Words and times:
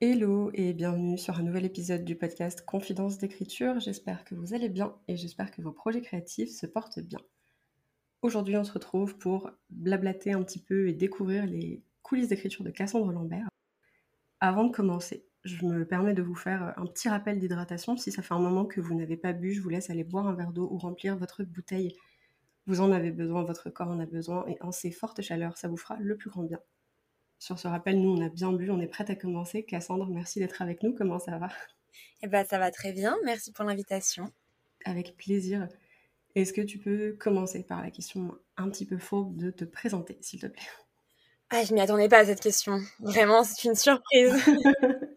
Hello 0.00 0.52
et 0.54 0.74
bienvenue 0.74 1.18
sur 1.18 1.40
un 1.40 1.42
nouvel 1.42 1.64
épisode 1.64 2.04
du 2.04 2.14
podcast 2.14 2.64
Confidence 2.64 3.18
d'écriture. 3.18 3.80
J'espère 3.80 4.24
que 4.24 4.36
vous 4.36 4.54
allez 4.54 4.68
bien 4.68 4.94
et 5.08 5.16
j'espère 5.16 5.50
que 5.50 5.60
vos 5.60 5.72
projets 5.72 6.02
créatifs 6.02 6.50
se 6.50 6.66
portent 6.66 7.00
bien. 7.00 7.18
Aujourd'hui, 8.22 8.56
on 8.56 8.62
se 8.62 8.70
retrouve 8.70 9.18
pour 9.18 9.50
blablater 9.70 10.34
un 10.34 10.44
petit 10.44 10.62
peu 10.62 10.86
et 10.86 10.92
découvrir 10.92 11.46
les 11.46 11.82
coulisses 12.02 12.28
d'écriture 12.28 12.62
de 12.62 12.70
Cassandre 12.70 13.10
Lambert. 13.10 13.48
Avant 14.38 14.62
de 14.62 14.70
commencer, 14.70 15.26
je 15.42 15.66
me 15.66 15.84
permets 15.84 16.14
de 16.14 16.22
vous 16.22 16.36
faire 16.36 16.74
un 16.76 16.86
petit 16.86 17.08
rappel 17.08 17.40
d'hydratation. 17.40 17.96
Si 17.96 18.12
ça 18.12 18.22
fait 18.22 18.34
un 18.34 18.38
moment 18.38 18.66
que 18.66 18.80
vous 18.80 18.94
n'avez 18.94 19.16
pas 19.16 19.32
bu, 19.32 19.52
je 19.52 19.60
vous 19.60 19.68
laisse 19.68 19.90
aller 19.90 20.04
boire 20.04 20.28
un 20.28 20.34
verre 20.34 20.52
d'eau 20.52 20.68
ou 20.70 20.78
remplir 20.78 21.16
votre 21.16 21.42
bouteille. 21.42 21.96
Vous 22.66 22.80
en 22.80 22.92
avez 22.92 23.10
besoin, 23.10 23.42
votre 23.42 23.68
corps 23.68 23.88
en 23.88 23.98
a 23.98 24.06
besoin 24.06 24.46
et 24.46 24.58
en 24.60 24.70
ces 24.70 24.92
fortes 24.92 25.22
chaleurs, 25.22 25.58
ça 25.58 25.66
vous 25.66 25.76
fera 25.76 25.96
le 25.98 26.16
plus 26.16 26.30
grand 26.30 26.44
bien. 26.44 26.60
Sur 27.38 27.58
ce 27.58 27.68
rappel, 27.68 28.00
nous, 28.00 28.10
on 28.10 28.24
a 28.24 28.28
bien 28.28 28.52
bu, 28.52 28.70
on 28.70 28.80
est 28.80 28.88
prête 28.88 29.10
à 29.10 29.14
commencer. 29.14 29.62
Cassandre, 29.62 30.08
merci 30.08 30.40
d'être 30.40 30.60
avec 30.60 30.82
nous. 30.82 30.92
Comment 30.92 31.18
ça 31.18 31.38
va? 31.38 31.48
Eh 32.22 32.26
ben, 32.26 32.44
ça 32.44 32.58
va 32.58 32.70
très 32.70 32.92
bien. 32.92 33.16
Merci 33.24 33.52
pour 33.52 33.64
l'invitation. 33.64 34.32
Avec 34.84 35.16
plaisir. 35.16 35.68
Est-ce 36.34 36.52
que 36.52 36.60
tu 36.60 36.78
peux 36.78 37.16
commencer 37.18 37.62
par 37.62 37.82
la 37.82 37.90
question 37.90 38.36
un 38.56 38.68
petit 38.70 38.86
peu 38.86 38.98
fourbe 38.98 39.36
de 39.36 39.50
te 39.50 39.64
présenter, 39.64 40.18
s'il 40.20 40.40
te 40.40 40.46
plaît? 40.46 40.62
Ah, 41.50 41.64
je 41.64 41.72
m'y 41.72 41.80
attendais 41.80 42.08
pas 42.08 42.18
à 42.18 42.26
cette 42.26 42.40
question. 42.40 42.80
Vraiment, 43.00 43.44
c'est 43.44 43.68
une 43.68 43.74
surprise. 43.74 44.34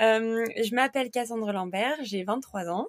Euh, 0.00 0.44
je 0.62 0.76
m'appelle 0.76 1.10
Cassandre 1.10 1.50
Lambert, 1.50 1.96
j'ai 2.02 2.22
23 2.22 2.68
ans. 2.68 2.86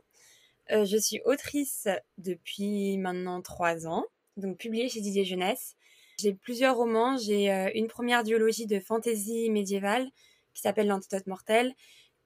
Euh, 0.70 0.86
je 0.86 0.96
suis 0.96 1.20
autrice 1.26 1.88
depuis 2.20 3.00
maintenant 3.00 3.42
3 3.42 3.88
ans, 3.88 4.06
donc 4.38 4.60
publiée 4.60 4.90
chez 4.90 5.02
Didier 5.02 5.26
Jeunesse. 5.26 5.76
J'ai 6.20 6.34
plusieurs 6.34 6.76
romans. 6.76 7.18
J'ai 7.18 7.50
euh, 7.52 7.70
une 7.76 7.88
première 7.88 8.24
duologie 8.24 8.66
de 8.66 8.80
fantasy 8.80 9.50
médiévale 9.50 10.10
qui 10.54 10.62
s'appelle 10.62 10.88
L'Antidote 10.88 11.28
Mortel 11.28 11.74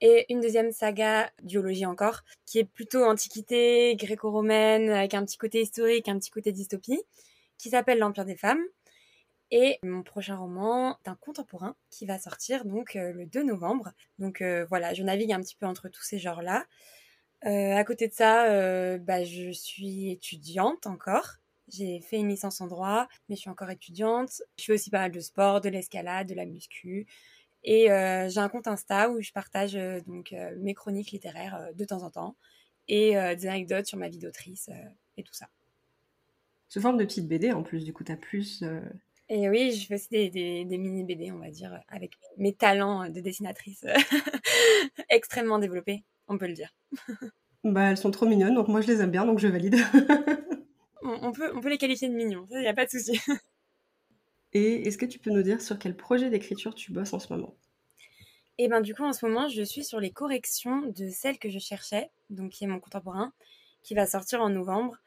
et 0.02 0.26
une 0.30 0.42
deuxième 0.42 0.72
saga, 0.72 1.32
duologie 1.44 1.86
encore, 1.86 2.22
qui 2.48 2.58
est 2.58 2.64
plutôt 2.64 3.04
antiquité, 3.04 3.96
gréco-romaine, 3.96 4.90
avec 4.90 5.14
un 5.14 5.24
petit 5.24 5.38
côté 5.38 5.62
historique, 5.62 6.10
un 6.10 6.18
petit 6.18 6.32
côté 6.32 6.52
dystopie, 6.52 7.02
qui 7.60 7.70
s'appelle 7.70 8.00
L'Empire 8.00 8.26
des 8.26 8.36
femmes. 8.36 8.64
Et 9.52 9.78
mon 9.84 10.02
prochain 10.02 10.36
roman 10.38 10.98
est 11.06 11.10
un 11.10 11.16
contemporain 11.16 11.76
qui 11.92 12.08
va 12.08 12.18
sortir 12.18 12.66
donc 12.66 12.96
euh, 12.96 13.14
le 13.14 13.28
2 13.28 13.44
novembre. 13.44 13.92
Donc 14.18 14.42
euh, 14.42 14.66
voilà, 14.70 14.96
je 14.96 15.04
navigue 15.04 15.32
un 15.32 15.42
petit 15.42 15.56
peu 15.56 15.68
entre 15.68 15.88
tous 15.88 16.02
ces 16.02 16.18
genres-là. 16.18 16.66
à 17.44 17.84
côté 17.84 18.08
de 18.08 18.14
ça, 18.14 18.98
bah, 18.98 19.24
je 19.24 19.52
suis 19.52 20.12
étudiante 20.12 20.88
encore. 20.88 21.43
J'ai 21.74 22.02
fait 22.02 22.18
une 22.18 22.30
licence 22.30 22.62
en 22.62 22.68
droit, 22.68 23.08
mais 23.28 23.36
je 23.36 23.42
suis 23.42 23.50
encore 23.50 23.70
étudiante. 23.72 24.44
Je 24.60 24.66
fais 24.66 24.74
aussi 24.74 24.90
pas 24.90 25.00
mal 25.00 25.12
de 25.12 25.20
sport, 25.20 25.60
de 25.60 25.70
l'escalade, 25.70 26.28
de 26.28 26.36
la 26.36 26.46
muscu. 26.46 27.08
Et 27.64 27.92
euh, 27.92 28.30
j'ai 28.30 28.40
un 28.40 28.50
compte 28.50 28.68
Insta 28.68 29.10
où 29.10 29.22
je 29.22 29.32
partage 29.32 29.76
euh, 29.76 30.02
donc 30.06 30.34
euh, 30.34 30.54
mes 30.60 30.74
chroniques 30.74 31.12
littéraires 31.12 31.70
de 31.74 31.86
temps 31.86 32.04
en 32.04 32.10
temps 32.10 32.36
et 32.90 33.12
des 33.12 33.48
anecdotes 33.48 33.86
sur 33.86 33.98
ma 33.98 34.10
vie 34.10 34.18
d'autrice 34.18 34.70
et 35.16 35.24
tout 35.24 35.34
ça. 35.34 35.48
Sous 36.68 36.82
forme 36.82 36.98
de 36.98 37.06
petites 37.06 37.30
BD 37.30 37.54
en 37.54 37.64
plus, 37.64 37.86
du 37.86 37.94
coup, 37.94 38.04
tu 38.04 38.12
as 38.12 38.18
plus. 38.18 38.62
Et 39.30 39.48
oui, 39.48 39.72
je 39.72 39.88
fais 39.88 39.96
aussi 39.96 40.10
des, 40.10 40.30
des, 40.30 40.78
mini 40.78 41.06
BD, 41.06 41.32
on 41.32 41.38
va 41.38 41.50
dire, 41.50 41.80
avec 41.88 42.12
mes 42.36 42.54
talents 42.54 43.08
de 43.10 43.22
dessinatrice 43.22 43.86
extrêmement 45.10 45.60
développés, 45.60 46.04
on 46.28 46.38
peut 46.38 46.48
le 46.48 46.56
dire. 46.56 46.76
bah, 47.64 47.92
elles 47.92 47.98
sont 47.98 48.12
trop 48.12 48.26
mignonnes, 48.26 48.56
donc 48.56 48.68
moi 48.68 48.82
je 48.82 48.88
les 48.88 49.00
aime 49.00 49.12
bien, 49.12 49.26
donc 49.26 49.40
je 49.40 49.48
valide. 49.48 49.78
on, 51.04 51.32
peut, 51.32 51.52
on 51.56 51.62
peut 51.62 51.70
les 51.70 51.78
qualifier 51.78 52.10
de 52.10 52.14
mignons, 52.14 52.48
il 52.52 52.60
n'y 52.60 52.68
a 52.68 52.74
pas 52.74 52.86
de 52.86 52.92
souci. 52.92 53.20
Et 54.54 54.88
est-ce 54.88 54.98
que 54.98 55.06
tu 55.06 55.20
peux 55.20 55.32
nous 55.32 55.42
dire 55.42 55.62
sur 55.62 55.80
quel 55.80 55.96
projet 55.98 56.30
d'écriture 56.30 56.76
tu 56.76 56.92
bosses 56.92 57.14
en 57.14 57.20
ce 57.20 57.34
moment? 57.34 57.56
Et 58.60 58.66
eh 58.66 58.68
ben 58.68 58.82
du 58.82 58.94
coup 58.94 59.04
en 59.04 59.14
ce 59.14 59.26
moment 59.26 59.48
je 59.50 59.64
suis 59.64 59.84
sur 59.84 60.00
les 60.00 60.12
corrections 60.12 60.84
de 60.84 61.10
celle 61.10 61.40
que 61.40 61.50
je 61.50 61.58
cherchais, 61.58 62.12
donc 62.30 62.52
qui 62.52 62.64
est 62.64 62.68
mon 62.68 62.80
contemporain, 62.80 63.34
qui 63.82 63.96
va 63.96 64.06
sortir 64.06 64.42
en 64.42 64.50
novembre. 64.50 64.98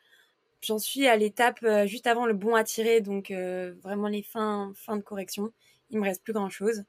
J'en 0.63 0.79
suis 0.79 1.07
à 1.07 1.17
l'étape 1.17 1.61
euh, 1.63 1.87
juste 1.87 2.09
avant 2.09 2.27
le 2.27 2.35
bon 2.35 2.57
à 2.57 2.65
tirer, 2.65 3.01
donc 3.01 3.31
euh, 3.31 3.75
vraiment 3.83 4.09
les 4.09 4.23
fins, 4.23 4.73
fins 4.75 4.97
de 4.97 5.03
correction. 5.03 5.53
Il 5.91 6.01
me 6.01 6.05
reste 6.05 6.25
plus 6.25 6.33
grand 6.33 6.51
chose. 6.51 6.83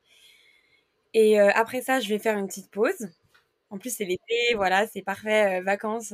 Et 1.13 1.39
euh, 1.39 1.51
après 1.53 1.81
ça, 1.81 1.99
je 1.99 2.09
vais 2.09 2.19
faire 2.19 2.37
une 2.37 2.47
petite 2.47 2.71
pause. 2.71 3.09
En 3.69 3.77
plus, 3.77 3.95
c'est 3.95 4.05
l'été, 4.05 4.55
voilà, 4.55 4.87
c'est 4.87 5.01
parfait, 5.01 5.61
vacances, 5.61 6.13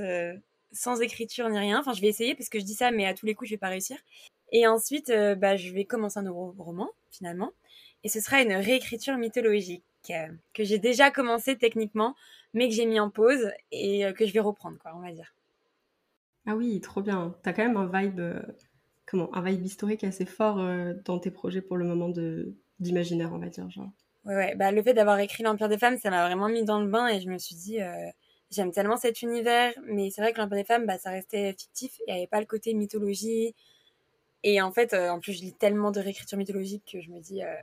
sans 0.73 1.01
écriture 1.01 1.49
ni 1.49 1.57
rien. 1.57 1.79
Enfin, 1.79 1.93
je 1.93 2.01
vais 2.01 2.07
essayer 2.07 2.35
parce 2.35 2.49
que 2.49 2.59
je 2.59 2.65
dis 2.65 2.73
ça, 2.73 2.91
mais 2.91 3.05
à 3.05 3.13
tous 3.13 3.25
les 3.25 3.35
coups, 3.35 3.49
je 3.49 3.55
vais 3.55 3.59
pas 3.59 3.69
réussir. 3.69 3.97
Et 4.51 4.67
ensuite, 4.67 5.09
euh, 5.09 5.35
bah, 5.35 5.55
je 5.55 5.73
vais 5.73 5.85
commencer 5.85 6.19
un 6.19 6.23
nouveau 6.23 6.53
roman, 6.57 6.89
finalement. 7.11 7.51
Et 8.03 8.09
ce 8.09 8.19
sera 8.19 8.41
une 8.41 8.53
réécriture 8.53 9.17
mythologique 9.17 9.83
euh, 10.11 10.27
que 10.53 10.63
j'ai 10.63 10.77
déjà 10.77 11.09
commencé 11.09 11.57
techniquement, 11.57 12.15
mais 12.53 12.69
que 12.69 12.75
j'ai 12.75 12.85
mis 12.85 12.99
en 12.99 13.09
pause 13.09 13.51
et 13.71 14.05
euh, 14.05 14.13
que 14.13 14.25
je 14.25 14.33
vais 14.33 14.39
reprendre, 14.39 14.77
quoi, 14.77 14.91
on 14.95 15.01
va 15.01 15.11
dire. 15.11 15.33
Ah 16.45 16.55
oui, 16.55 16.79
trop 16.81 17.01
bien. 17.01 17.35
T'as 17.41 17.53
quand 17.53 17.63
même 17.63 17.77
un 17.77 17.89
vibe, 17.91 18.21
comment, 19.05 19.33
un 19.33 19.41
vibe 19.41 19.65
historique 19.65 20.03
assez 20.03 20.25
fort 20.25 20.57
dans 21.05 21.17
tes 21.17 21.31
projets 21.31 21.61
pour 21.61 21.77
le 21.77 21.85
moment 21.85 22.09
de 22.09 22.55
d'imaginaire, 22.79 23.31
on 23.31 23.37
va 23.37 23.47
dire, 23.47 23.69
genre. 23.69 23.89
Ouais, 24.25 24.35
ouais. 24.35 24.55
Bah, 24.55 24.71
le 24.71 24.83
fait 24.83 24.93
d'avoir 24.93 25.19
écrit 25.19 25.43
l'Empire 25.43 25.69
des 25.69 25.77
femmes, 25.77 25.97
ça 25.97 26.09
m'a 26.09 26.25
vraiment 26.27 26.49
mis 26.49 26.65
dans 26.65 26.81
le 26.81 26.89
bain 26.89 27.07
et 27.07 27.21
je 27.21 27.29
me 27.29 27.37
suis 27.37 27.55
dit, 27.55 27.79
J'aime 28.53 28.71
tellement 28.71 28.97
cet 28.97 29.23
univers, 29.23 29.73
mais 29.83 30.11
c'est 30.11 30.21
vrai 30.21 30.31
que 30.31 30.39
l'Empire 30.39 30.57
des 30.57 30.63
femmes, 30.63 30.85
bah, 30.85 30.99
ça 30.99 31.09
restait 31.09 31.53
fictif. 31.53 31.99
Il 32.07 32.13
n'y 32.13 32.19
avait 32.19 32.27
pas 32.27 32.39
le 32.39 32.45
côté 32.45 32.73
mythologie. 32.75 33.55
Et 34.43 34.61
en 34.61 34.71
fait, 34.71 34.93
euh, 34.93 35.09
en 35.09 35.19
plus, 35.19 35.33
je 35.33 35.41
lis 35.41 35.53
tellement 35.53 35.91
de 35.91 35.99
réécriture 35.99 36.37
mythologique 36.37 36.83
que 36.91 37.01
je 37.01 37.09
me 37.09 37.19
dis. 37.19 37.43
Euh, 37.43 37.55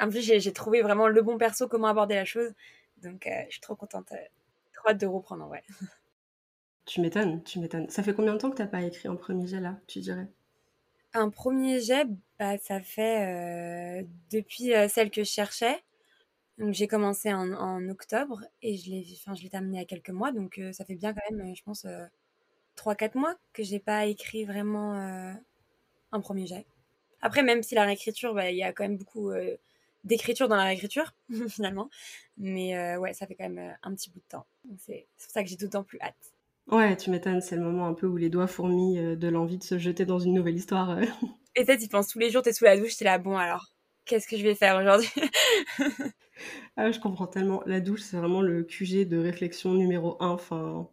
en 0.00 0.08
plus, 0.08 0.22
j'ai 0.22 0.52
trouvé 0.52 0.80
vraiment 0.80 1.08
le 1.08 1.22
bon 1.22 1.36
perso, 1.36 1.68
comment 1.68 1.88
aborder 1.88 2.14
la 2.14 2.24
chose. 2.24 2.52
Donc, 3.02 3.26
euh, 3.26 3.30
je 3.48 3.52
suis 3.52 3.60
trop 3.60 3.76
contente. 3.76 4.12
trop 4.72 4.88
hâte 4.88 4.98
de 4.98 5.06
reprendre 5.06 5.44
en 5.44 5.48
vrai. 5.48 5.62
Tu 6.86 7.00
m'étonnes, 7.00 7.42
tu 7.42 7.58
m'étonnes. 7.58 7.90
Ça 7.90 8.04
fait 8.04 8.14
combien 8.14 8.32
de 8.32 8.38
temps 8.38 8.48
que 8.48 8.54
tu 8.54 8.62
n'as 8.62 8.68
pas 8.68 8.82
écrit 8.82 9.08
un 9.08 9.16
premier 9.16 9.48
jet 9.48 9.58
là, 9.58 9.80
tu 9.88 9.98
dirais? 9.98 10.28
Un 11.14 11.30
premier 11.30 11.80
jet, 11.80 12.06
bah, 12.38 12.58
ça 12.58 12.80
fait 12.80 14.06
depuis 14.30 14.72
celle 14.88 15.10
que 15.10 15.24
je 15.24 15.28
cherchais. 15.28 15.82
Donc 16.58 16.72
j'ai 16.72 16.88
commencé 16.88 17.32
en, 17.32 17.88
octobre 17.88 18.42
et 18.62 18.76
je 18.76 18.90
l'ai, 18.90 19.06
enfin, 19.14 19.34
je 19.34 19.42
l'ai 19.42 19.50
terminé 19.50 19.76
il 19.76 19.80
y 19.80 19.82
a 19.82 19.86
quelques 19.86 20.10
mois, 20.10 20.32
donc 20.32 20.58
euh, 20.58 20.72
ça 20.72 20.84
fait 20.84 20.94
bien 20.94 21.12
quand 21.12 21.36
même, 21.36 21.54
je 21.54 21.62
pense, 21.62 21.84
euh, 21.84 22.06
3-4 22.76 23.16
mois 23.18 23.34
que 23.52 23.62
j'ai 23.62 23.78
pas 23.78 24.06
écrit 24.06 24.44
vraiment 24.44 24.94
euh, 24.94 25.32
un 26.12 26.20
premier 26.20 26.46
jet. 26.46 26.66
Après, 27.20 27.42
même 27.42 27.62
si 27.62 27.74
la 27.74 27.84
réécriture, 27.84 28.34
bah, 28.34 28.50
il 28.50 28.56
y 28.56 28.62
a 28.62 28.72
quand 28.72 28.84
même 28.84 28.96
beaucoup 28.96 29.30
euh, 29.30 29.56
d'écriture 30.04 30.48
dans 30.48 30.56
la 30.56 30.64
réécriture, 30.64 31.14
finalement. 31.48 31.90
Mais 32.38 32.96
ouais, 32.98 33.12
ça 33.12 33.26
fait 33.26 33.34
quand 33.34 33.48
même 33.48 33.76
un 33.82 33.94
petit 33.94 34.10
bout 34.10 34.20
de 34.20 34.28
temps. 34.28 34.46
c'est, 34.78 35.06
pour 35.18 35.30
ça 35.30 35.42
que 35.42 35.48
j'ai 35.48 35.56
d'autant 35.56 35.82
plus 35.84 35.98
hâte. 36.00 36.14
Ouais, 36.68 36.96
tu 36.96 37.10
m'étonnes, 37.10 37.40
c'est 37.40 37.56
le 37.56 37.62
moment 37.62 37.86
un 37.86 37.94
peu 37.94 38.06
où 38.06 38.16
les 38.16 38.28
doigts 38.28 38.46
fourmillent 38.46 39.16
de 39.16 39.28
l'envie 39.28 39.58
de 39.58 39.62
se 39.62 39.78
jeter 39.78 40.04
dans 40.04 40.18
une 40.18 40.34
nouvelle 40.34 40.56
histoire. 40.56 41.00
et 41.54 41.64
peut-être, 41.64 41.80
tu 41.80 41.88
penses 41.88 42.08
tous 42.08 42.18
les 42.18 42.30
jours, 42.30 42.42
t'es 42.42 42.52
sous 42.52 42.64
la 42.64 42.76
douche, 42.76 42.96
t'es 42.96 43.04
là, 43.04 43.18
bon 43.18 43.36
alors, 43.36 43.75
qu'est-ce 44.06 44.26
que 44.26 44.36
je 44.36 44.42
vais 44.42 44.54
faire 44.54 44.76
aujourd'hui 44.76 45.10
Ah, 46.76 46.90
je 46.90 47.00
comprends 47.00 47.26
tellement. 47.26 47.62
La 47.66 47.80
douche, 47.80 48.02
c'est 48.02 48.16
vraiment 48.16 48.42
le 48.42 48.62
QG 48.62 49.08
de 49.08 49.18
réflexion 49.18 49.74
numéro 49.74 50.16
un. 50.22 50.28
Enfin... 50.28 50.88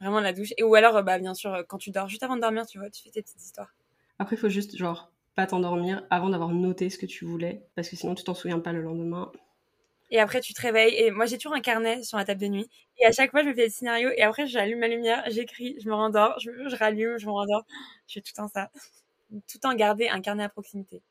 Vraiment 0.00 0.20
la 0.20 0.32
douche. 0.32 0.52
Et 0.58 0.62
ou 0.62 0.74
alors, 0.74 1.02
bah, 1.02 1.18
bien 1.18 1.34
sûr, 1.34 1.64
quand 1.68 1.78
tu 1.78 1.90
dors, 1.90 2.08
juste 2.08 2.22
avant 2.22 2.36
de 2.36 2.42
dormir, 2.42 2.66
tu 2.66 2.78
vois, 2.78 2.90
tu 2.90 3.02
fais 3.02 3.10
tes 3.10 3.22
petites 3.22 3.42
histoires. 3.42 3.74
Après, 4.18 4.36
il 4.36 4.38
faut 4.38 4.48
juste, 4.48 4.76
genre, 4.76 5.10
pas 5.34 5.46
t'endormir 5.46 6.06
avant 6.10 6.28
d'avoir 6.28 6.50
noté 6.50 6.90
ce 6.90 6.98
que 6.98 7.06
tu 7.06 7.24
voulais, 7.24 7.62
parce 7.74 7.88
que 7.88 7.96
sinon, 7.96 8.14
tu 8.14 8.24
t'en 8.24 8.34
souviens 8.34 8.60
pas 8.60 8.72
le 8.72 8.82
lendemain. 8.82 9.32
Et 10.10 10.20
après, 10.20 10.40
tu 10.40 10.54
te 10.54 10.60
réveilles. 10.60 10.94
Et 10.96 11.10
moi, 11.10 11.26
j'ai 11.26 11.36
toujours 11.38 11.54
un 11.54 11.60
carnet 11.60 12.02
sur 12.02 12.18
la 12.18 12.24
table 12.24 12.40
de 12.40 12.46
nuit. 12.46 12.68
Et 12.98 13.06
à 13.06 13.12
chaque 13.12 13.30
fois, 13.30 13.42
je 13.42 13.48
me 13.48 13.54
fais 13.54 13.64
des 13.64 13.70
scénarios. 13.70 14.10
Et 14.16 14.22
après, 14.22 14.46
j'allume 14.46 14.80
ma 14.80 14.88
lumière, 14.88 15.22
j'écris, 15.28 15.76
je 15.80 15.88
me 15.88 15.94
rendors, 15.94 16.38
je, 16.40 16.50
je 16.68 16.76
rallume, 16.76 17.18
je 17.18 17.26
me 17.26 17.32
rendors. 17.32 17.64
Je 18.06 18.14
fais 18.14 18.20
tout 18.20 18.38
en 18.40 18.48
ça. 18.48 18.70
Tout 19.30 19.66
en 19.66 19.74
garder 19.74 20.08
un 20.08 20.20
carnet 20.20 20.44
à 20.44 20.48
proximité. 20.48 21.02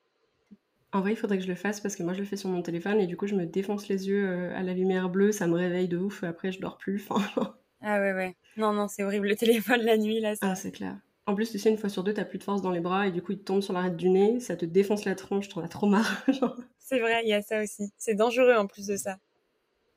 En 0.93 1.01
vrai, 1.01 1.11
il 1.11 1.15
faudrait 1.15 1.37
que 1.37 1.43
je 1.43 1.49
le 1.49 1.55
fasse 1.55 1.81
parce 1.81 1.95
que 1.95 2.03
moi 2.03 2.13
je 2.13 2.19
le 2.19 2.25
fais 2.25 2.37
sur 2.37 2.49
mon 2.49 2.61
téléphone 2.61 2.99
et 2.99 3.07
du 3.07 3.17
coup 3.17 3.27
je 3.27 3.35
me 3.35 3.45
défonce 3.45 3.89
les 3.89 4.07
yeux 4.07 4.25
euh, 4.25 4.55
à 4.55 4.63
la 4.63 4.73
lumière 4.73 5.09
bleue, 5.09 5.31
ça 5.31 5.45
me 5.45 5.55
réveille 5.55 5.89
de 5.89 5.97
ouf, 5.97 6.23
après 6.23 6.51
je 6.51 6.61
dors 6.61 6.77
plus. 6.77 7.05
ah 7.81 7.99
ouais, 7.99 8.13
ouais. 8.13 8.35
Non, 8.55 8.71
non, 8.71 8.87
c'est 8.87 9.03
horrible 9.03 9.27
le 9.27 9.35
téléphone 9.35 9.81
la 9.81 9.97
nuit 9.97 10.21
là. 10.21 10.35
Ah, 10.41 10.55
c'est 10.55 10.71
clair. 10.71 10.97
En 11.25 11.35
plus, 11.35 11.51
tu 11.51 11.59
sais, 11.59 11.69
une 11.69 11.77
fois 11.77 11.89
sur 11.89 12.05
deux, 12.05 12.13
t'as 12.13 12.23
plus 12.23 12.37
de 12.37 12.43
force 12.43 12.61
dans 12.61 12.71
les 12.71 12.79
bras 12.79 13.05
et 13.05 13.11
du 13.11 13.21
coup 13.21 13.33
il 13.33 13.39
te 13.39 13.43
tombe 13.43 13.61
sur 13.61 13.73
l'arête 13.73 13.97
du 13.97 14.07
nez, 14.07 14.39
ça 14.39 14.55
te 14.55 14.63
défonce 14.65 15.03
la 15.03 15.13
tronche, 15.13 15.49
t'en 15.49 15.61
as 15.61 15.67
trop 15.67 15.87
marre. 15.87 16.25
c'est 16.79 16.99
vrai, 16.99 17.21
il 17.23 17.29
y 17.29 17.33
a 17.33 17.41
ça 17.41 17.61
aussi. 17.61 17.91
C'est 17.97 18.15
dangereux 18.15 18.55
en 18.55 18.65
plus 18.65 18.87
de 18.87 18.95
ça. 18.95 19.19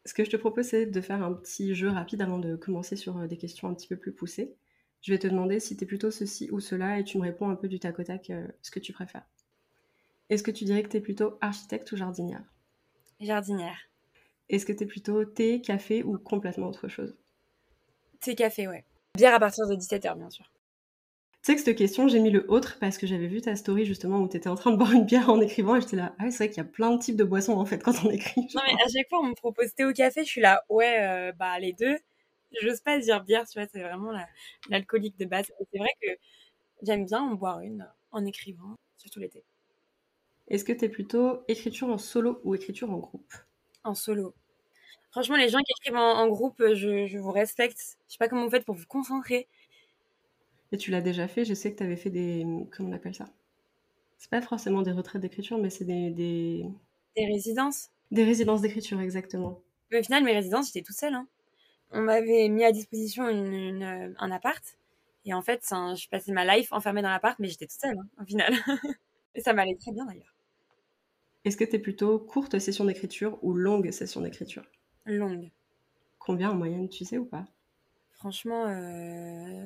Ce 0.06 0.14
que 0.14 0.24
je 0.24 0.30
te 0.30 0.36
propose, 0.36 0.66
c'est 0.66 0.86
de 0.86 1.00
faire 1.00 1.22
un 1.22 1.32
petit 1.32 1.74
jeu 1.74 1.88
rapide 1.88 2.22
avant 2.22 2.38
de 2.38 2.56
commencer 2.56 2.96
sur 2.96 3.16
euh, 3.18 3.26
des 3.28 3.36
questions 3.36 3.68
un 3.68 3.74
petit 3.74 3.86
peu 3.86 3.96
plus 3.96 4.12
poussées. 4.12 4.56
Je 5.02 5.12
vais 5.12 5.18
te 5.18 5.28
demander 5.28 5.60
si 5.60 5.76
tu 5.76 5.84
es 5.84 5.86
plutôt 5.86 6.10
ceci 6.10 6.50
ou 6.50 6.58
cela 6.58 6.98
et 6.98 7.04
tu 7.04 7.18
me 7.18 7.22
réponds 7.22 7.48
un 7.48 7.54
peu 7.54 7.68
du 7.68 7.78
tac 7.78 7.98
au 7.98 8.02
tac 8.02 8.30
euh, 8.30 8.46
ce 8.60 8.70
que 8.72 8.80
tu 8.80 8.92
préfères. 8.92 9.26
Est-ce 10.30 10.44
que 10.44 10.52
tu 10.52 10.64
dirais 10.64 10.84
que 10.84 10.88
tu 10.88 10.96
es 10.96 11.00
plutôt 11.00 11.36
architecte 11.40 11.90
ou 11.90 11.96
jardinière? 11.96 12.44
Jardinière. 13.20 13.90
Est-ce 14.48 14.64
que 14.64 14.72
tu 14.72 14.84
es 14.84 14.86
plutôt 14.86 15.24
thé, 15.24 15.60
café 15.60 16.04
ou 16.04 16.18
complètement 16.18 16.68
autre 16.68 16.86
chose? 16.86 17.16
Thé, 18.20 18.36
café, 18.36 18.68
ouais. 18.68 18.84
Bière 19.16 19.34
à 19.34 19.40
partir 19.40 19.66
de 19.66 19.74
17h, 19.74 20.16
bien 20.16 20.30
sûr. 20.30 20.48
Tu 21.32 21.38
sais 21.42 21.56
que 21.56 21.62
cette 21.62 21.76
question, 21.76 22.06
j'ai 22.06 22.20
mis 22.20 22.30
le 22.30 22.48
autre 22.48 22.78
parce 22.78 22.96
que 22.96 23.08
j'avais 23.08 23.26
vu 23.26 23.40
ta 23.40 23.56
story 23.56 23.84
justement 23.84 24.20
où 24.20 24.28
tu 24.28 24.36
étais 24.36 24.48
en 24.48 24.54
train 24.54 24.70
de 24.70 24.76
boire 24.76 24.92
une 24.92 25.04
bière 25.04 25.30
en 25.30 25.40
écrivant 25.40 25.74
et 25.74 25.80
j'étais 25.80 25.96
là, 25.96 26.14
ah 26.20 26.30
c'est 26.30 26.36
vrai 26.36 26.48
qu'il 26.48 26.58
y 26.58 26.66
a 26.66 26.70
plein 26.70 26.94
de 26.94 27.00
types 27.00 27.16
de 27.16 27.24
boissons 27.24 27.54
en 27.54 27.64
fait 27.64 27.82
quand 27.82 28.04
on 28.04 28.10
écrit. 28.10 28.42
Non 28.54 28.60
mais 28.66 28.74
à 28.74 28.88
chaque 28.88 29.08
fois 29.08 29.20
on 29.20 29.28
me 29.28 29.34
propose 29.34 29.74
thé 29.74 29.84
ou 29.84 29.92
café, 29.92 30.22
je 30.22 30.28
suis 30.30 30.40
là, 30.40 30.62
ouais, 30.68 31.02
euh, 31.02 31.32
bah 31.32 31.58
les 31.58 31.72
deux. 31.72 31.96
J'ose 32.60 32.80
pas 32.80 32.98
dire 32.98 33.24
bière, 33.24 33.48
tu 33.48 33.58
vois, 33.58 33.66
c'est 33.72 33.82
vraiment 33.82 34.12
l'alcoolique 34.68 35.18
de 35.18 35.24
base. 35.24 35.50
C'est 35.72 35.78
vrai 35.78 35.90
que 36.02 36.08
j'aime 36.82 37.06
bien 37.06 37.22
en 37.22 37.34
boire 37.34 37.60
une 37.60 37.88
en 38.12 38.24
écrivant, 38.26 38.76
surtout 38.98 39.18
l'été. 39.18 39.42
Est-ce 40.50 40.64
que 40.64 40.72
tu 40.72 40.84
es 40.84 40.88
plutôt 40.88 41.42
écriture 41.48 41.88
en 41.88 41.98
solo 41.98 42.40
ou 42.44 42.54
écriture 42.54 42.90
en 42.90 42.98
groupe? 42.98 43.32
En 43.84 43.94
solo. 43.94 44.34
Franchement, 45.12 45.36
les 45.36 45.48
gens 45.48 45.58
qui 45.58 45.72
écrivent 45.80 45.96
en, 45.96 46.28
groupe, 46.28 46.62
je, 46.74 47.06
je, 47.06 47.18
vous 47.18 47.32
respecte. 47.32 47.98
Je 48.08 48.12
sais 48.12 48.18
pas 48.18 48.28
comment 48.28 48.44
vous 48.44 48.50
faites 48.50 48.64
pour 48.64 48.74
vous 48.74 48.86
concentrer. 48.86 49.48
Et 50.72 50.76
tu 50.76 50.90
l'as 50.90 51.00
déjà 51.00 51.26
fait, 51.26 51.44
je 51.44 51.54
sais 51.54 51.72
que 51.72 51.78
tu 51.78 51.82
avais 51.82 51.96
fait 51.96 52.10
des. 52.10 52.46
Comment 52.70 52.90
on 52.90 52.92
appelle 52.92 53.14
ça? 53.14 53.26
C'est 54.18 54.30
pas 54.30 54.42
forcément 54.42 54.82
des 54.82 54.92
retraites 54.92 55.22
d'écriture, 55.22 55.58
mais 55.58 55.70
c'est 55.70 55.84
des, 55.84 56.10
des. 56.10 56.66
Des 57.16 57.26
résidences? 57.26 57.90
Des 58.10 58.24
résidences 58.24 58.60
d'écriture, 58.60 59.00
exactement. 59.00 59.62
Mais 59.90 60.00
au 60.00 60.02
final, 60.02 60.22
mes 60.24 60.32
résidences, 60.32 60.66
j'étais 60.66 60.82
toute 60.82 60.96
seule. 60.96 61.14
Hein. 61.14 61.26
On 61.90 62.02
m'avait 62.02 62.48
mis 62.48 62.64
à 62.64 62.70
disposition 62.70 63.28
une, 63.28 64.14
un 64.16 64.30
appart. 64.30 64.62
Et 65.24 65.34
en 65.34 65.42
fait, 65.42 65.64
je 65.68 66.08
passais 66.08 66.32
ma 66.32 66.44
life 66.56 66.72
enfermée 66.72 67.02
dans 67.02 67.10
l'appart, 67.10 67.38
mais 67.38 67.48
j'étais 67.48 67.66
toute 67.66 67.80
seule, 67.80 67.98
hein, 67.98 68.06
au 68.20 68.24
final. 68.24 68.52
et 69.34 69.40
ça 69.40 69.52
m'allait 69.52 69.76
très 69.76 69.92
bien 69.92 70.06
d'ailleurs. 70.06 70.34
Est-ce 71.44 71.56
que 71.56 71.64
tu 71.64 71.76
es 71.76 71.78
plutôt 71.78 72.18
courte 72.18 72.58
session 72.58 72.84
d'écriture 72.84 73.38
ou 73.42 73.54
longue 73.54 73.90
session 73.90 74.20
d'écriture? 74.20 74.64
Longue. 75.06 75.50
Combien 76.18 76.50
en 76.50 76.54
moyenne, 76.54 76.88
tu 76.88 77.04
sais 77.04 77.18
ou 77.18 77.24
pas? 77.24 77.46
Franchement, 78.12 78.66
euh, 78.66 79.64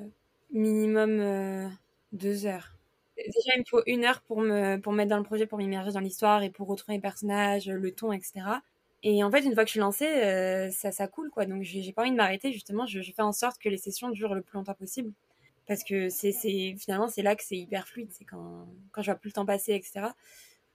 minimum 0.52 1.18
euh, 1.18 1.68
deux 2.12 2.46
heures. 2.46 2.76
Déjà, 3.16 3.54
il 3.56 3.60
me 3.60 3.64
faut 3.68 3.82
une 3.86 4.04
heure 4.04 4.22
pour 4.22 4.40
me 4.40 4.76
pour 4.76 4.92
mettre 4.92 5.10
dans 5.10 5.18
le 5.18 5.24
projet, 5.24 5.46
pour 5.46 5.58
m'immerger 5.58 5.92
dans 5.92 6.00
l'histoire 6.00 6.42
et 6.42 6.50
pour 6.50 6.68
retrouver 6.68 6.94
les 6.94 7.00
personnages, 7.00 7.68
le 7.68 7.92
ton, 7.92 8.12
etc. 8.12 8.60
Et 9.02 9.22
en 9.22 9.30
fait, 9.30 9.40
une 9.40 9.54
fois 9.54 9.64
que 9.64 9.68
je 9.68 9.72
suis 9.72 9.80
lancée, 9.80 10.06
euh, 10.06 10.70
ça, 10.70 10.90
ça 10.90 11.06
coule, 11.06 11.30
quoi. 11.30 11.44
Donc, 11.44 11.62
j'ai 11.62 11.92
pas 11.92 12.02
envie 12.02 12.10
de 12.10 12.16
m'arrêter, 12.16 12.52
justement. 12.52 12.86
Je, 12.86 13.02
fais 13.02 13.22
en 13.22 13.32
sorte 13.32 13.60
que 13.60 13.68
les 13.68 13.76
sessions 13.76 14.08
durent 14.08 14.34
le 14.34 14.40
plus 14.40 14.56
longtemps 14.56 14.74
possible. 14.74 15.12
Parce 15.66 15.84
que 15.84 16.08
c'est 16.08 16.32
finalement, 16.78 17.08
c'est 17.08 17.22
là 17.22 17.36
que 17.36 17.44
c'est 17.44 17.56
hyper 17.56 17.86
fluide. 17.86 18.08
C'est 18.12 18.24
quand, 18.24 18.66
quand 18.92 19.02
je 19.02 19.10
vois 19.10 19.18
plus 19.18 19.28
le 19.28 19.34
temps 19.34 19.46
passer, 19.46 19.74
etc. 19.74 20.08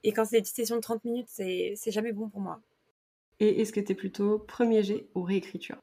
Et 0.04 0.12
quand 0.12 0.24
c'est 0.24 0.36
des 0.36 0.42
petites 0.42 0.56
sessions 0.56 0.76
de 0.76 0.80
30 0.80 1.04
minutes, 1.04 1.28
c'est 1.28 1.76
jamais 1.86 2.12
bon 2.12 2.28
pour 2.28 2.40
moi. 2.40 2.60
Et 3.40 3.60
est-ce 3.60 3.72
que 3.72 3.80
tu 3.80 3.92
es 3.92 3.94
plutôt 3.94 4.38
premier 4.38 4.82
jet 4.82 5.06
ou 5.14 5.22
réécriture? 5.22 5.78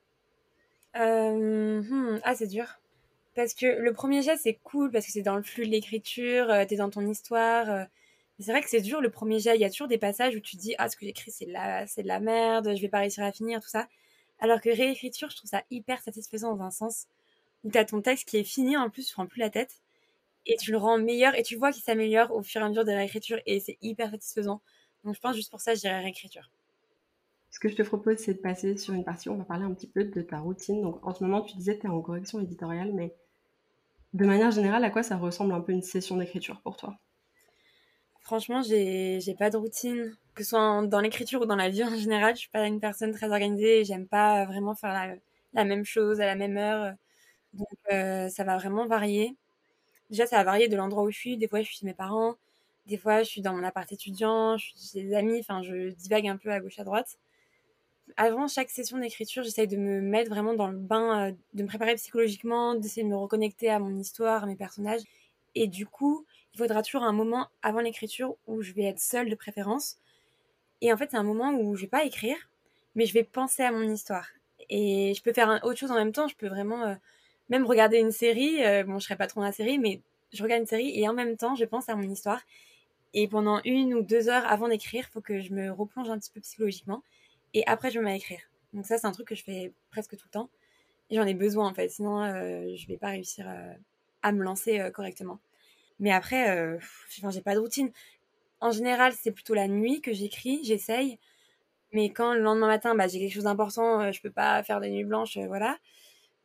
Euh, 0.96 1.82
hmm, 1.82 2.20
Ah, 2.24 2.36
c'est 2.36 2.48
dur. 2.48 2.80
Parce 3.36 3.54
que 3.54 3.66
le 3.66 3.94
premier 3.94 4.22
jet, 4.22 4.38
c'est 4.38 4.56
cool, 4.64 4.92
parce 4.92 5.06
que 5.06 5.12
c'est 5.12 5.22
dans 5.22 5.36
le 5.36 5.44
flux 5.44 5.66
de 5.66 5.72
l'écriture, 5.72 6.50
euh, 6.50 6.66
t'es 6.66 6.76
dans 6.78 6.90
ton 6.90 7.08
histoire. 7.08 7.70
Euh. 7.70 7.84
C'est 8.40 8.52
vrai 8.52 8.62
que 8.62 8.70
c'est 8.70 8.82
dur 8.82 9.02
le 9.02 9.10
premier 9.10 9.40
jet. 9.40 9.56
Il 9.56 9.62
y 9.62 9.66
a 9.66 9.70
toujours 9.70 9.88
des 9.88 9.98
passages 9.98 10.36
où 10.36 10.40
tu 10.40 10.56
dis 10.58 10.76
Ah, 10.78 10.90
ce 10.90 10.96
que 10.98 11.06
j'écris, 11.06 11.32
c'est 11.32 11.46
de, 11.46 11.52
la, 11.52 11.88
c'est 11.88 12.04
de 12.04 12.08
la 12.08 12.20
merde, 12.20 12.76
je 12.76 12.82
vais 12.82 12.90
pas 12.90 13.00
réussir 13.00 13.24
à 13.24 13.32
finir, 13.32 13.60
tout 13.62 13.70
ça. 13.70 13.88
Alors 14.40 14.62
que 14.62 14.70
réécriture, 14.70 15.30
je 15.32 15.38
trouve 15.38 15.50
ça 15.50 15.64
hyper 15.72 16.02
satisfaisant 16.02 16.56
dans 16.56 16.64
un 16.64 16.72
sens 16.72 17.08
où 17.64 17.72
t'as 17.72 17.86
ton 17.86 18.02
texte 18.02 18.28
qui 18.28 18.38
est 18.38 18.44
fini, 18.44 18.78
en 18.78 18.90
plus, 18.90 19.08
tu 19.08 19.14
prends 19.14 19.26
plus 19.26 19.40
la 19.40 19.50
tête. 19.50 19.82
Et 20.48 20.58
tu 20.58 20.72
le 20.72 20.78
rends 20.78 20.98
meilleur, 20.98 21.38
et 21.38 21.44
tu 21.44 21.56
vois 21.56 21.72
qu'il 21.72 21.84
s'améliore 21.84 22.32
au 22.32 22.42
fur 22.42 22.62
et 22.62 22.64
à 22.64 22.70
mesure 22.70 22.86
de 22.86 22.92
la 22.92 22.98
réécriture, 22.98 23.40
et 23.46 23.60
c'est 23.60 23.78
hyper 23.82 24.10
satisfaisant. 24.10 24.62
Donc 25.04 25.14
je 25.14 25.20
pense 25.20 25.36
juste 25.36 25.52
pour 25.52 25.62
ça, 25.62 25.76
je 25.76 25.82
dirais 25.82 26.00
réécriture. 26.00 26.50
Ce 27.52 27.60
que 27.60 27.70
je 27.70 27.76
te 27.76 27.82
propose, 27.82 28.18
c'est 28.18 28.34
de 28.34 28.40
passer 28.40 28.78
sur 28.78 28.94
une 28.94 29.04
partie 29.04 29.30
où 29.30 29.34
on 29.34 29.38
va 29.38 29.46
parler 29.46 29.66
un 29.66 29.74
petit 29.74 29.88
peu 29.88 30.04
de 30.04 30.22
ta 30.22 30.40
routine. 30.40 30.82
Donc 30.82 31.06
en 31.06 31.14
ce 31.14 31.24
moment, 31.24 31.42
tu 31.42 31.56
disais 31.56 31.76
que 31.76 31.82
tu 31.82 31.88
es 31.88 31.90
en 31.90 32.02
correction 32.02 32.40
éditoriale, 32.40 32.92
mais 32.94 33.16
de 34.14 34.26
manière 34.26 34.52
générale, 34.52 34.84
à 34.84 34.90
quoi 34.90 35.04
ça 35.04 35.18
ressemble 35.18 35.54
un 35.54 35.62
peu 35.62 35.72
une 35.72 35.82
session 35.82 36.18
d'écriture 36.18 36.62
pour 36.62 36.78
toi? 36.78 36.98
Franchement, 38.20 38.62
j'ai, 38.62 39.20
j'ai 39.22 39.36
pas 39.36 39.50
de 39.50 39.58
routine. 39.58 40.16
Que 40.36 40.44
ce 40.44 40.50
soit 40.50 40.86
dans 40.86 41.00
l'écriture 41.00 41.42
ou 41.42 41.46
dans 41.46 41.56
la 41.56 41.70
vie 41.70 41.84
en 41.84 41.96
général, 41.96 42.36
je 42.36 42.42
suis 42.42 42.50
pas 42.50 42.68
une 42.68 42.80
personne 42.80 43.12
très 43.12 43.32
organisée. 43.32 43.86
J'aime 43.86 44.08
pas 44.08 44.46
vraiment 44.46 44.76
faire 44.76 44.94
la, 45.54 45.66
même 45.66 45.86
chose 45.86 46.20
à 46.22 46.26
la 46.26 46.36
même 46.36 46.58
heure. 46.58 46.94
Donc, 47.54 47.68
euh, 47.92 48.30
ça 48.30 48.44
va 48.44 48.58
vraiment 48.58 48.86
varier. 48.88 49.38
Déjà, 50.10 50.26
ça 50.26 50.38
va 50.38 50.44
varier 50.44 50.68
de 50.68 50.76
l'endroit 50.76 51.04
où 51.04 51.12
je 51.12 51.18
suis. 51.18 51.38
Des 51.38 51.48
fois, 51.48 51.62
je 51.62 51.66
suis 51.66 51.78
chez 51.78 51.86
mes 51.86 51.94
parents. 51.94 52.36
Des 52.86 52.98
fois, 52.98 53.24
je 53.24 53.30
suis 53.30 53.42
dans 53.42 53.54
mon 53.54 53.64
appart 53.64 53.92
étudiant. 53.92 54.58
Je 54.58 54.66
suis 54.68 54.90
chez 54.94 55.04
des 55.04 55.16
amis. 55.16 55.40
Enfin, 55.40 55.62
je 55.64 55.90
divague 55.90 56.28
un 56.28 56.38
peu 56.38 56.52
à 56.52 56.60
gauche, 56.60 56.80
à 56.80 56.84
droite 56.84 57.18
avant 58.16 58.48
chaque 58.48 58.70
session 58.70 58.98
d'écriture, 58.98 59.44
j'essaye 59.44 59.68
de 59.68 59.76
me 59.76 60.00
mettre 60.00 60.30
vraiment 60.30 60.54
dans 60.54 60.68
le 60.68 60.78
bain, 60.78 61.30
euh, 61.30 61.32
de 61.54 61.64
me 61.64 61.68
préparer 61.68 61.96
psychologiquement, 61.96 62.76
d'essayer 62.76 63.04
de 63.04 63.10
me 63.10 63.18
reconnecter 63.18 63.70
à 63.70 63.80
mon 63.80 63.96
histoire, 63.98 64.44
à 64.44 64.48
mes 64.48 64.56
personnages. 64.56 65.02
Et 65.56 65.68
du 65.68 65.86
coup, 65.86 66.26
il 66.54 66.58
faudra 66.58 66.82
toujours 66.84 67.04
un 67.04 67.12
moment 67.12 67.48
avant 67.62 67.80
l'écriture 67.80 68.36
où 68.48 68.62
je 68.62 68.72
vais 68.74 68.84
être 68.84 69.00
seule 69.00 69.30
de 69.30 69.36
préférence. 69.36 69.98
Et 70.82 70.94
en 70.94 70.98
fait, 70.98 71.12
c'est 71.12 71.18
un 71.18 71.24
moment 71.24 71.52
où 71.52 71.76
je 71.76 71.82
vais 71.82 71.88
pas 71.88 72.06
écrire, 72.06 72.38
mais 72.96 73.06
je 73.06 73.14
vais 73.14 73.24
penser 73.24 73.64
à 73.64 73.72
mon 73.72 73.90
histoire. 73.90 74.28
Et 74.70 75.14
je 75.16 75.22
peux 75.22 75.34
faire 75.34 75.60
autre 75.64 75.78
chose 75.78 75.92
en 75.92 75.96
même 75.96 76.12
temps. 76.12 76.28
Je 76.28 76.36
peux 76.36 76.48
vraiment 76.48 76.84
euh, 76.84 76.96
même 77.50 77.66
regarder 77.66 77.98
une 78.00 78.12
série. 78.12 78.64
Euh, 78.64 78.84
bon, 78.84 79.00
je 79.00 79.06
serai 79.06 79.16
pas 79.16 79.28
trop 79.28 79.42
dans 79.42 79.48
la 79.48 79.54
série, 79.54 79.80
mais 79.80 80.02
je 80.34 80.44
regarde 80.44 80.62
une 80.62 80.68
série 80.68 81.00
et 81.00 81.08
en 81.08 81.14
même 81.14 81.38
temps, 81.38 81.56
je 81.56 81.66
pense 81.66 81.90
à 81.90 81.96
mon 81.96 82.10
histoire. 82.10 82.42
Et 83.14 83.28
pendant 83.28 83.62
une 83.66 83.94
ou 83.94 84.02
deux 84.02 84.30
heures 84.30 84.46
avant 84.46 84.68
d'écrire, 84.68 85.08
faut 85.12 85.22
que 85.22 85.40
je 85.40 85.54
me 85.54 85.72
replonge 85.72 86.10
un 86.10 86.20
petit 86.20 86.32
peu 86.32 86.42
psychologiquement 86.42 87.04
et 87.54 87.64
après 87.66 87.90
je 87.90 88.00
me 88.00 88.06
mets 88.06 88.12
à 88.12 88.16
écrire. 88.16 88.42
Donc 88.74 88.86
ça 88.86 88.98
c'est 88.98 89.08
un 89.08 89.12
truc 89.12 89.28
que 89.28 89.36
je 89.36 89.44
fais 89.44 89.74
presque 89.90 90.12
tout 90.18 90.26
le 90.28 90.32
temps 90.32 90.50
et 91.10 91.16
j'en 91.16 91.26
ai 91.26 91.34
besoin 91.34 91.68
en 91.68 91.74
fait, 91.74 91.90
sinon 91.90 92.22
euh, 92.24 92.76
je 92.76 92.88
vais 92.88 92.98
pas 92.98 93.10
réussir 93.10 93.48
euh, 93.48 93.74
à 94.22 94.32
me 94.32 94.44
lancer 94.44 94.80
euh, 94.80 94.92
correctement. 94.92 95.40
Mais 96.00 96.12
après, 96.12 96.78
j'ai 97.32 97.42
pas 97.42 97.56
de 97.56 97.60
routine. 97.60 97.92
En 98.60 98.70
général, 98.70 99.14
c'est 99.14 99.32
plutôt 99.32 99.56
la 99.56 99.68
nuit 99.68 100.00
que 100.00 100.14
j'écris, 100.14 100.60
j'essaye. 100.64 101.18
Mais 101.92 102.12
quand 102.12 102.36
le 102.36 102.42
lendemain 102.42 102.68
matin, 102.68 102.94
bah, 102.94 103.08
j'ai 103.08 103.18
quelque 103.18 103.34
chose 103.34 103.46
d'important, 103.46 104.12
je 104.12 104.22
peux 104.22 104.30
pas 104.30 104.62
faire 104.62 104.80
des 104.80 104.92
nuits 104.92 105.06
blanches, 105.06 105.40
voilà. 105.40 105.80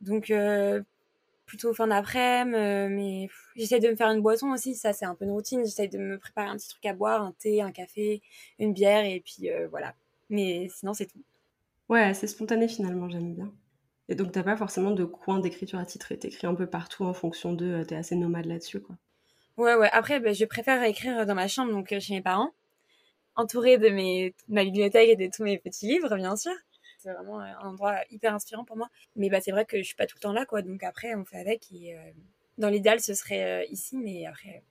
Donc 0.01 0.33
plutôt 1.45 1.73
fin 1.73 1.87
d'après-midi, 1.87 2.57
mais 2.95 3.29
j'essaie 3.55 3.79
de 3.79 3.89
me 3.89 3.95
faire 3.95 4.09
une 4.09 4.21
boisson 4.21 4.51
aussi, 4.51 4.75
ça 4.75 4.93
c'est 4.93 5.05
un 5.05 5.15
peu 5.15 5.25
une 5.25 5.31
routine. 5.31 5.61
J'essaie 5.65 5.87
de 5.87 5.97
me 5.97 6.17
préparer 6.17 6.47
un 6.47 6.57
petit 6.57 6.69
truc 6.69 6.85
à 6.85 6.93
boire, 6.93 7.21
un 7.21 7.33
thé, 7.33 7.61
un 7.61 7.71
café, 7.71 8.21
une 8.59 8.73
bière, 8.73 9.05
et 9.05 9.21
puis 9.25 9.49
voilà, 9.69 9.93
mais 10.29 10.67
sinon, 10.69 10.93
c'est 10.93 11.05
tout. 11.05 11.21
Ouais, 11.89 12.13
c'est 12.13 12.27
spontané 12.27 12.67
finalement, 12.67 13.09
j'aime 13.09 13.35
bien. 13.35 13.51
Et 14.09 14.15
donc, 14.15 14.31
t'as 14.31 14.43
pas 14.43 14.57
forcément 14.57 14.91
de 14.91 15.05
coin 15.05 15.39
d'écriture 15.39 15.79
à 15.79 15.85
titrer. 15.85 16.17
T'écris 16.17 16.47
un 16.47 16.55
peu 16.55 16.67
partout 16.67 17.05
en 17.05 17.13
fonction 17.13 17.53
de. 17.53 17.65
Euh, 17.65 17.85
t'es 17.85 17.95
assez 17.95 18.15
nomade 18.15 18.45
là-dessus, 18.45 18.81
quoi. 18.81 18.95
Ouais, 19.57 19.75
ouais. 19.75 19.89
Après, 19.91 20.19
bah, 20.19 20.33
je 20.33 20.45
préfère 20.45 20.81
écrire 20.83 21.25
dans 21.25 21.35
ma 21.35 21.47
chambre, 21.47 21.71
donc 21.71 21.91
euh, 21.91 21.99
chez 21.99 22.15
mes 22.15 22.21
parents, 22.21 22.51
entourée 23.35 23.77
de 23.77 23.89
mes, 23.89 24.33
ma 24.49 24.63
bibliothèque 24.63 25.09
et 25.09 25.15
de 25.15 25.29
tous 25.33 25.43
mes 25.43 25.57
petits 25.57 25.87
livres, 25.87 26.15
bien 26.15 26.35
sûr. 26.35 26.53
C'est 27.03 27.13
vraiment 27.13 27.39
euh, 27.39 27.53
un 27.61 27.69
endroit 27.69 27.95
hyper 28.09 28.33
inspirant 28.33 28.65
pour 28.65 28.77
moi. 28.77 28.89
Mais 29.15 29.29
bah, 29.29 29.41
c'est 29.41 29.51
vrai 29.51 29.65
que 29.65 29.77
je 29.77 29.83
suis 29.83 29.95
pas 29.95 30.05
tout 30.05 30.17
le 30.17 30.21
temps 30.21 30.33
là, 30.33 30.45
quoi. 30.45 30.61
Donc 30.61 30.83
après, 30.83 31.15
on 31.15 31.25
fait 31.25 31.37
avec. 31.37 31.71
Et 31.71 31.95
dans 32.57 32.69
l'idéal, 32.69 32.99
ce 32.99 33.13
serait 33.13 33.67
ici, 33.69 33.97
mais 33.97 34.25
après, 34.25 34.63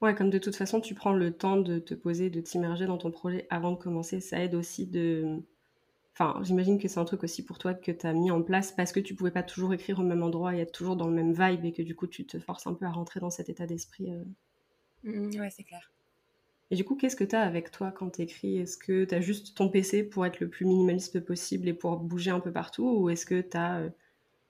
Ouais, 0.00 0.14
comme 0.14 0.30
de 0.30 0.38
toute 0.38 0.54
façon, 0.54 0.80
tu 0.80 0.94
prends 0.94 1.12
le 1.12 1.32
temps 1.36 1.56
de 1.56 1.78
te 1.80 1.94
poser, 1.94 2.30
de 2.30 2.40
t'immerger 2.40 2.86
dans 2.86 2.98
ton 2.98 3.10
projet 3.10 3.46
avant 3.50 3.72
de 3.72 3.76
commencer, 3.76 4.20
ça 4.20 4.42
aide 4.42 4.54
aussi 4.54 4.86
de... 4.86 5.42
Enfin, 6.12 6.40
j'imagine 6.42 6.78
que 6.78 6.88
c'est 6.88 6.98
un 7.00 7.04
truc 7.04 7.24
aussi 7.24 7.44
pour 7.44 7.58
toi 7.58 7.74
que 7.74 7.92
tu 7.92 8.06
as 8.06 8.12
mis 8.12 8.30
en 8.30 8.42
place 8.42 8.72
parce 8.72 8.92
que 8.92 9.00
tu 9.00 9.14
pouvais 9.14 9.30
pas 9.30 9.42
toujours 9.42 9.72
écrire 9.74 9.98
au 10.00 10.02
même 10.02 10.22
endroit 10.22 10.54
et 10.54 10.60
être 10.60 10.72
toujours 10.72 10.96
dans 10.96 11.06
le 11.08 11.14
même 11.14 11.32
vibe 11.32 11.64
et 11.64 11.72
que 11.72 11.82
du 11.82 11.94
coup 11.94 12.06
tu 12.08 12.26
te 12.26 12.38
forces 12.40 12.66
un 12.66 12.74
peu 12.74 12.86
à 12.86 12.90
rentrer 12.90 13.20
dans 13.20 13.30
cet 13.30 13.48
état 13.48 13.66
d'esprit. 13.66 14.12
Euh. 14.12 14.24
Mmh, 15.04 15.40
ouais, 15.40 15.50
c'est 15.50 15.64
clair. 15.64 15.92
Et 16.70 16.76
du 16.76 16.84
coup, 16.84 16.96
qu'est-ce 16.96 17.16
que 17.16 17.24
tu 17.24 17.34
as 17.34 17.42
avec 17.42 17.70
toi 17.70 17.90
quand 17.90 18.10
tu 18.10 18.22
écris 18.22 18.58
Est-ce 18.58 18.76
que 18.76 19.04
tu 19.04 19.14
as 19.14 19.20
juste 19.20 19.56
ton 19.56 19.68
PC 19.68 20.04
pour 20.04 20.26
être 20.26 20.40
le 20.40 20.48
plus 20.48 20.66
minimaliste 20.66 21.20
possible 21.20 21.68
et 21.68 21.74
pour 21.74 21.96
bouger 21.96 22.30
un 22.30 22.40
peu 22.40 22.52
partout? 22.52 22.88
Ou 22.88 23.10
est-ce 23.10 23.24
que 23.24 23.40
tu 23.40 23.56
as, 23.56 23.78
euh, 23.78 23.88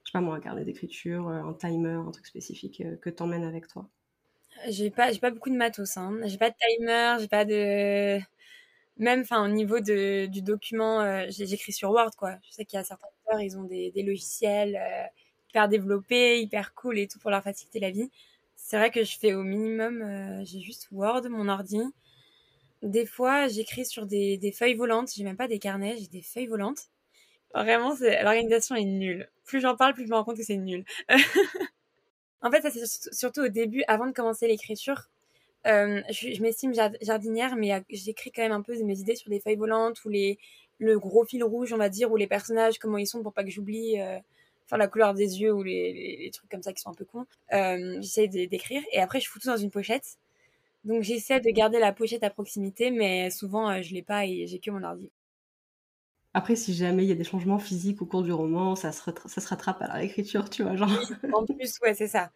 je 0.03 0.09
sais 0.09 0.13
pas 0.13 0.21
moi, 0.21 0.35
un 0.35 0.41
carnet 0.41 0.65
d'écriture, 0.65 1.29
euh, 1.29 1.41
un 1.41 1.53
timer, 1.53 2.01
un 2.07 2.11
truc 2.11 2.25
spécifique 2.25 2.83
que 3.01 3.09
tu 3.09 3.23
emmènes 3.23 3.45
avec 3.45 3.67
toi? 3.67 3.87
J'ai 4.67 4.89
pas, 4.89 5.13
pas 5.15 5.31
beaucoup 5.31 5.49
de 5.49 5.55
matos. 5.55 5.97
Hein. 5.97 6.19
J'ai 6.25 6.37
pas 6.37 6.49
de 6.49 6.55
timer, 6.59 7.17
j'ai 7.19 7.27
pas 7.27 7.45
de. 7.45 8.19
Même, 8.97 9.23
au 9.31 9.47
niveau 9.47 9.79
de, 9.79 10.25
du 10.25 10.41
document, 10.41 10.99
euh, 11.01 11.25
j'écris 11.29 11.71
sur 11.71 11.91
Word, 11.91 12.11
quoi. 12.17 12.35
Je 12.43 12.51
sais 12.51 12.65
qu'il 12.65 12.77
y 12.77 12.81
a 12.81 12.83
certains 12.83 13.07
auteurs, 13.25 13.39
ils 13.39 13.57
ont 13.57 13.63
des, 13.63 13.93
logiciels 13.95 14.75
euh, 14.75 15.05
hyper 15.49 15.69
développés, 15.69 16.41
hyper 16.41 16.73
cool 16.75 16.99
et 16.99 17.07
tout 17.07 17.17
pour 17.19 17.31
leur 17.31 17.41
faciliter 17.41 17.79
la 17.79 17.91
vie. 17.91 18.11
C'est 18.57 18.77
vrai 18.77 18.91
que 18.91 19.05
je 19.05 19.17
fais 19.17 19.33
au 19.33 19.43
minimum, 19.43 20.01
euh, 20.01 20.43
j'ai 20.43 20.59
juste 20.59 20.89
Word, 20.91 21.29
mon 21.29 21.47
ordi, 21.47 21.81
des 22.81 23.05
fois, 23.05 23.47
j'écris 23.47 23.85
sur 23.85 24.05
des, 24.05 24.37
des 24.37 24.51
feuilles 24.51 24.75
volantes. 24.75 25.11
J'ai 25.15 25.23
même 25.23 25.37
pas 25.37 25.47
des 25.47 25.59
carnets, 25.59 25.97
j'ai 25.99 26.07
des 26.07 26.21
feuilles 26.21 26.47
volantes. 26.47 26.89
Vraiment, 27.53 27.95
l'organisation 27.99 28.75
est 28.75 28.85
nulle. 28.85 29.29
Plus 29.45 29.59
j'en 29.61 29.75
parle, 29.75 29.93
plus 29.93 30.05
je 30.05 30.09
me 30.09 30.15
rends 30.15 30.23
compte 30.23 30.37
que 30.37 30.43
c'est 30.43 30.57
nul. 30.57 30.85
en 32.41 32.51
fait, 32.51 32.61
ça 32.61 32.69
c'est 32.71 33.13
surtout 33.13 33.41
au 33.41 33.47
début, 33.47 33.83
avant 33.87 34.05
de 34.05 34.11
commencer 34.11 34.47
l'écriture. 34.47 35.09
Euh, 35.67 36.01
je, 36.09 36.41
m'estime 36.41 36.73
jardinière, 37.01 37.55
mais 37.55 37.73
euh, 37.73 37.81
j'écris 37.89 38.31
quand 38.31 38.43
même 38.43 38.51
un 38.51 38.61
peu 38.61 38.81
mes 38.83 38.99
idées 38.99 39.15
sur 39.15 39.29
des 39.29 39.39
feuilles 39.39 39.57
volantes 39.57 40.03
ou 40.05 40.09
les, 40.09 40.37
le 40.77 40.97
gros 40.99 41.25
fil 41.25 41.43
rouge, 41.43 41.73
on 41.73 41.77
va 41.77 41.89
dire, 41.89 42.11
ou 42.11 42.15
les 42.15 42.27
personnages, 42.27 42.79
comment 42.79 42.97
ils 42.97 43.07
sont 43.07 43.21
pour 43.23 43.33
pas 43.33 43.43
que 43.43 43.49
j'oublie. 43.49 43.99
Euh, 43.99 44.19
enfin, 44.65 44.77
la 44.77 44.87
couleur 44.87 45.13
des 45.13 45.41
yeux 45.41 45.51
ou 45.51 45.63
les, 45.63 46.17
les, 46.21 46.31
trucs 46.31 46.49
comme 46.49 46.63
ça 46.63 46.71
qui 46.71 46.81
sont 46.81 46.91
un 46.91 46.93
peu 46.93 47.05
cons. 47.05 47.25
j'essaie 47.51 48.27
d'écrire 48.27 48.83
et 48.91 48.99
après, 49.01 49.19
je 49.19 49.27
fous 49.27 49.39
tout 49.39 49.47
dans 49.47 49.57
une 49.57 49.71
pochette. 49.71 50.17
Donc, 50.83 51.03
j'essaie 51.03 51.39
de 51.39 51.49
garder 51.49 51.79
la 51.79 51.91
pochette 51.91 52.23
à 52.23 52.29
proximité, 52.29 52.91
mais 52.91 53.29
souvent, 53.29 53.81
je 53.81 53.93
l'ai 53.93 54.01
pas 54.01 54.25
et 54.25 54.47
j'ai 54.47 54.59
que 54.59 54.71
mon 54.71 54.83
ordi. 54.83 55.11
Après, 56.33 56.55
si 56.55 56.73
jamais 56.73 57.03
il 57.03 57.09
y 57.09 57.11
a 57.11 57.15
des 57.15 57.23
changements 57.23 57.59
physiques 57.59 58.01
au 58.01 58.05
cours 58.05 58.23
du 58.23 58.31
roman, 58.31 58.75
ça 58.75 58.91
se, 58.91 59.01
ça 59.25 59.41
se 59.41 59.47
rattrape 59.47 59.81
à 59.81 59.87
la 59.87 59.93
réécriture, 59.95 60.49
tu 60.49 60.63
vois, 60.63 60.75
genre. 60.75 60.91
en 61.33 61.45
plus, 61.45 61.79
ouais, 61.81 61.93
c'est 61.93 62.07
ça. 62.07 62.31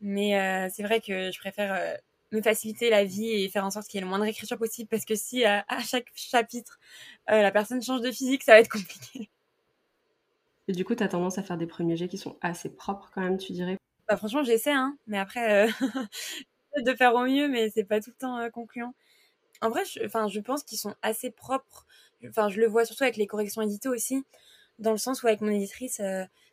Mais 0.00 0.68
c'est 0.70 0.82
vrai 0.82 1.00
que 1.00 1.30
je 1.30 1.38
préfère 1.38 1.98
me 2.32 2.42
faciliter 2.42 2.90
la 2.90 3.04
vie 3.04 3.30
et 3.30 3.48
faire 3.48 3.64
en 3.64 3.70
sorte 3.70 3.86
qu'il 3.86 3.98
y 3.98 4.00
ait 4.00 4.04
le 4.04 4.08
moins 4.08 4.18
de 4.18 4.24
réécriture 4.24 4.58
possible 4.58 4.88
parce 4.88 5.04
que 5.04 5.14
si 5.14 5.44
à, 5.44 5.64
chaque 5.84 6.10
chapitre 6.14 6.78
euh, 7.30 7.42
la 7.42 7.50
personne 7.50 7.82
change 7.82 8.00
de 8.00 8.10
physique, 8.10 8.42
ça 8.42 8.52
va 8.52 8.60
être 8.60 8.70
compliqué. 8.70 9.30
Et 10.68 10.72
du 10.72 10.84
coup, 10.84 10.94
tu 10.94 11.02
as 11.02 11.08
tendance 11.08 11.38
à 11.38 11.42
faire 11.42 11.56
des 11.56 11.66
premiers 11.66 11.96
jets 11.96 12.08
qui 12.08 12.18
sont 12.18 12.36
assez 12.40 12.74
propres 12.74 13.10
quand 13.14 13.20
même, 13.20 13.38
tu 13.38 13.52
dirais? 13.52 13.76
Bah, 14.08 14.16
Franchement, 14.16 14.42
j'essaie, 14.42 14.72
hein, 14.72 14.96
mais 15.06 15.18
après, 15.18 15.68
euh, 15.68 15.70
de 16.84 16.94
faire 16.94 17.14
au 17.14 17.24
mieux, 17.24 17.48
mais 17.48 17.70
c'est 17.70 17.84
pas 17.84 18.00
tout 18.00 18.10
le 18.10 18.16
temps 18.16 18.38
euh, 18.38 18.50
concluant. 18.50 18.94
En 19.62 19.70
vrai, 19.70 19.82
je, 19.86 20.00
je 20.02 20.40
pense 20.40 20.64
qu'ils 20.64 20.78
sont 20.78 20.94
assez 21.02 21.30
propres. 21.30 21.86
Enfin, 22.28 22.48
je 22.48 22.60
le 22.60 22.66
vois 22.66 22.84
surtout 22.84 23.04
avec 23.04 23.16
les 23.16 23.26
corrections 23.26 23.62
éditées 23.62 23.88
aussi, 23.88 24.24
dans 24.78 24.92
le 24.92 24.98
sens 24.98 25.22
où 25.22 25.28
avec 25.28 25.40
mon 25.40 25.50
éditrice, 25.50 26.00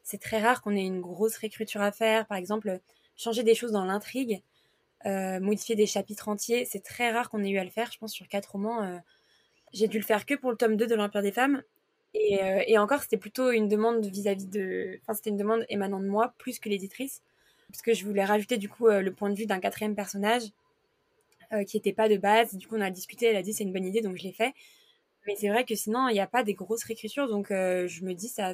c'est 0.04 0.22
très 0.22 0.42
rare 0.42 0.62
qu'on 0.62 0.76
ait 0.76 0.86
une 0.86 1.02
grosse 1.02 1.38
réécriture 1.38 1.82
à 1.82 1.92
faire. 1.92 2.28
Par 2.28 2.38
exemple, 2.38 2.80
changer 3.18 3.44
des 3.44 3.56
choses 3.56 3.72
dans 3.72 3.86
l'intrigue 3.86 4.42
euh, 5.06 5.40
modifier 5.40 5.76
des 5.76 5.86
chapitres 5.86 6.30
entiers. 6.30 6.66
C'est 6.66 6.84
très 6.84 7.12
rare 7.12 7.30
qu'on 7.30 7.44
ait 7.44 7.50
eu 7.50 7.58
à 7.58 7.64
le 7.64 7.70
faire. 7.70 7.92
Je 7.92 7.98
pense 7.98 8.14
sur 8.14 8.28
quatre 8.28 8.54
romans, 8.54 8.82
euh, 8.84 8.98
j'ai 9.74 9.88
dû 9.88 10.00
le 10.00 10.06
faire 10.06 10.26
que 10.26 10.36
pour 10.36 10.52
le 10.52 10.58
tome 10.58 10.78
2 10.78 10.88
de 10.88 10.96
l'Empire 10.96 11.22
des 11.22 11.32
femmes. 11.32 11.64
Euh, 12.16 12.62
et, 12.68 12.78
encore, 12.78 13.02
c'était 13.02 13.18
plutôt 13.18 13.52
une 13.52 13.68
demande 13.68 14.06
vis-à-vis 14.06 14.48
de. 14.48 15.00
Enfin, 15.02 15.14
c'était 15.16 15.32
une 15.32 15.38
demande 15.38 15.66
émanant 15.70 16.00
de 16.00 16.08
moi 16.08 16.34
plus 16.38 16.60
que 16.60 16.70
l'éditrice. 16.70 17.22
Parce 17.74 17.82
que 17.82 17.94
je 17.94 18.06
voulais 18.06 18.24
rajouter 18.24 18.58
du 18.58 18.70
coup 18.70 18.88
le 18.88 19.12
point 19.12 19.30
de 19.30 19.36
vue 19.36 19.46
d'un 19.46 19.60
quatrième 19.60 19.96
personnage 19.96 20.44
qui 21.68 21.78
n'était 21.78 21.92
pas 21.92 22.08
de 22.08 22.18
base. 22.18 22.56
Du 22.56 22.68
coup, 22.68 22.76
on 22.78 22.82
a 22.82 22.90
discuté, 22.90 23.26
elle 23.26 23.36
a 23.36 23.42
dit 23.42 23.52
c'est 23.52 23.64
une 23.64 23.74
bonne 23.74 23.86
idée, 23.86 24.02
donc 24.02 24.16
je 24.16 24.24
l'ai 24.24 24.32
fait. 24.32 24.54
Mais 25.28 25.36
c'est 25.36 25.50
vrai 25.50 25.66
que 25.66 25.76
sinon, 25.76 26.08
il 26.08 26.14
n'y 26.14 26.20
a 26.20 26.28
pas 26.28 26.44
des 26.44 26.54
grosses 26.54 26.84
réécritures. 26.84 27.28
Donc 27.28 27.48
je 27.50 28.06
me 28.06 28.14
dis, 28.14 28.28
ça, 28.28 28.54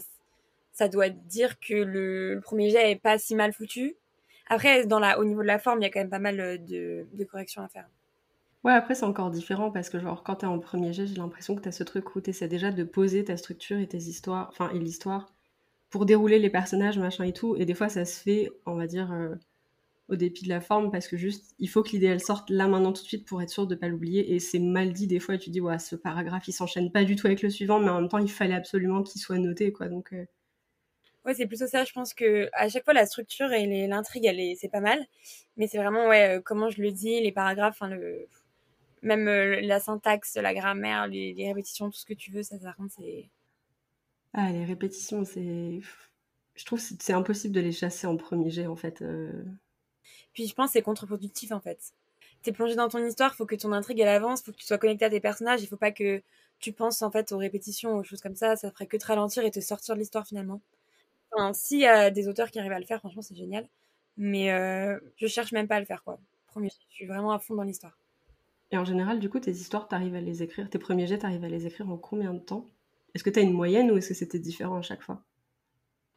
ça 0.72 0.88
doit 0.88 1.10
dire 1.10 1.60
que 1.60 1.76
le, 1.76 2.40
premier 2.42 2.70
jet 2.70 2.92
est 2.92 2.96
pas 2.96 3.20
si 3.20 3.36
mal 3.36 3.54
foutu 3.54 3.98
après, 4.50 4.88
dans 4.88 5.00
la, 5.00 5.20
au 5.20 5.26
niveau 5.26 5.42
de 5.42 5.48
la 5.48 5.60
forme, 5.60 5.80
il 5.80 5.84
y 5.84 5.86
a 5.86 5.92
quand 5.92 6.00
même 6.00 6.10
pas 6.10 6.20
mal 6.20 6.40
euh, 6.40 6.58
de, 6.58 7.08
de 7.14 7.24
corrections 7.24 7.62
à 7.62 7.68
faire. 7.68 7.88
Ouais, 8.64 8.74
après, 8.74 8.96
c'est 8.96 9.06
encore 9.06 9.30
différent 9.30 9.72
parce 9.72 9.90
que, 9.90 10.00
genre, 10.00 10.24
quand 10.24 10.38
t'es 10.38 10.48
en 10.48 10.60
premier 10.60 10.92
jet, 10.92 11.06
j'ai 11.06 11.16
l'impression 11.16 11.56
que 11.56 11.62
t'as 11.62 11.72
ce 11.72 11.84
truc 11.84 12.16
où 12.16 12.20
t'essaies 12.20 12.48
déjà 12.48 12.72
de 12.72 12.84
poser 12.84 13.24
ta 13.24 13.38
structure 13.38 13.78
et 13.78 13.88
tes 13.88 13.98
histoires, 13.98 14.50
enfin, 14.50 14.70
et 14.74 14.80
l'histoire 14.80 15.32
pour 15.90 16.06
dérouler 16.06 16.40
les 16.40 16.50
personnages, 16.50 16.98
machin 16.98 17.26
et 17.26 17.34
tout. 17.34 17.56
Et 17.58 17.66
des 17.66 17.74
fois, 17.74 17.90
ça 17.90 18.06
se 18.06 18.22
fait, 18.22 18.52
on 18.66 18.76
va 18.76 18.88
dire, 18.88 19.12
euh, 19.12 19.36
au 20.10 20.16
dépit 20.16 20.44
de 20.44 20.50
la 20.50 20.62
forme 20.62 20.92
parce 20.92 21.08
que 21.08 21.18
juste, 21.18 21.56
il 21.60 21.70
faut 21.70 21.84
que 21.84 21.90
l'idée, 21.90 22.08
elle 22.08 22.22
sorte 22.22 22.50
là 22.50 22.68
maintenant 22.68 22.94
tout 22.94 23.04
de 23.04 23.08
suite 23.08 23.28
pour 23.28 23.42
être 23.42 23.50
sûr 23.50 23.68
de 23.68 23.76
pas 23.76 23.88
l'oublier. 23.88 24.34
Et 24.34 24.40
c'est 24.40 24.60
mal 24.60 24.94
dit 24.94 25.08
des 25.08 25.20
fois, 25.20 25.36
et 25.36 25.40
tu 25.40 25.50
dis, 25.50 25.62
ouais, 25.62 25.80
ce 25.80 25.96
paragraphe, 25.96 26.48
il 26.48 26.54
s'enchaîne 26.54 26.92
pas 26.92 27.04
du 27.04 27.16
tout 27.16 27.28
avec 27.28 27.42
le 27.42 27.50
suivant, 27.50 27.80
mais 27.80 27.90
en 27.90 28.02
même 28.02 28.10
temps, 28.10 28.18
il 28.20 28.32
fallait 28.32 28.56
absolument 28.56 29.04
qu'il 29.04 29.22
soit 29.22 29.38
noté, 29.38 29.72
quoi. 29.72 29.88
Donc. 29.88 30.14
Euh, 30.14 30.26
Ouais, 31.26 31.34
c'est 31.34 31.48
plutôt 31.48 31.68
ça. 31.68 31.84
Je 31.84 31.92
pense 31.92 32.14
que 32.14 32.50
à 32.54 32.70
chaque 32.70 32.86
fois 32.86 32.94
la 32.94 33.06
structure 33.06 33.52
et 33.52 33.88
l'intrigue, 33.88 34.26
elle 34.26 34.40
est, 34.40 34.56
c'est 34.56 34.70
pas 34.70 34.80
mal, 34.80 35.06
mais 35.58 35.68
c'est 35.68 35.78
vraiment 35.78 36.08
ouais 36.08 36.38
euh, 36.38 36.42
comment 36.42 36.70
je 36.70 36.82
le 36.82 36.92
dis, 36.92 37.20
les 37.22 37.32
paragraphes, 37.34 37.82
le 37.82 38.28
même 39.02 39.26
la 39.26 39.80
syntaxe, 39.80 40.36
la 40.36 40.54
grammaire, 40.54 41.08
les, 41.08 41.34
répétitions, 41.48 41.90
tout 41.90 41.98
ce 41.98 42.06
que 42.06 42.14
tu 42.14 42.32
veux, 42.32 42.44
ça, 42.44 42.58
ça 42.60 42.76
c'est. 42.90 43.30
Ah, 44.34 44.52
les 44.52 44.66
répétitions, 44.66 45.26
c'est. 45.26 45.82
Je 46.56 46.66
trouve 46.66 46.80
que 46.80 46.96
c'est 47.00 47.14
impossible 47.14 47.54
de 47.54 47.62
les 47.62 47.72
chasser 47.72 48.06
en 48.06 48.18
premier 48.18 48.50
jet 48.50 48.68
en 48.68 48.76
fait. 48.76 49.02
Euh. 49.02 49.44
Puis 50.34 50.48
je 50.48 50.54
pense 50.54 50.68
que 50.68 50.74
c'est 50.74 50.82
contre-productif 50.82 51.52
en 51.52 51.60
fait. 51.60 51.94
T'es 52.42 52.52
plongé 52.52 52.76
dans 52.76 52.88
ton 52.90 53.06
histoire, 53.06 53.36
faut 53.36 53.46
que 53.46 53.56
ton 53.56 53.72
intrigue 53.74 54.00
elle 54.00 54.08
avance, 54.08 54.42
faut 54.44 54.52
que 54.52 54.58
tu 54.58 54.66
sois 54.66 54.78
connecté 54.78 55.06
à 55.06 55.10
tes 55.10 55.20
personnages, 55.20 55.62
il 55.62 55.68
faut 55.68 55.78
pas 55.78 55.92
que 55.92 56.22
tu 56.60 56.72
penses 56.74 57.02
en 57.02 57.12
fait 57.12 57.32
aux 57.32 57.38
répétitions, 57.38 57.96
aux 57.96 58.04
choses 58.04 58.22
comme 58.22 58.36
ça, 58.36 58.56
ça 58.56 58.72
ferait 58.72 58.88
que 58.88 58.98
te 58.98 59.06
ralentir 59.06 59.44
et 59.46 59.52
te 59.52 59.60
sortir 59.60 59.96
de 59.96 60.00
l'histoire 60.00 60.26
finalement. 60.26 60.62
Enfin, 61.32 61.54
s'il 61.54 61.80
y 61.80 61.86
a 61.86 62.12
des 62.12 62.28
auteurs 62.28 62.52
qui 62.52 62.60
arrivent 62.60 62.72
à 62.72 62.80
le 62.80 62.86
faire, 62.86 63.00
franchement, 63.00 63.22
c'est 63.22 63.36
génial. 63.36 63.68
Mais 64.18 64.52
euh, 64.52 65.00
je 65.16 65.28
cherche 65.28 65.52
même 65.52 65.68
pas 65.68 65.76
à 65.76 65.80
le 65.80 65.86
faire, 65.86 66.04
quoi. 66.04 66.20
Premier, 66.48 66.70
je 66.70 66.96
suis 66.96 67.06
vraiment 67.06 67.32
à 67.32 67.40
fond 67.40 67.56
dans 67.56 67.64
l'histoire. 67.64 67.98
Et 68.72 68.78
en 68.78 68.86
général, 68.86 69.20
du 69.20 69.30
coup, 69.30 69.40
tes 69.40 69.52
histoires, 69.52 69.88
t'arrives 69.88 70.16
à 70.16 70.22
les 70.22 70.44
écrire, 70.44 70.70
tes 70.70 70.80
premiers 70.80 71.08
jets, 71.08 71.20
t'arrives 71.20 71.44
à 71.44 71.50
les 71.50 71.66
écrire 71.66 71.90
en 71.90 71.98
combien 71.98 72.34
de 72.34 72.40
temps? 72.40 72.70
Est-ce 73.14 73.24
que 73.24 73.30
t'as 73.30 73.42
une 73.42 73.54
moyenne 73.54 73.92
ou 73.92 73.98
est-ce 73.98 74.10
que 74.10 74.14
c'était 74.14 74.40
différent 74.40 74.78
à 74.78 74.82
chaque 74.82 75.02
fois? 75.02 75.24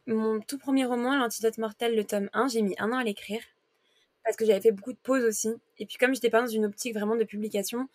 Mon 0.07 0.41
tout 0.41 0.59
premier 0.59 0.85
roman, 0.85 1.17
L'Antidote 1.17 1.59
Mortel, 1.59 1.95
le 1.95 2.05
tome 2.05 2.29
1, 2.33 2.49
j'ai 2.49 2.63
mis 2.63 2.75
un 2.79 2.91
an 2.93 2.99
à 2.99 3.05
l'écrire. 3.05 3.43
Parce 4.25 4.37
que 4.37 4.45
j'avais 4.45 4.61
fait 4.61 4.73
beaucoup 4.73 4.93
de 4.93 4.99
pauses 4.99 5.25
aussi. 5.25 5.51
Et 5.79 5.87
puis, 5.87 5.97
comme 5.99 6.15
j'étais 6.15 6.31
pas 6.31 6.41
dans 6.41 6.49
une 6.49 6.65
optique 6.65 6.95
vraiment 6.95 7.17
de 7.17 7.25
publication, 7.25 7.89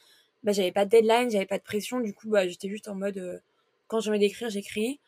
bah, 0.43 0.51
j'avais 0.51 0.71
pas 0.71 0.85
de 0.85 0.89
deadline, 0.89 1.29
j'avais 1.29 1.45
pas 1.45 1.57
de 1.57 1.63
pression. 1.63 1.99
Du 1.99 2.13
coup, 2.13 2.29
bah, 2.29 2.47
j'étais 2.47 2.69
juste 2.69 2.87
en 2.87 2.95
mode, 2.95 3.17
euh, 3.17 3.39
quand 3.87 3.99
j'ai 3.99 4.09
envie 4.09 4.19
d'écrire, 4.19 4.49
j'écris. 4.49 4.99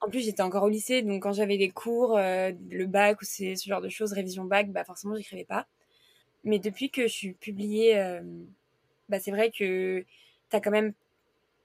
En 0.00 0.08
plus, 0.08 0.20
j'étais 0.20 0.42
encore 0.42 0.62
au 0.64 0.68
lycée, 0.68 1.02
donc 1.02 1.22
quand 1.22 1.32
j'avais 1.32 1.58
des 1.58 1.70
cours, 1.70 2.16
euh, 2.16 2.52
le 2.70 2.86
bac 2.86 3.20
ou 3.20 3.24
ce 3.24 3.54
genre 3.66 3.80
de 3.80 3.88
choses, 3.88 4.12
révision 4.12 4.44
bac, 4.44 4.70
bah 4.70 4.84
forcément, 4.84 5.16
j'écrivais 5.16 5.44
pas. 5.44 5.66
Mais 6.44 6.58
depuis 6.60 6.90
que 6.90 7.02
je 7.02 7.12
suis 7.12 7.32
publiée, 7.32 7.98
euh, 7.98 8.20
bah 9.08 9.18
c'est 9.20 9.32
vrai 9.32 9.50
que 9.50 10.04
tu 10.50 10.56
as 10.56 10.60
quand 10.60 10.70
même 10.70 10.92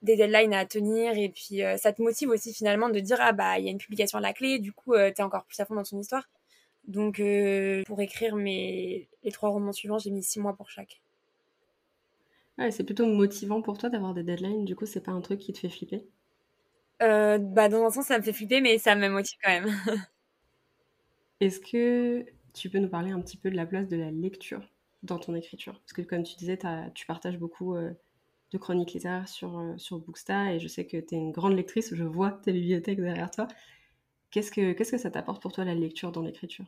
des 0.04 0.16
deadlines 0.16 0.54
à 0.54 0.66
tenir 0.66 1.18
et 1.18 1.30
puis 1.30 1.64
euh, 1.64 1.78
ça 1.78 1.94
te 1.94 2.02
motive 2.02 2.30
aussi 2.30 2.54
finalement 2.54 2.90
de 2.90 3.00
dire 3.00 3.18
ah 3.20 3.32
bah 3.32 3.58
il 3.58 3.66
y 3.66 3.68
a 3.70 3.72
une 3.72 3.78
publication 3.78 4.20
à 4.20 4.22
la 4.22 4.34
clé, 4.34 4.60
du 4.60 4.72
coup 4.72 4.94
tu 4.94 5.00
es 5.00 5.22
encore 5.22 5.46
plus 5.46 5.60
à 5.60 5.66
fond 5.66 5.76
dans 5.76 5.84
ton 5.84 6.00
histoire. 6.00 6.30
Donc 6.88 7.22
pour 7.86 8.02
écrire 8.02 8.36
mes 8.36 9.08
les 9.24 9.32
trois 9.32 9.50
romans 9.50 9.72
suivants, 9.72 9.98
j'ai 9.98 10.12
mis 10.12 10.24
six 10.24 10.40
mois 10.40 10.56
pour 10.56 10.70
chaque. 10.70 11.02
Ouais, 12.58 12.70
c'est 12.70 12.84
plutôt 12.84 13.08
motivant 13.08 13.62
pour 13.62 13.78
toi 13.78 13.90
d'avoir 13.90 14.14
des 14.14 14.24
deadlines, 14.24 14.66
du 14.66 14.76
coup 14.76 14.86
c'est 14.86 15.02
pas 15.02 15.12
un 15.12 15.22
truc 15.22 15.40
qui 15.40 15.54
te 15.54 15.60
fait 15.60 15.70
flipper? 15.70 16.06
Euh, 17.02 17.38
bah, 17.38 17.70
dans 17.70 17.84
un 17.84 17.90
sens, 17.90 18.06
ça 18.06 18.18
me 18.18 18.24
fait 18.24 18.34
flipper, 18.34 18.62
mais 18.62 18.78
ça 18.78 18.96
me 18.96 19.10
motive 19.10 19.38
quand 19.44 19.50
même. 19.50 19.68
Est-ce 21.40 21.60
que 21.60 22.26
tu 22.54 22.70
peux 22.70 22.80
nous 22.80 22.90
parler 22.90 23.12
un 23.12 23.20
petit 23.20 23.38
peu 23.38 23.50
de 23.50 23.56
la 23.56 23.66
place 23.66 23.88
de 23.88 23.98
la 23.98 24.12
lecture 24.12 24.62
dans 25.02 25.20
ton 25.20 25.36
écriture? 25.36 25.74
Parce 25.82 25.94
que 25.94 26.02
comme 26.02 26.24
tu 26.24 26.36
disais, 26.36 26.58
tu 26.94 27.06
partages 27.06 27.38
beaucoup 27.38 27.76
euh, 27.76 27.92
de 28.54 28.58
chroniques 28.58 28.94
littéraires 28.94 29.28
sur, 29.28 29.60
euh, 29.60 29.74
sur 29.78 30.00
Booksta 30.00 30.54
et 30.54 30.60
je 30.60 30.68
sais 30.68 30.86
que 30.86 30.98
tu 30.98 31.16
es 31.16 31.18
une 31.18 31.32
grande 31.32 31.56
lectrice, 31.56 31.94
je 31.94 32.04
vois 32.04 32.32
ta 32.32 32.52
bibliothèque 32.52 33.02
derrière 33.02 33.32
toi. 33.32 33.48
Qu'est-ce 34.32 34.52
que, 34.52 34.74
que 34.74 34.84
ça 34.84 35.12
t'apporte 35.12 35.42
pour 35.42 35.52
toi 35.52 35.66
la 35.66 35.76
lecture 35.76 36.12
dans 36.12 36.22
l'écriture? 36.22 36.66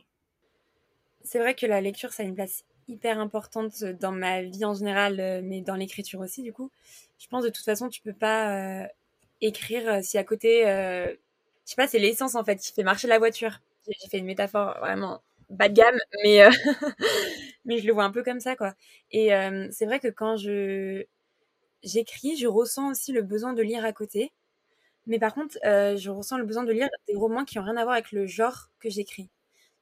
C'est 1.24 1.38
vrai 1.38 1.54
que 1.54 1.66
la 1.66 1.80
lecture, 1.80 2.12
ça 2.12 2.22
a 2.22 2.26
une 2.26 2.34
place 2.34 2.64
hyper 2.86 3.18
importante 3.18 3.82
dans 3.82 4.12
ma 4.12 4.42
vie 4.42 4.64
en 4.64 4.74
général, 4.74 5.42
mais 5.42 5.60
dans 5.60 5.74
l'écriture 5.74 6.20
aussi, 6.20 6.44
du 6.44 6.52
coup. 6.52 6.70
Je 7.18 7.26
pense 7.26 7.42
de 7.42 7.48
toute 7.48 7.64
façon, 7.64 7.88
tu 7.88 8.00
peux 8.00 8.12
pas 8.12 8.88
écrire 9.40 9.88
euh, 9.88 10.00
si 10.02 10.18
à 10.18 10.24
côté, 10.24 10.66
euh, 10.68 11.06
je 11.06 11.70
sais 11.70 11.76
pas, 11.76 11.88
c'est 11.88 11.98
l'essence 11.98 12.34
en 12.34 12.44
fait 12.44 12.56
qui 12.56 12.72
fait 12.72 12.82
marcher 12.82 13.08
la 13.08 13.18
voiture. 13.18 13.60
J'ai 13.86 14.08
fait 14.08 14.18
une 14.18 14.26
métaphore 14.26 14.76
vraiment 14.80 15.22
bas 15.48 15.68
de 15.68 15.74
gamme, 15.74 15.98
mais 16.24 16.42
euh, 16.42 16.50
mais 17.64 17.78
je 17.78 17.86
le 17.86 17.92
vois 17.92 18.04
un 18.04 18.10
peu 18.10 18.22
comme 18.22 18.40
ça 18.40 18.56
quoi. 18.56 18.74
Et 19.12 19.30
c'est 19.70 19.86
vrai 19.86 20.00
que 20.00 20.08
quand 20.08 20.36
je 20.36 21.04
j'écris, 21.86 22.36
je 22.36 22.46
ressens 22.46 22.90
aussi 22.90 23.12
le 23.12 23.22
besoin 23.22 23.54
de 23.54 23.62
lire 23.62 23.84
à 23.84 23.92
côté. 23.94 24.32
Mais 25.06 25.18
par 25.18 25.34
contre, 25.34 25.56
je 25.62 26.10
ressens 26.10 26.36
le 26.36 26.44
besoin 26.44 26.64
de 26.64 26.72
lire 26.72 26.88
des 27.08 27.14
romans 27.14 27.44
qui 27.44 27.58
ont 27.58 27.62
rien 27.62 27.76
à 27.76 27.84
voir 27.84 27.94
avec 27.94 28.12
le 28.12 28.26
genre 28.26 28.70
que 28.80 28.90
j'écris. 28.90 29.30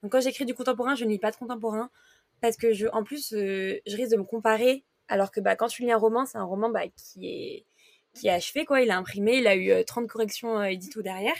Donc 0.03 0.13
quand 0.13 0.21
j'écris 0.21 0.45
du 0.45 0.55
contemporain, 0.55 0.95
je 0.95 1.05
ne 1.05 1.11
lis 1.11 1.19
pas 1.19 1.31
de 1.31 1.37
contemporain 1.37 1.91
parce 2.43 2.57
que 2.57 2.75
je, 2.75 2.87
en 2.89 3.05
plus, 3.05 3.31
je 3.33 3.97
risque 3.97 4.13
de 4.13 4.19
me 4.19 4.25
comparer. 4.25 4.85
Alors 5.09 5.31
que 5.31 5.41
bah, 5.41 5.57
quand 5.57 5.69
tu 5.69 5.83
lis 5.83 5.93
un 5.93 5.97
roman, 5.97 6.27
c'est 6.27 6.39
un 6.39 6.45
roman 6.45 6.71
bah, 6.71 6.83
qui 6.95 7.27
est 7.27 7.67
qui 8.15 8.29
a 8.29 8.35
achevé, 8.35 8.65
quoi. 8.65 8.81
Il 8.81 8.91
a 8.91 8.97
imprimé, 8.97 9.39
il 9.39 9.47
a 9.47 9.57
eu 9.57 9.85
30 9.85 10.05
euh, 10.05 10.07
corrections 10.07 10.59
euh, 10.59 10.65
édito 10.65 11.03
derrière. 11.03 11.37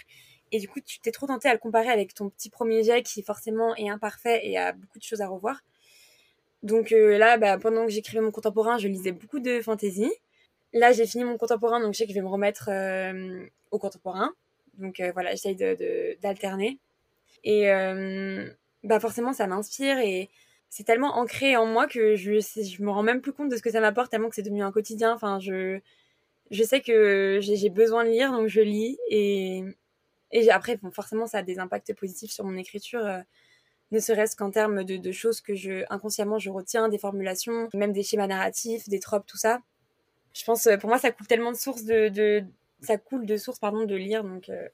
Et 0.53 0.59
du 0.59 0.69
coup, 0.69 0.81
tu 0.81 1.01
t'es 1.01 1.11
trop 1.11 1.27
tenté 1.27 1.49
à 1.49 1.53
le 1.53 1.59
comparer 1.59 1.89
avec 1.89 2.15
ton 2.15 2.29
petit 2.29 2.51
premier 2.51 2.85
jet 2.85 3.03
qui 3.03 3.23
forcément 3.23 3.75
est 3.77 3.89
imparfait 3.89 4.41
et 4.47 4.59
a 4.59 4.73
beaucoup 4.73 4.99
de 4.99 5.05
choses 5.05 5.21
à 5.21 5.29
revoir. 5.29 5.63
Donc 6.63 6.93
euh, 6.93 7.19
là, 7.19 7.39
bah, 7.39 7.59
pendant 7.59 7.87
que 7.87 7.93
j'écrivais 7.93 8.21
mon 8.21 8.31
contemporain, 8.31 8.79
je 8.79 8.89
lisais 8.89 9.13
beaucoup 9.13 9.41
de 9.41 9.61
fantasy. 9.61 10.11
Là, 10.75 10.93
j'ai 10.93 11.07
fini 11.07 11.25
mon 11.25 11.39
contemporain, 11.39 11.81
donc 11.81 11.95
je 11.95 11.99
sais 11.99 12.05
que 12.05 12.11
je 12.11 12.17
vais 12.17 12.23
me 12.23 12.29
remettre 12.29 12.69
au 13.71 13.79
contemporain. 13.79 14.31
Donc 14.75 15.01
voilà, 15.15 15.31
j'essaye 15.31 15.57
d'alterner. 16.21 16.79
Et 17.45 17.71
bah 18.85 19.01
forcément, 19.01 19.33
ça 19.33 19.47
m'inspire 19.47 19.99
et 19.99 20.29
c'est 20.75 20.85
tellement 20.85 21.19
ancré 21.19 21.57
en 21.57 21.67
moi 21.67 21.87
que 21.87 22.17
je, 22.17 22.83
me 22.83 22.91
rends 22.91 23.05
même 23.05 23.21
plus 23.21 23.33
compte 23.33 23.49
de 23.49 23.57
ce 23.57 23.63
que 23.63 23.71
ça 23.71 23.81
m'apporte 23.81 24.11
tellement 24.11 24.29
que 24.29 24.35
c'est 24.35 24.43
devenu 24.43 24.63
un 24.65 24.73
quotidien. 24.73 25.15
Enfin, 25.15 25.39
je, 25.39 25.79
sais 26.51 26.81
que 26.81 27.39
j'ai 27.41 27.71
besoin 27.71 28.05
de 28.05 28.11
lire, 28.11 28.33
donc 28.33 28.49
je 28.49 28.61
lis. 28.61 28.99
Et, 29.09 29.63
après, 30.51 30.79
forcément, 30.93 31.27
ça 31.27 31.39
a 31.39 31.43
des 31.43 31.61
impacts 31.61 31.95
positifs 31.95 32.33
sur 32.33 32.45
mon 32.45 32.57
écriture, 32.57 33.07
euh, 33.07 33.21
ne 33.93 34.01
serait-ce 34.01 34.35
qu'en 34.35 34.51
termes 34.51 34.83
de, 34.83 34.97
de, 34.97 35.13
choses 35.13 35.41
que 35.41 35.55
je, 35.55 35.85
inconsciemment 35.91 36.41
je 36.41 36.51
retiens, 36.51 36.89
des 36.89 36.99
formulations, 36.99 37.69
même 37.73 37.93
des 37.93 38.03
schémas 38.03 38.27
narratifs, 38.27 38.89
des 38.89 38.99
tropes, 38.99 39.27
tout 39.27 39.37
ça. 39.37 39.61
Je 40.35 40.45
pense, 40.45 40.69
pour 40.81 40.89
moi, 40.89 40.99
ça 40.99 41.13
coule 41.13 41.27
tellement 41.27 41.53
de 41.53 41.57
sources 41.57 41.85
de, 41.85 42.09
de 42.09 42.45
ça 42.81 42.99
coule 42.99 43.27
de 43.27 43.37
sources, 43.37 43.59
pardon, 43.59 43.85
de 43.85 43.95
lire, 43.95 44.23
donc. 44.25 44.49
Euh. 44.49 44.69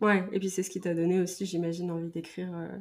Ouais, 0.00 0.22
et 0.32 0.38
puis 0.38 0.50
c'est 0.50 0.62
ce 0.62 0.70
qui 0.70 0.80
t'a 0.80 0.94
donné 0.94 1.20
aussi, 1.20 1.46
j'imagine, 1.46 1.90
envie 1.90 2.08
d'écrire. 2.08 2.54
Euh. 2.54 2.78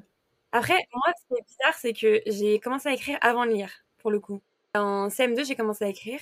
Après, 0.51 0.77
moi, 0.94 1.13
ce 1.17 1.27
qui 1.27 1.39
est 1.39 1.46
bizarre, 1.46 1.74
c'est 1.79 1.94
que 1.94 2.22
j'ai 2.27 2.60
commencé 2.60 2.89
à 2.89 2.94
écrire 2.94 3.17
avant 3.22 3.46
de 3.46 3.51
lire, 3.51 3.72
pour 3.98 4.12
le 4.12 4.20
coup. 4.20 4.41
En 4.75 5.08
CM2, 5.10 5.46
j'ai 5.46 5.56
commencé 5.56 5.86
à 5.86 5.89
écrire. 5.89 6.20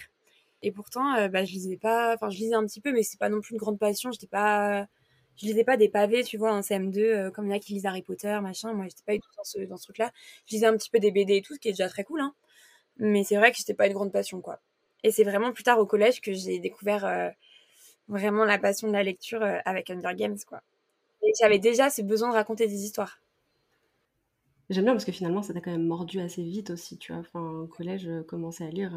Et 0.61 0.71
pourtant, 0.71 1.15
euh, 1.15 1.27
bah, 1.27 1.43
je 1.45 1.51
lisais 1.51 1.77
pas, 1.77 2.15
enfin, 2.15 2.29
je 2.29 2.37
lisais 2.37 2.55
un 2.55 2.65
petit 2.65 2.81
peu, 2.81 2.91
mais 2.93 3.03
c'est 3.03 3.19
pas 3.19 3.29
non 3.29 3.41
plus 3.41 3.53
une 3.53 3.59
grande 3.59 3.79
passion. 3.79 4.11
J'étais 4.11 4.27
pas, 4.27 4.87
je 5.37 5.45
lisais 5.45 5.63
pas 5.65 5.77
des 5.77 5.89
pavés, 5.89 6.23
tu 6.23 6.37
vois, 6.37 6.53
en 6.53 6.61
CM2, 6.61 6.99
euh, 6.99 7.31
comme 7.31 7.45
il 7.45 7.49
y 7.49 7.53
en 7.53 7.57
a 7.57 7.59
qui 7.59 7.73
lisent 7.73 7.85
Harry 7.85 8.01
Potter, 8.01 8.39
machin. 8.41 8.73
Moi, 8.73 8.85
j'étais 8.87 9.03
pas 9.05 9.13
du 9.13 9.19
tout 9.19 9.29
dans 9.37 9.43
ce, 9.43 9.59
dans 9.59 9.77
ce 9.77 9.83
truc-là. 9.83 10.11
Je 10.47 10.55
lisais 10.55 10.65
un 10.67 10.77
petit 10.77 10.89
peu 10.89 10.99
des 10.99 11.11
BD 11.11 11.37
et 11.37 11.41
tout, 11.41 11.53
ce 11.55 11.59
qui 11.59 11.69
est 11.69 11.73
déjà 11.73 11.89
très 11.89 12.03
cool, 12.03 12.21
hein. 12.21 12.33
Mais 12.97 13.23
c'est 13.25 13.37
vrai 13.37 13.51
que 13.51 13.57
c'était 13.57 13.73
pas 13.73 13.87
une 13.87 13.93
grande 13.93 14.13
passion, 14.13 14.41
quoi. 14.41 14.61
Et 15.05 15.11
c'est 15.11 15.23
vraiment 15.23 15.51
plus 15.51 15.63
tard 15.63 15.79
au 15.79 15.85
collège 15.85 16.19
que 16.19 16.33
j'ai 16.33 16.59
découvert 16.59 17.05
euh, 17.05 17.29
vraiment 18.07 18.43
la 18.43 18.57
passion 18.57 18.87
de 18.87 18.93
la 18.93 19.03
lecture 19.03 19.43
avec 19.65 19.89
Hunger 19.89 20.15
Games, 20.15 20.37
quoi. 20.47 20.61
Et 21.21 21.31
j'avais 21.39 21.59
déjà 21.59 21.89
ce 21.89 22.01
besoin 22.01 22.29
de 22.29 22.33
raconter 22.33 22.67
des 22.67 22.83
histoires. 22.83 23.19
J'aime 24.69 24.85
bien 24.85 24.93
parce 24.93 25.05
que 25.05 25.11
finalement, 25.11 25.43
ça 25.43 25.53
t'a 25.53 25.61
quand 25.61 25.71
même 25.71 25.85
mordu 25.85 26.19
assez 26.19 26.43
vite 26.43 26.71
aussi, 26.71 26.97
tu 26.97 27.11
vois. 27.13 27.21
Enfin, 27.21 27.39
au 27.39 27.67
collège, 27.67 28.09
commencer 28.27 28.63
à 28.63 28.69
lire, 28.69 28.93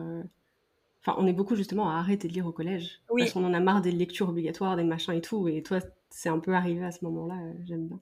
Enfin, 1.01 1.17
on 1.19 1.27
est 1.27 1.33
beaucoup 1.33 1.57
justement 1.57 1.91
à 1.91 1.99
arrêter 1.99 2.29
de 2.29 2.33
lire 2.33 2.47
au 2.47 2.53
collège. 2.53 3.01
Oui. 3.11 3.23
Parce 3.23 3.33
qu'on 3.33 3.45
en 3.45 3.55
a 3.55 3.61
marre 3.61 3.83
des 3.83 3.93
lectures 3.93 4.29
obligatoires, 4.29 4.77
des 4.77 4.85
machins 4.85 5.15
et 5.15 5.21
tout. 5.21 5.49
Et 5.49 5.63
toi, 5.63 5.79
c'est 6.11 6.29
un 6.29 6.39
peu 6.39 6.55
arrivé 6.55 6.85
à 6.85 6.91
ce 6.91 7.05
moment-là. 7.05 7.35
Euh, 7.35 7.53
j'aime 7.67 7.87
bien. 7.87 8.01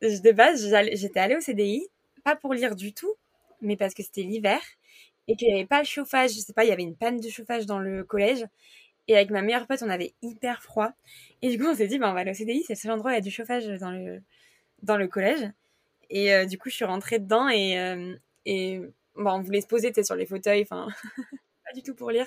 De 0.00 0.32
base, 0.32 0.68
j'étais 0.94 1.20
allée 1.20 1.36
au 1.36 1.40
CDI, 1.40 1.86
pas 2.24 2.34
pour 2.34 2.54
lire 2.54 2.74
du 2.74 2.92
tout, 2.92 3.14
mais 3.60 3.76
parce 3.76 3.94
que 3.94 4.02
c'était 4.02 4.22
l'hiver 4.22 4.60
et 5.28 5.36
qu'il 5.36 5.48
n'y 5.48 5.54
avait 5.54 5.66
pas 5.66 5.80
le 5.80 5.86
chauffage. 5.86 6.32
Je 6.32 6.40
sais 6.40 6.52
pas, 6.52 6.64
il 6.64 6.68
y 6.68 6.72
avait 6.72 6.82
une 6.82 6.96
panne 6.96 7.20
de 7.20 7.28
chauffage 7.28 7.66
dans 7.66 7.78
le 7.78 8.04
collège. 8.04 8.46
Et 9.08 9.16
avec 9.16 9.30
ma 9.30 9.42
meilleure 9.42 9.66
pote, 9.66 9.82
on 9.82 9.90
avait 9.90 10.14
hyper 10.22 10.62
froid. 10.62 10.92
Et 11.42 11.50
du 11.50 11.58
coup, 11.58 11.68
on 11.68 11.74
s'est 11.74 11.88
dit, 11.88 11.98
bah, 11.98 12.10
on 12.10 12.14
va 12.14 12.20
aller 12.20 12.30
au 12.30 12.34
CDI, 12.34 12.62
c'est 12.62 12.74
le 12.74 12.78
seul 12.78 12.92
endroit 12.92 13.10
où 13.10 13.14
il 13.14 13.16
y 13.16 13.18
a 13.18 13.22
du 13.22 13.30
chauffage 13.30 13.66
dans 13.80 13.90
le, 13.90 14.22
dans 14.82 14.96
le 14.96 15.08
collège. 15.08 15.50
Et 16.10 16.32
euh, 16.32 16.44
du 16.44 16.58
coup, 16.58 16.68
je 16.68 16.76
suis 16.76 16.84
rentrée 16.84 17.18
dedans 17.18 17.48
et, 17.48 17.78
euh, 17.78 18.14
et 18.46 18.80
bah, 19.16 19.34
on 19.34 19.40
voulait 19.40 19.60
se 19.60 19.66
poser 19.66 19.92
sur 20.02 20.14
les 20.14 20.26
fauteuils. 20.26 20.62
Enfin, 20.62 20.88
du 21.74 21.82
tout 21.82 21.94
pour 21.94 22.10
lire. 22.10 22.26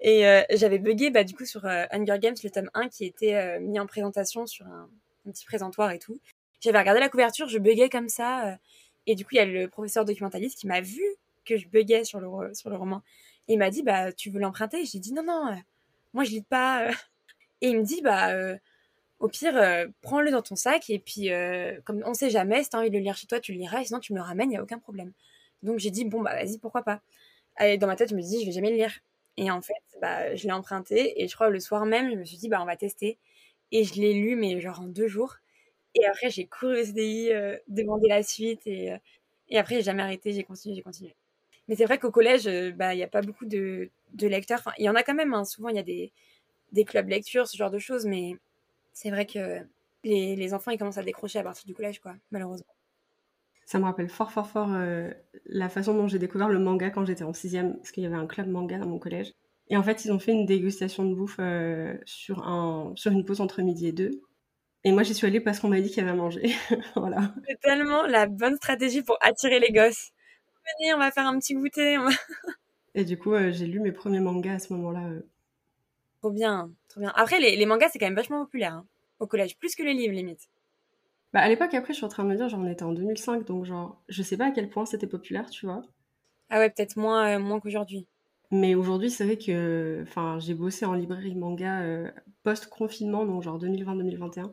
Et 0.00 0.26
euh, 0.26 0.42
j'avais 0.50 0.78
bugué 0.78 1.10
bah, 1.10 1.24
du 1.24 1.34
coup 1.34 1.44
sur 1.44 1.64
euh, 1.66 1.84
Hunger 1.90 2.18
Games, 2.18 2.36
le 2.42 2.50
tome 2.50 2.70
1 2.74 2.88
qui 2.88 3.04
était 3.04 3.60
mis 3.60 3.78
en 3.78 3.86
présentation 3.86 4.46
sur 4.46 4.66
un, 4.66 4.88
petit 5.26 5.44
présentoir 5.44 5.90
et 5.90 5.98
tout. 5.98 6.18
J'avais 6.60 6.78
regardé 6.78 7.00
la 7.00 7.08
couverture, 7.08 7.48
je 7.48 7.58
buguais 7.58 7.88
comme 7.88 8.08
ça. 8.08 8.58
et 9.06 9.14
du 9.14 9.24
coup, 9.24 9.30
il 9.32 9.36
y 9.36 9.40
a 9.40 9.44
le 9.44 9.68
professeur 9.68 10.04
documentaliste 10.04 10.58
qui 10.58 10.66
m'a 10.66 10.80
vu 10.80 11.02
que 11.48 11.56
je 11.56 11.68
buguais 11.68 12.04
sur 12.04 12.20
le, 12.20 12.54
sur 12.54 12.70
le 12.70 12.76
roman. 12.76 13.02
Et 13.48 13.54
il 13.54 13.58
m'a 13.58 13.70
dit, 13.70 13.82
bah, 13.82 14.12
tu 14.12 14.30
veux 14.30 14.40
l'emprunter? 14.40 14.84
J'ai 14.84 14.98
dit, 14.98 15.12
non, 15.12 15.22
non, 15.24 15.56
moi 16.14 16.24
je 16.24 16.30
lis 16.30 16.42
pas. 16.42 16.90
Et 17.60 17.68
il 17.70 17.78
me 17.78 17.84
dit, 17.84 18.02
bah, 18.02 18.30
au 19.20 19.28
pire, 19.28 19.54
prends-le 20.02 20.30
dans 20.30 20.42
ton 20.42 20.56
sac. 20.56 20.90
Et 20.90 20.98
puis, 20.98 21.30
comme 21.84 22.02
on 22.06 22.14
sait 22.14 22.30
jamais, 22.30 22.62
si 22.64 22.70
t'as 22.70 22.78
envie 22.78 22.90
de 22.90 22.96
le 22.96 23.02
lire 23.02 23.16
chez 23.16 23.26
toi, 23.26 23.40
tu 23.40 23.52
le 23.52 23.58
liras. 23.58 23.80
Et 23.82 23.84
sinon, 23.86 24.00
tu 24.00 24.12
me 24.12 24.18
le 24.18 24.24
ramènes, 24.24 24.48
il 24.50 24.54
n'y 24.54 24.58
a 24.58 24.62
aucun 24.62 24.78
problème. 24.78 25.12
Donc 25.62 25.78
j'ai 25.78 25.90
dit, 25.90 26.04
bon, 26.04 26.22
bah, 26.22 26.34
vas-y, 26.34 26.58
pourquoi 26.58 26.82
pas? 26.82 27.00
Dans 27.78 27.86
ma 27.88 27.96
tête, 27.96 28.10
je 28.10 28.14
me 28.16 28.22
dis, 28.22 28.40
je 28.42 28.46
vais 28.46 28.52
jamais 28.52 28.70
le 28.70 28.76
lire. 28.76 28.92
Et 29.36 29.50
en 29.50 29.60
fait, 29.62 29.74
bah, 30.00 30.34
je 30.36 30.44
l'ai 30.46 30.52
emprunté 30.52 31.22
et 31.22 31.28
je 31.28 31.34
crois 31.34 31.50
le 31.50 31.60
soir 31.60 31.86
même, 31.86 32.10
je 32.10 32.16
me 32.16 32.24
suis 32.24 32.36
dit, 32.38 32.48
bah, 32.48 32.60
on 32.62 32.66
va 32.66 32.76
tester. 32.76 33.18
Et 33.72 33.84
je 33.84 33.94
l'ai 33.94 34.14
lu, 34.14 34.36
mais 34.36 34.60
genre 34.60 34.80
en 34.80 34.86
deux 34.88 35.08
jours. 35.08 35.36
Et 35.94 36.06
après, 36.06 36.30
j'ai 36.30 36.46
couru 36.46 36.80
au 36.80 36.84
CDI, 36.84 37.32
euh, 37.32 37.56
demandé 37.68 38.08
la 38.08 38.22
suite. 38.22 38.66
Et, 38.66 38.92
euh, 38.92 38.98
et 39.48 39.58
après, 39.58 39.76
j'ai 39.76 39.82
jamais 39.82 40.02
arrêté, 40.02 40.32
j'ai 40.32 40.44
continué, 40.44 40.74
j'ai 40.76 40.82
continué. 40.82 41.16
Mais 41.68 41.76
c'est 41.76 41.84
vrai 41.84 41.98
qu'au 41.98 42.10
collège, 42.10 42.46
euh, 42.46 42.72
bah, 42.72 42.94
il 42.94 42.96
n'y 42.96 43.04
a 43.04 43.08
pas 43.08 43.22
beaucoup 43.22 43.46
de, 43.46 43.90
de 44.14 44.26
lecteurs. 44.26 44.58
Enfin, 44.60 44.72
il 44.78 44.84
y 44.84 44.88
en 44.88 44.94
a 44.94 45.02
quand 45.02 45.14
même, 45.14 45.34
hein. 45.34 45.44
souvent, 45.44 45.68
il 45.68 45.76
y 45.76 45.80
a 45.80 45.82
des, 45.82 46.12
des 46.72 46.84
clubs 46.84 47.08
lecture, 47.08 47.46
ce 47.46 47.56
genre 47.56 47.70
de 47.70 47.78
choses. 47.78 48.06
Mais 48.06 48.36
c'est 48.92 49.10
vrai 49.10 49.26
que 49.26 49.60
les, 50.04 50.36
les 50.36 50.54
enfants, 50.54 50.70
ils 50.70 50.78
commencent 50.78 50.98
à 50.98 51.02
décrocher 51.02 51.38
à 51.38 51.42
partir 51.42 51.66
du 51.66 51.74
collège, 51.74 52.00
quoi, 52.00 52.14
malheureusement 52.30 52.74
ça 53.68 53.78
me 53.78 53.84
rappelle 53.84 54.08
fort, 54.08 54.32
fort, 54.32 54.48
fort 54.48 54.70
euh, 54.72 55.10
la 55.44 55.68
façon 55.68 55.92
dont 55.92 56.08
j'ai 56.08 56.18
découvert 56.18 56.48
le 56.48 56.58
manga 56.58 56.88
quand 56.88 57.04
j'étais 57.04 57.24
en 57.24 57.34
sixième, 57.34 57.76
parce 57.76 57.90
qu'il 57.90 58.02
y 58.02 58.06
avait 58.06 58.16
un 58.16 58.26
club 58.26 58.48
manga 58.48 58.78
dans 58.78 58.86
mon 58.86 58.98
collège. 58.98 59.34
Et 59.68 59.76
en 59.76 59.82
fait, 59.82 60.06
ils 60.06 60.10
ont 60.10 60.18
fait 60.18 60.32
une 60.32 60.46
dégustation 60.46 61.04
de 61.04 61.14
bouffe 61.14 61.36
euh, 61.38 61.94
sur, 62.06 62.48
un, 62.48 62.94
sur 62.96 63.12
une 63.12 63.26
pause 63.26 63.42
entre 63.42 63.60
midi 63.60 63.86
et 63.86 63.92
deux. 63.92 64.22
Et 64.84 64.92
moi, 64.92 65.02
j'y 65.02 65.12
suis 65.12 65.26
allée 65.26 65.40
parce 65.40 65.60
qu'on 65.60 65.68
m'a 65.68 65.82
dit 65.82 65.90
qu'il 65.90 65.98
y 65.98 66.00
avait 66.00 66.12
à 66.12 66.14
manger. 66.14 66.50
voilà. 66.96 67.34
C'est 67.46 67.60
tellement 67.60 68.06
la 68.06 68.26
bonne 68.26 68.56
stratégie 68.56 69.02
pour 69.02 69.18
attirer 69.20 69.60
les 69.60 69.70
gosses. 69.70 70.12
Venez, 70.78 70.94
on 70.94 70.98
va 70.98 71.10
faire 71.10 71.26
un 71.26 71.38
petit 71.38 71.54
goûter. 71.54 71.98
et 72.94 73.04
du 73.04 73.18
coup, 73.18 73.32
euh, 73.32 73.50
j'ai 73.52 73.66
lu 73.66 73.80
mes 73.80 73.92
premiers 73.92 74.20
mangas 74.20 74.54
à 74.54 74.58
ce 74.58 74.72
moment-là. 74.74 75.08
Trop 76.20 76.30
bien, 76.30 76.70
trop 76.88 77.00
bien. 77.00 77.12
Après, 77.14 77.40
les, 77.40 77.56
les 77.56 77.66
mangas, 77.66 77.90
c'est 77.90 77.98
quand 77.98 78.06
même 78.06 78.14
vachement 78.14 78.44
populaire 78.44 78.74
hein, 78.74 78.86
au 79.20 79.26
collège, 79.26 79.56
plus 79.58 79.74
que 79.74 79.82
les 79.82 79.94
livres, 79.94 80.14
limite. 80.14 80.48
Bah, 81.32 81.40
à 81.40 81.48
l'époque, 81.48 81.74
après, 81.74 81.92
je 81.92 81.98
suis 81.98 82.06
en 82.06 82.08
train 82.08 82.24
de 82.24 82.30
me 82.30 82.36
dire, 82.36 82.48
genre, 82.48 82.60
on 82.60 82.66
était 82.66 82.84
en 82.84 82.92
2005, 82.92 83.44
donc 83.44 83.64
genre, 83.64 84.02
je 84.08 84.22
sais 84.22 84.36
pas 84.36 84.46
à 84.46 84.50
quel 84.50 84.70
point 84.70 84.86
c'était 84.86 85.06
populaire, 85.06 85.50
tu 85.50 85.66
vois. 85.66 85.82
Ah 86.50 86.58
ouais, 86.58 86.70
peut-être 86.70 86.96
moins, 86.96 87.36
euh, 87.36 87.38
moins 87.38 87.60
qu'aujourd'hui. 87.60 88.06
Mais 88.50 88.74
aujourd'hui, 88.74 89.10
c'est 89.10 89.24
vrai 89.24 89.36
que, 89.36 90.00
enfin, 90.02 90.38
j'ai 90.38 90.54
bossé 90.54 90.86
en 90.86 90.94
librairie 90.94 91.34
manga 91.34 91.82
euh, 91.82 92.10
post-confinement, 92.44 93.26
donc 93.26 93.42
genre 93.42 93.58
2020-2021. 93.58 94.52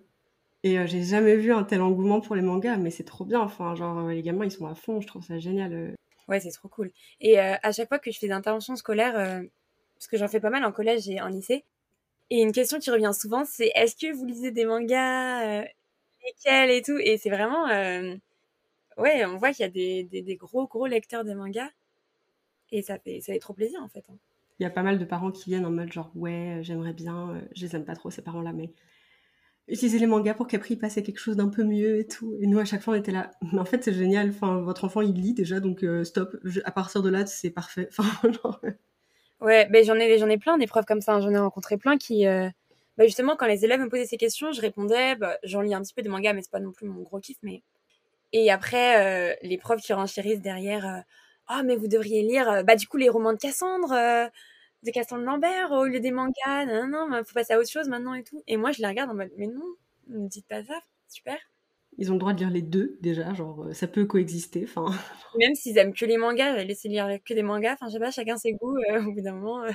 Et 0.64 0.78
euh, 0.80 0.86
j'ai 0.86 1.04
jamais 1.04 1.38
vu 1.38 1.54
un 1.54 1.64
tel 1.64 1.82
engouement 1.82 2.20
pour 2.20 2.36
les 2.36 2.42
mangas, 2.42 2.78
mais 2.78 2.90
c'est 2.90 3.06
trop 3.06 3.24
bien. 3.24 3.40
Enfin, 3.40 3.76
genre, 3.76 4.10
les 4.10 4.22
gamins, 4.22 4.46
ils 4.46 4.52
sont 4.52 4.66
à 4.68 4.76
fond, 4.76 5.00
je 5.00 5.08
trouve 5.08 5.24
ça 5.24 5.40
génial. 5.40 5.96
Ouais, 6.28 6.40
c'est 6.40 6.52
trop 6.52 6.68
cool. 6.68 6.92
Et 7.22 7.40
à 7.40 7.72
chaque 7.72 7.88
fois 7.88 8.00
que 8.00 8.12
je 8.12 8.18
fais 8.18 8.28
des 8.28 8.34
interventions 8.34 8.76
scolaires, 8.76 9.44
parce 9.96 10.08
que 10.08 10.18
j'en 10.18 10.28
fais 10.28 10.40
pas 10.40 10.50
mal 10.50 10.66
en 10.66 10.72
collège 10.72 11.08
et 11.08 11.22
en 11.22 11.28
lycée, 11.28 11.64
et 12.30 12.42
une 12.42 12.52
question 12.52 12.80
qui 12.80 12.90
revient 12.90 13.12
souvent, 13.14 13.46
c'est 13.46 13.72
est-ce 13.76 13.96
que 13.96 14.12
vous 14.12 14.26
lisez 14.26 14.52
des 14.52 14.66
mangas 14.66 15.66
et 16.46 16.82
tout? 16.82 16.98
Et 16.98 17.18
c'est 17.18 17.30
vraiment. 17.30 17.68
Euh, 17.70 18.16
ouais, 18.98 19.26
on 19.26 19.38
voit 19.38 19.52
qu'il 19.52 19.66
y 19.66 19.68
a 19.68 19.70
des, 20.22 20.36
gros, 20.36 20.68
gros 20.68 20.88
lecteurs 20.88 21.24
des 21.24 21.36
mangas. 21.36 21.70
Et 22.72 22.82
ça 22.82 22.98
fait, 22.98 23.22
ça 23.22 23.34
fait 23.34 23.40
trop 23.40 23.54
plaisir, 23.54 23.82
en 23.84 23.88
fait. 23.88 24.04
Hein. 24.10 24.18
Il 24.60 24.64
y 24.64 24.66
a 24.66 24.70
pas 24.70 24.84
mal 24.84 24.98
de 24.98 25.06
parents 25.06 25.32
qui 25.32 25.50
viennent 25.50 25.66
en 25.66 25.72
mode 25.72 25.92
genre, 25.92 26.12
ouais, 26.16 26.60
j'aimerais 26.62 26.94
bien, 26.94 27.32
euh, 27.32 27.42
je 27.56 27.66
les 27.66 27.76
aime 27.76 27.86
pas 27.86 27.96
trop, 27.96 28.10
ces 28.10 28.22
parents-là, 28.22 28.54
mais 28.54 28.72
utiliser 29.68 30.00
les 30.00 30.08
mangas 30.08 30.34
pour 30.36 30.48
qu'après 30.48 30.76
il 30.76 30.78
passe 30.78 30.98
à 30.98 31.02
quelque 31.02 31.20
chose 31.20 31.36
d'un 31.36 31.50
peu 31.50 31.64
mieux 31.64 32.00
et 32.00 32.08
tout. 32.08 32.38
Et 32.40 32.48
nous, 32.48 32.60
à 32.60 32.66
chaque 32.66 32.82
fois, 32.82 32.94
on 32.94 32.98
était 32.98 33.12
là. 33.12 33.32
Mais 33.52 33.60
en 33.60 33.66
fait, 33.66 33.84
c'est 33.84 33.94
génial. 33.94 34.30
Enfin, 34.30 34.62
votre 34.62 34.86
enfant, 34.86 35.02
il 35.02 35.14
lit 35.14 35.34
déjà, 35.34 35.60
donc 35.60 35.84
euh, 35.84 36.04
stop. 36.04 36.36
à 36.64 36.72
partir 36.72 37.02
de 37.02 37.10
là, 37.10 37.26
c'est 37.26 37.50
parfait. 37.52 37.90
Genre... 38.24 38.62
Ouais, 39.42 39.68
mais 39.72 39.84
j'en 39.84 39.96
ai, 39.96 40.18
j'en 40.18 40.30
ai 40.30 40.38
plein 40.38 40.58
des 40.58 40.68
preuves 40.68 40.86
comme 40.86 41.02
ça. 41.02 41.14
Hein. 41.14 41.22
J'en 41.22 41.32
ai 41.32 41.38
rencontré 41.38 41.78
plein 41.78 41.98
qui, 41.98 42.26
bah 42.98 43.06
justement, 43.06 43.36
quand 43.36 43.48
les 43.48 43.66
élèves 43.66 43.82
me 43.82 43.90
posaient 43.90 44.06
ces 44.06 44.18
questions, 44.18 44.52
je 44.52 44.62
répondais, 44.62 45.16
bah, 45.16 45.38
j'en 45.44 45.62
lis 45.62 45.74
un 45.74 45.82
petit 45.82 45.94
peu 45.94 46.02
des 46.02 46.10
mangas, 46.10 46.34
mais 46.34 46.42
c'est 46.42 46.52
pas 46.52 46.60
non 46.60 46.72
plus 46.72 46.88
mon 46.88 47.02
gros 47.02 47.20
kiff. 47.20 47.38
Mais... 47.42 47.62
Et 48.32 48.52
après, 48.52 49.32
euh, 49.32 49.36
les 49.42 49.58
profs 49.58 49.82
qui 49.82 49.94
renchérissent 49.94 50.42
derrière, 50.42 50.86
euh, 50.86 51.00
ah, 51.48 51.64
mais 51.64 51.76
vous 51.76 51.88
devriez 51.88 52.22
lire, 52.22 52.50
euh, 52.50 52.64
bah, 52.64 52.76
du 52.76 52.88
coup, 52.88 52.98
les 52.98 53.10
romans 53.10 53.34
de 53.34 53.38
Cassandre, 53.38 53.94
de 54.86 54.92
Cassandre 54.92 55.24
Lambert, 55.24 55.72
au 55.72 55.86
lieu 55.86 56.00
des 56.00 56.12
mangas, 56.12 56.66
non, 56.66 56.88
non, 56.88 57.10
non, 57.10 57.24
faut 57.24 57.34
passer 57.34 57.54
à 57.54 57.60
autre 57.60 57.70
chose 57.70 57.90
maintenant 57.90 58.14
et 58.14 58.24
tout. 58.24 58.42
Et 58.48 58.58
moi, 58.58 58.72
je 58.72 58.82
les 58.82 58.88
regarde 58.88 59.10
en 59.10 59.16
mode, 59.16 59.32
mais 59.38 59.48
non, 59.48 59.66
ne 60.08 60.28
dites 60.28 60.48
pas 60.48 60.64
ça, 60.64 60.80
super. 61.08 61.38
Ils 61.98 62.12
ont 62.12 62.16
le 62.16 62.20
droit 62.20 62.34
de 62.34 62.40
lire 62.40 62.50
les 62.50 62.62
deux, 62.62 62.98
déjà, 63.02 63.34
genre, 63.34 63.68
ça 63.74 63.88
peut 63.88 64.06
coexister, 64.06 64.66
enfin. 64.66 64.86
Même 65.40 65.56
s'ils 65.56 65.78
aiment 65.78 65.94
que 65.94 66.06
les 66.06 66.18
mangas, 66.18 66.64
laisser 66.64 66.90
lire 66.90 67.20
que 67.26 67.34
des 67.34 67.44
mangas, 67.44 67.74
enfin, 67.74 67.88
je 67.88 67.94
sais 67.94 68.00
pas, 68.00 68.12
chacun 68.12 68.38
ses 68.38 68.54
goûts, 68.54 68.78
au 69.08 69.12
bout 69.12 69.22
d'un 69.22 69.34
moment. 69.34 69.66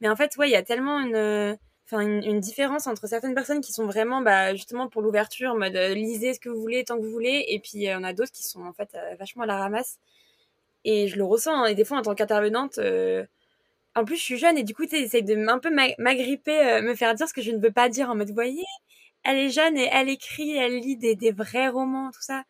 Mais 0.00 0.08
en 0.08 0.16
fait, 0.16 0.36
ouais, 0.36 0.48
il 0.48 0.52
y 0.52 0.56
a 0.56 0.62
tellement 0.62 0.98
une 1.00 1.56
enfin 1.90 2.02
une, 2.02 2.40
différence 2.40 2.86
entre 2.86 3.06
certaines 3.08 3.34
personnes 3.34 3.60
qui 3.60 3.72
sont 3.72 3.86
vraiment 3.86 4.22
bah, 4.22 4.54
justement 4.54 4.88
pour 4.88 5.02
l'ouverture, 5.02 5.54
mode 5.56 5.74
euh, 5.76 5.94
lisez 5.94 6.34
ce 6.34 6.40
que 6.40 6.48
vous 6.48 6.60
voulez 6.60 6.84
tant 6.84 6.96
que 6.96 7.02
vous 7.02 7.10
voulez, 7.10 7.44
et 7.48 7.58
puis 7.58 7.88
euh, 7.88 7.98
on 7.98 8.04
a 8.04 8.12
d'autres 8.12 8.32
qui 8.32 8.44
sont 8.44 8.62
en 8.62 8.72
fait 8.72 8.90
euh, 8.94 9.16
vachement 9.18 9.42
à 9.42 9.46
la 9.46 9.56
ramasse. 9.56 9.98
Et 10.84 11.08
je 11.08 11.16
le 11.16 11.24
ressens, 11.24 11.64
hein, 11.64 11.66
et 11.66 11.74
des 11.74 11.84
fois 11.84 11.98
en 11.98 12.02
tant 12.02 12.14
qu'intervenante, 12.14 12.78
en 13.96 14.04
plus 14.04 14.16
je 14.16 14.22
suis 14.22 14.38
jeune 14.38 14.58
et 14.58 14.62
du 14.64 14.74
coup 14.74 14.86
tu 14.86 14.96
essayes 14.96 15.22
de 15.24 15.36
un 15.48 15.58
peu 15.58 15.70
m'agripper, 15.98 16.80
me 16.82 16.94
faire 16.94 17.14
dire 17.14 17.28
ce 17.28 17.34
que 17.34 17.42
je 17.42 17.50
ne 17.52 17.58
veux 17.60 17.72
pas 17.72 17.88
dire 17.88 18.10
en 18.10 18.16
mode 18.16 18.30
voyez, 18.32 18.64
elle 19.24 19.38
est 19.38 19.50
jeune 19.50 19.76
et 19.78 19.88
elle 19.92 20.08
écrit, 20.10 20.56
elle 20.56 20.78
lit 20.80 20.96
des, 20.96 21.16
des 21.16 21.32
vrais 21.32 21.68
romans, 21.68 22.10
tout 22.12 22.22
ça. 22.22 22.44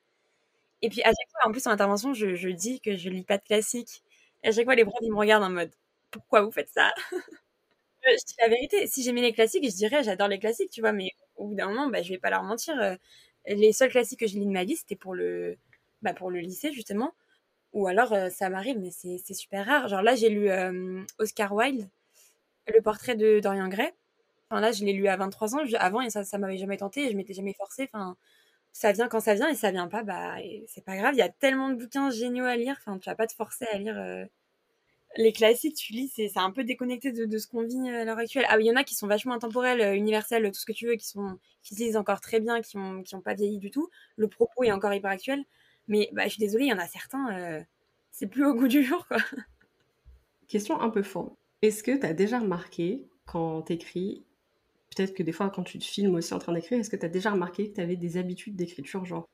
Et 0.83 0.89
puis 0.91 1.03
à 1.03 1.09
chaque 1.09 1.31
fois, 1.33 1.49
en 1.51 1.53
plus 1.53 1.67
en 1.67 1.71
intervention, 1.73 2.15
je, 2.15 2.49
dis 2.51 2.81
que 2.81 2.97
je 2.97 3.09
lis 3.11 3.25
pas 3.25 3.39
de 3.39 3.45
classiques. 3.45 4.03
Et 4.45 4.49
à 4.49 4.53
chaque 4.53 4.65
fois 4.65 4.75
les 4.77 4.85
profs 4.85 5.01
ils 5.03 5.13
me 5.13 5.17
regardent 5.19 5.45
en 5.45 5.51
mode 5.51 5.73
pourquoi 6.11 6.43
vous 6.43 6.53
faites 6.53 6.71
ça? 6.71 6.93
Je 8.07 8.17
dis 8.27 8.35
la 8.41 8.49
vérité. 8.49 8.87
Si 8.87 9.03
j'aimais 9.03 9.21
les 9.23 9.33
classiques, 9.33 9.65
je 9.65 9.75
dirais 9.77 10.03
j'adore 10.05 10.29
les 10.29 10.39
classiques, 10.39 10.71
tu 10.71 10.81
vois, 10.81 10.93
mais 10.93 11.11
au 11.37 11.49
bout 11.49 11.55
d'un 11.55 11.69
moment, 11.69 11.89
bah, 11.89 12.03
je 12.03 12.11
vais 12.11 12.19
pas 12.19 12.31
leur 12.31 12.43
mentir. 12.43 12.79
Euh, 12.81 12.97
les 13.47 13.73
seuls 13.73 13.91
classiques 13.91 14.21
que 14.21 14.27
j'ai 14.27 14.39
lus 14.39 14.47
de 14.47 14.51
ma 14.51 14.65
vie, 14.65 14.77
c'était 14.77 14.97
pour 14.97 15.15
le, 15.15 15.57
bah, 16.03 16.15
pour 16.15 16.31
le 16.31 16.41
lycée 16.41 16.73
justement. 16.73 17.15
Ou 17.73 17.87
alors 17.87 18.15
ça 18.31 18.51
m'arrive, 18.51 18.79
mais 18.79 18.91
c'est 18.91 19.35
super 19.35 19.67
rare. 19.67 19.89
Genre 19.89 20.03
là, 20.03 20.15
j'ai 20.17 20.29
lu 20.29 20.51
Oscar 21.19 21.55
Wilde, 21.55 21.89
le 22.73 22.83
portrait 22.83 23.15
de 23.17 23.41
Dorian 23.41 23.69
Gray. 23.69 23.93
Enfin 24.51 24.61
là, 24.61 24.73
je 24.73 24.85
l'ai 24.85 24.93
lu 24.93 25.07
à 25.09 25.17
23 25.17 25.55
ans. 25.55 25.61
avant, 25.79 26.09
ça, 26.11 26.25
ça 26.25 26.39
m'avait 26.39 26.59
jamais 26.59 26.77
tenté 26.79 27.07
et 27.07 27.11
je 27.13 27.17
m'étais 27.17 27.35
jamais 27.35 27.55
forcée. 27.55 27.89
Enfin, 27.93 28.17
ça 28.73 28.93
vient 28.93 29.09
quand 29.09 29.21
ça 29.21 29.35
vient 29.35 29.49
et 29.49 29.55
ça 29.55 29.71
vient 29.71 29.89
pas, 29.89 30.03
bah 30.03 30.37
c'est 30.67 30.85
pas 30.85 30.97
grave. 30.97 31.15
Il 31.15 31.19
y 31.19 31.23
a 31.23 31.29
tellement 31.29 31.71
de 31.71 31.77
bouquins 31.77 32.11
géniaux 32.11 32.47
à 32.47 32.57
lire. 32.57 32.77
Enfin, 32.81 32.99
tu 32.99 33.09
vas 33.09 33.17
pas 33.17 33.27
te 33.29 33.35
forcer 33.35 33.67
à 33.73 33.79
lire 33.79 34.29
les 35.17 35.33
classiques, 35.33 35.77
tu 35.77 35.93
lis, 35.93 36.09
c'est 36.15 36.31
un 36.37 36.51
peu 36.51 36.65
déconnecté 36.65 37.13
de, 37.13 37.39
ce 37.39 37.47
qu'on 37.47 37.63
vit 37.63 37.91
à 37.91 38.05
l'heure 38.05 38.19
actuelle. 38.19 38.47
Ah, 38.49 38.59
il 38.61 38.67
y 38.67 38.71
en 38.71 38.77
a 38.77 38.85
qui 38.85 38.95
sont 38.95 39.07
vachement 39.07 39.35
intemporels, 39.35 39.81
euh, 39.81 39.95
universels, 39.97 40.45
tout 40.53 40.61
ce 40.61 40.67
que 40.67 40.73
tu 40.73 40.87
veux, 40.87 40.95
qui 40.95 41.07
sont 41.07 41.39
qui 41.63 41.75
se 41.75 41.81
lisent 41.81 41.97
encore 41.97 42.21
très 42.21 42.41
bien, 42.41 42.61
qui 42.63 42.77
ont 42.77 43.03
qui 43.03 43.15
ont 43.15 43.21
pas 43.21 43.35
vieilli 43.35 43.59
du 43.59 43.71
tout. 43.71 43.91
Le 44.17 44.29
propos 44.29 44.63
est 44.65 44.73
encore 44.73 44.95
hyper 44.95 45.11
actuel, 45.11 45.45
mais 45.91 46.09
bah, 46.13 46.25
je 46.25 46.31
suis 46.31 46.41
désolée, 46.41 46.67
il 46.67 46.71
y 46.71 46.73
en 46.73 46.79
a 46.79 46.87
certains, 46.87 47.37
euh, 47.37 47.61
c'est 48.11 48.29
plus 48.29 48.47
au 48.47 48.55
goût 48.55 48.69
du 48.69 48.83
jour, 48.83 49.07
quoi. 49.07 49.19
Question 50.49 50.81
un 50.81 50.89
peu 50.89 51.03
fourbe. 51.03 51.35
Est-ce 51.63 51.83
que 51.83 51.97
tu 51.97 52.07
as 52.07 52.15
déjà 52.15 52.39
remarqué 52.39 53.07
quand 53.27 53.63
t'écris, 53.63 54.25
peut-être 54.95 55.15
que 55.15 55.23
des 55.23 55.33
fois 55.33 55.51
quand 55.51 55.63
tu 55.63 55.79
te 55.79 55.85
filmes 55.85 56.15
aussi 56.15 56.33
en 56.33 56.39
train 56.39 56.53
d'écrire, 56.53 56.79
est-ce 56.79 56.91
que 56.91 56.97
tu 56.97 57.05
as 57.05 57.11
déjà 57.11 57.33
remarqué 57.33 57.71
que 57.71 57.75
tu 57.75 57.81
avais 57.81 57.97
des 57.97 58.17
habitudes 58.17 58.57
d'écriture, 58.57 59.05
genre? 59.05 59.29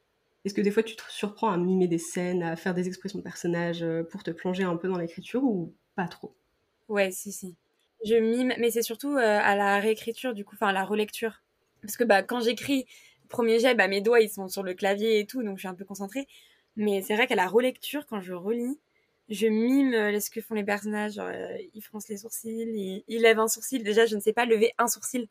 Est-ce 0.44 0.54
que 0.54 0.60
des 0.60 0.70
fois 0.70 0.82
tu 0.82 0.96
te 0.96 1.02
surprends 1.08 1.50
à 1.50 1.56
mimer 1.58 1.88
des 1.88 1.98
scènes, 1.98 2.42
à 2.42 2.56
faire 2.56 2.74
des 2.74 2.86
expressions 2.88 3.18
de 3.18 3.24
personnages 3.24 3.82
euh, 3.82 4.02
pour 4.02 4.22
te 4.22 4.30
plonger 4.30 4.64
un 4.64 4.76
peu 4.76 4.88
dans 4.88 4.98
l'écriture 4.98 5.44
ou 5.44 5.74
pas 5.94 6.08
trop? 6.08 6.34
Ouais, 6.88 7.10
si, 7.10 7.32
si. 7.32 7.56
Je 8.04 8.14
mime, 8.14 8.54
mais 8.58 8.70
c'est 8.70 8.82
surtout 8.82 9.16
euh, 9.16 9.40
à 9.42 9.56
la 9.56 9.78
réécriture, 9.78 10.34
du 10.34 10.44
coup, 10.44 10.54
enfin 10.54 10.68
à 10.68 10.72
la 10.72 10.84
relecture. 10.84 11.42
Parce 11.82 11.96
que 11.96 12.04
bah, 12.04 12.22
quand 12.22 12.40
j'écris, 12.40 12.86
premier 13.28 13.58
jet, 13.58 13.74
bah, 13.74 13.88
mes 13.88 14.00
doigts 14.00 14.20
ils 14.20 14.30
sont 14.30 14.48
sur 14.48 14.62
le 14.62 14.74
clavier 14.74 15.20
et 15.20 15.26
tout, 15.26 15.42
donc 15.42 15.56
je 15.56 15.60
suis 15.60 15.68
un 15.68 15.74
peu 15.74 15.84
concentrée. 15.84 16.26
Mais 16.76 17.02
c'est 17.02 17.14
vrai 17.16 17.26
qu'à 17.26 17.36
la 17.36 17.48
relecture, 17.48 18.06
quand 18.06 18.20
je 18.20 18.34
relis, 18.34 18.78
je 19.28 19.46
mime 19.46 19.94
euh, 19.94 20.20
ce 20.20 20.30
que 20.30 20.40
font 20.40 20.54
les 20.54 20.64
personnages. 20.64 21.14
Genre, 21.14 21.30
ils 21.74 21.82
froncent 21.82 22.08
les 22.08 22.18
sourcils, 22.18 23.02
ils, 23.08 23.22
lèvent 23.22 23.38
un 23.40 23.48
sourcil. 23.48 23.82
Déjà, 23.82 24.06
je 24.06 24.16
ne 24.16 24.20
sais 24.20 24.32
pas 24.32 24.44
lever 24.46 24.72
un 24.78 24.88
sourcil. 24.88 25.28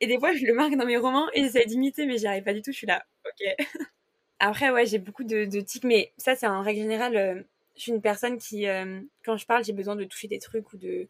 Et 0.00 0.06
des 0.06 0.18
fois, 0.18 0.32
je 0.34 0.44
le 0.44 0.54
marque 0.54 0.76
dans 0.76 0.86
mes 0.86 0.96
romans 0.96 1.28
et 1.32 1.42
j'essaie 1.42 1.66
d'imiter, 1.66 2.06
mais 2.06 2.18
j'y 2.18 2.26
arrive 2.26 2.44
pas 2.44 2.54
du 2.54 2.62
tout. 2.62 2.72
Je 2.72 2.76
suis 2.78 2.86
là, 2.86 3.04
ok. 3.26 3.56
Après, 4.40 4.70
ouais, 4.70 4.86
j'ai 4.86 4.98
beaucoup 4.98 5.24
de, 5.24 5.60
tics, 5.60 5.84
mais 5.84 6.12
ça, 6.18 6.36
c'est 6.36 6.46
en 6.46 6.62
règle 6.62 6.80
générale. 6.82 7.16
Euh, 7.16 7.42
je 7.76 7.82
suis 7.82 7.92
une 7.92 8.02
personne 8.02 8.38
qui, 8.38 8.66
euh, 8.68 9.00
quand 9.24 9.36
je 9.36 9.46
parle, 9.46 9.64
j'ai 9.64 9.72
besoin 9.72 9.96
de 9.96 10.04
toucher 10.04 10.28
des 10.28 10.38
trucs 10.38 10.72
ou 10.72 10.76
de, 10.76 11.08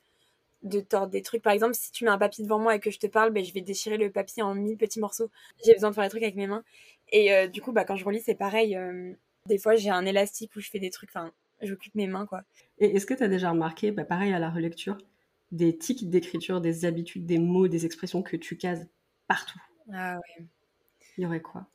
de 0.64 0.80
tordre 0.80 1.12
des 1.12 1.22
trucs. 1.22 1.42
Par 1.42 1.52
exemple, 1.52 1.74
si 1.74 1.92
tu 1.92 2.04
mets 2.04 2.10
un 2.10 2.18
papier 2.18 2.42
devant 2.44 2.58
moi 2.58 2.74
et 2.74 2.80
que 2.80 2.90
je 2.90 2.98
te 2.98 3.06
parle, 3.06 3.30
ben, 3.30 3.44
je 3.44 3.52
vais 3.52 3.60
déchirer 3.60 3.96
le 3.96 4.10
papier 4.10 4.42
en 4.42 4.54
mille 4.54 4.76
petits 4.76 5.00
morceaux. 5.00 5.30
J'ai 5.64 5.74
besoin 5.74 5.90
de 5.90 5.94
faire 5.94 6.04
des 6.04 6.10
trucs 6.10 6.22
avec 6.22 6.36
mes 6.36 6.46
mains. 6.46 6.64
Et 7.12 7.32
euh, 7.32 7.46
du 7.46 7.60
coup, 7.60 7.72
bah, 7.72 7.84
quand 7.84 7.96
je 7.96 8.04
relis, 8.04 8.22
c'est 8.22 8.34
pareil. 8.34 8.76
des 9.46 9.58
fois, 9.58 9.76
j'ai 9.76 9.90
un 9.90 10.04
élastique 10.06 10.56
où 10.56 10.60
je 10.60 10.70
fais 10.70 10.80
des 10.80 10.90
trucs. 10.90 11.10
Enfin, 11.10 11.32
j'occupe 11.62 11.94
mes 11.94 12.06
mains, 12.06 12.26
quoi. 12.26 12.42
Et 12.78 12.96
est-ce 12.96 13.06
que 13.06 13.14
tu 13.14 13.22
as 13.22 13.28
déjà 13.28 13.50
remarqué, 13.50 13.90
bah, 13.92 14.04
pareil 14.04 14.32
à 14.32 14.38
la 14.38 14.50
relecture, 14.50 14.98
des 15.52 15.76
tics 15.76 16.08
d'écriture, 16.10 16.60
des 16.60 16.84
habitudes, 16.84 17.26
des 17.26 17.38
mots, 17.38 17.68
des 17.68 17.86
expressions 17.86 18.22
que 18.22 18.36
tu 18.36 18.56
cases 18.56 18.86
partout? 19.28 19.60
Ah 19.92 20.16
ouais. 20.16 20.46
Il 21.16 21.24
y 21.24 21.26
aurait 21.26 21.40
quoi? 21.40 21.66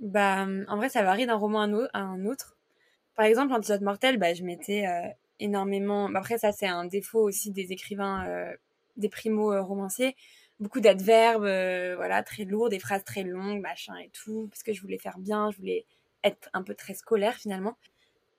Bah, 0.00 0.46
en 0.68 0.76
vrai, 0.76 0.88
ça 0.88 1.02
varie 1.02 1.26
d'un 1.26 1.34
roman 1.34 1.62
à 1.92 1.98
un 1.98 2.24
autre. 2.24 2.56
Par 3.16 3.26
exemple, 3.26 3.52
Antidote 3.52 3.80
mortel, 3.80 4.18
bah, 4.18 4.34
je 4.34 4.44
mettais 4.44 4.86
euh, 4.86 5.08
énormément. 5.40 6.08
Bah, 6.08 6.20
après, 6.20 6.38
ça, 6.38 6.52
c'est 6.52 6.66
un 6.66 6.84
défaut 6.84 7.20
aussi 7.20 7.50
des 7.50 7.72
écrivains, 7.72 8.26
euh, 8.28 8.52
des 8.96 9.08
primo-romanciers. 9.08 10.16
Beaucoup 10.60 10.80
d'adverbes, 10.80 11.44
euh, 11.44 11.94
voilà, 11.96 12.22
très 12.22 12.44
lourds, 12.44 12.68
des 12.68 12.78
phrases 12.78 13.04
très 13.04 13.22
longues, 13.22 13.60
machin 13.60 13.96
et 13.96 14.10
tout, 14.10 14.48
parce 14.50 14.62
que 14.62 14.72
je 14.72 14.80
voulais 14.80 14.98
faire 14.98 15.18
bien, 15.18 15.50
je 15.52 15.58
voulais 15.58 15.86
être 16.24 16.48
un 16.52 16.62
peu 16.62 16.74
très 16.74 16.94
scolaire 16.94 17.36
finalement. 17.36 17.76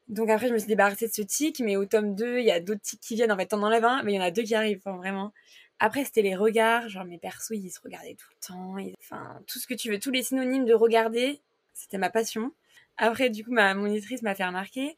Donc 0.09 0.29
après, 0.29 0.47
je 0.49 0.53
me 0.53 0.57
suis 0.57 0.67
débarrassée 0.67 1.07
de 1.07 1.13
ce 1.13 1.21
tic, 1.21 1.61
mais 1.61 1.75
au 1.75 1.85
tome 1.85 2.15
2, 2.15 2.39
il 2.39 2.45
y 2.45 2.51
a 2.51 2.59
d'autres 2.59 2.81
tics 2.81 2.99
qui 2.99 3.15
viennent. 3.15 3.31
En 3.31 3.37
fait, 3.37 3.47
t'en 3.47 3.61
enlèves 3.61 3.85
un, 3.85 4.03
mais 4.03 4.13
il 4.13 4.15
y 4.15 4.19
en 4.19 4.23
a 4.23 4.31
deux 4.31 4.43
qui 4.43 4.55
arrivent, 4.55 4.81
vraiment. 4.85 5.31
Après, 5.79 6.03
c'était 6.03 6.23
les 6.23 6.35
regards. 6.35 6.89
Genre, 6.89 7.05
mes 7.05 7.19
persos, 7.19 7.51
ils 7.51 7.69
se 7.69 7.79
regardaient 7.79 8.15
tout 8.15 8.27
le 8.31 8.47
temps. 8.47 8.75
Enfin, 8.99 9.39
tout 9.47 9.59
ce 9.59 9.67
que 9.67 9.75
tu 9.75 9.91
veux, 9.91 9.99
tous 9.99 10.11
les 10.11 10.23
synonymes 10.23 10.65
de 10.65 10.73
regarder, 10.73 11.39
c'était 11.73 11.97
ma 11.99 12.09
passion. 12.09 12.51
Après, 12.97 13.29
du 13.29 13.45
coup, 13.45 13.51
ma 13.51 13.73
monitrice 13.75 14.23
m'a 14.23 14.35
fait 14.35 14.45
remarquer. 14.45 14.97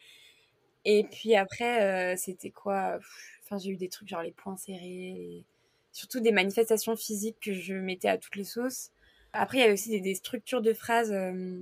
Et 0.86 1.04
puis 1.04 1.36
après, 1.36 2.14
euh, 2.14 2.16
c'était 2.18 2.50
quoi 2.52 3.00
Enfin, 3.44 3.58
j'ai 3.58 3.72
eu 3.72 3.76
des 3.78 3.90
trucs 3.90 4.08
genre 4.08 4.22
les 4.22 4.32
poings 4.32 4.58
serrés, 4.58 5.44
surtout 5.92 6.22
des 6.22 6.32
manifestations 6.32 6.96
physiques 6.96 7.38
que 7.42 7.54
je 7.54 7.74
mettais 7.74 8.08
à 8.08 8.18
toutes 8.18 8.36
les 8.38 8.46
sauces. 8.46 8.92
Après, 9.34 9.58
il 9.58 9.62
y 9.62 9.64
avait 9.64 9.74
aussi 9.74 10.00
des, 10.02 10.16
structures 10.16 10.62
de 10.62 10.74
phrases. 10.74 11.12
Euh, 11.12 11.60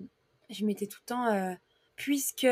je 0.50 0.66
mettais 0.66 0.88
tout 0.88 1.00
le 1.04 1.08
temps 1.08 1.28
euh, 1.28 1.54
puisque 1.96 2.48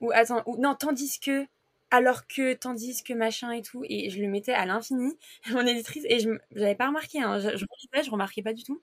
ou 0.00 0.10
attends 0.12 0.42
ou 0.46 0.56
non 0.58 0.74
tandis 0.74 1.18
que 1.20 1.46
alors 1.90 2.26
que 2.26 2.54
tandis 2.54 3.02
que 3.02 3.12
machin 3.12 3.52
et 3.52 3.62
tout 3.62 3.84
et 3.88 4.08
je 4.10 4.20
le 4.20 4.28
mettais 4.28 4.54
à 4.54 4.64
l'infini 4.64 5.12
mon 5.50 5.66
éditrice 5.66 6.04
et 6.08 6.18
je 6.20 6.30
n'avais 6.52 6.74
pas 6.74 6.86
remarqué 6.88 7.20
hein, 7.20 7.38
je, 7.40 7.56
je, 7.56 7.66
je 8.02 8.10
remarquais 8.10 8.42
pas 8.42 8.54
du 8.54 8.64
tout 8.64 8.80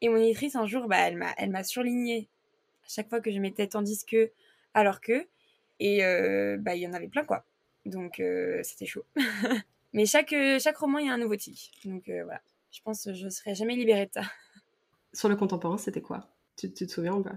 et 0.00 0.08
mon 0.08 0.16
éditrice 0.16 0.56
un 0.56 0.66
jour 0.66 0.88
bah 0.88 0.98
elle 0.98 1.16
m'a 1.16 1.32
elle 1.38 1.50
m'a 1.50 1.62
surligné 1.62 2.28
à 2.84 2.88
chaque 2.88 3.08
fois 3.08 3.20
que 3.20 3.30
je 3.30 3.38
mettais 3.38 3.66
tandis 3.66 4.04
que, 4.04 4.30
alors 4.74 5.00
que. 5.00 5.26
Et 5.84 6.02
euh, 6.02 6.56
bah, 6.58 6.74
il 6.74 6.80
y 6.80 6.86
en 6.86 6.94
avait 6.94 7.08
plein, 7.08 7.24
quoi. 7.24 7.44
Donc, 7.84 8.18
euh, 8.18 8.60
c'était 8.62 8.86
chaud. 8.86 9.04
Mais 9.92 10.06
chaque, 10.06 10.32
euh, 10.32 10.58
chaque 10.58 10.78
roman, 10.78 10.98
il 10.98 11.06
y 11.06 11.10
a 11.10 11.12
un 11.12 11.18
nouveau 11.18 11.36
tic. 11.36 11.72
Donc, 11.84 12.04
voilà. 12.06 12.40
Je 12.70 12.80
pense 12.82 13.04
que 13.04 13.12
je 13.12 13.26
ne 13.26 13.30
serai 13.30 13.54
jamais 13.54 13.76
libérée 13.76 14.06
de 14.06 14.12
ça. 14.12 14.22
Sur 15.12 15.28
le 15.28 15.36
contemporain, 15.36 15.76
c'était 15.78 16.00
quoi? 16.00 16.28
Tu, 16.56 16.72
te 16.72 16.84
souviens 16.86 17.14
ou 17.14 17.22
pas? 17.22 17.36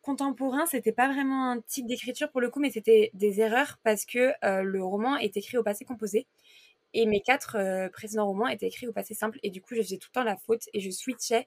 Contemporain, 0.00 0.64
c'était 0.66 0.92
pas 0.92 1.12
vraiment 1.12 1.50
un 1.50 1.60
tic 1.60 1.86
d'écriture 1.86 2.30
pour 2.30 2.40
le 2.40 2.50
coup, 2.50 2.60
mais 2.60 2.70
c'était 2.70 3.10
des 3.14 3.40
erreurs 3.40 3.78
parce 3.82 4.06
que 4.06 4.32
le 4.42 4.84
roman 4.84 5.16
est 5.16 5.36
écrit 5.36 5.58
au 5.58 5.62
passé 5.62 5.84
composé. 5.84 6.26
Et 6.94 7.06
mes 7.06 7.20
quatre 7.20 7.88
précédents 7.92 8.26
romans 8.26 8.48
étaient 8.48 8.66
écrits 8.66 8.86
au 8.86 8.92
passé 8.92 9.14
simple. 9.14 9.38
Et 9.42 9.50
du 9.50 9.60
coup, 9.60 9.74
je 9.74 9.82
faisais 9.82 9.98
tout 9.98 10.08
le 10.10 10.14
temps 10.14 10.24
la 10.24 10.36
faute 10.36 10.68
et 10.72 10.80
je 10.80 10.90
switchais 10.90 11.46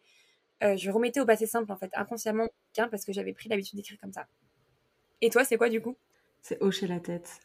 euh, 0.63 0.77
je 0.77 0.89
remettais 0.89 1.19
au 1.19 1.25
passé 1.25 1.45
simple 1.45 1.71
en 1.71 1.75
fait 1.75 1.91
inconsciemment 1.93 2.47
parce 2.75 3.05
que 3.05 3.13
j'avais 3.13 3.33
pris 3.33 3.49
l'habitude 3.49 3.75
d'écrire 3.77 3.99
comme 3.99 4.13
ça. 4.13 4.27
Et 5.21 5.29
toi, 5.29 5.43
c'est 5.43 5.57
quoi 5.57 5.69
du 5.69 5.81
coup? 5.81 5.95
C'est 6.47 6.61
hocher 6.61 6.85
la 6.85 6.99
tête. 6.99 7.39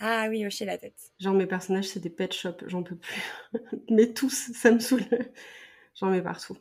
Ah 0.00 0.28
oui, 0.30 0.46
hocher 0.46 0.64
la 0.64 0.78
tête. 0.78 1.12
Genre 1.20 1.34
mes 1.34 1.46
personnages, 1.46 1.84
c'est 1.84 2.00
des 2.00 2.08
pet 2.08 2.32
shops, 2.32 2.64
j'en 2.66 2.82
peux 2.82 2.96
plus. 2.96 3.22
Mais 3.90 4.14
tous, 4.14 4.52
ça 4.54 4.70
me 4.70 4.78
saoule. 4.78 5.04
J'en 5.94 6.06
mets 6.06 6.22
partout. 6.22 6.56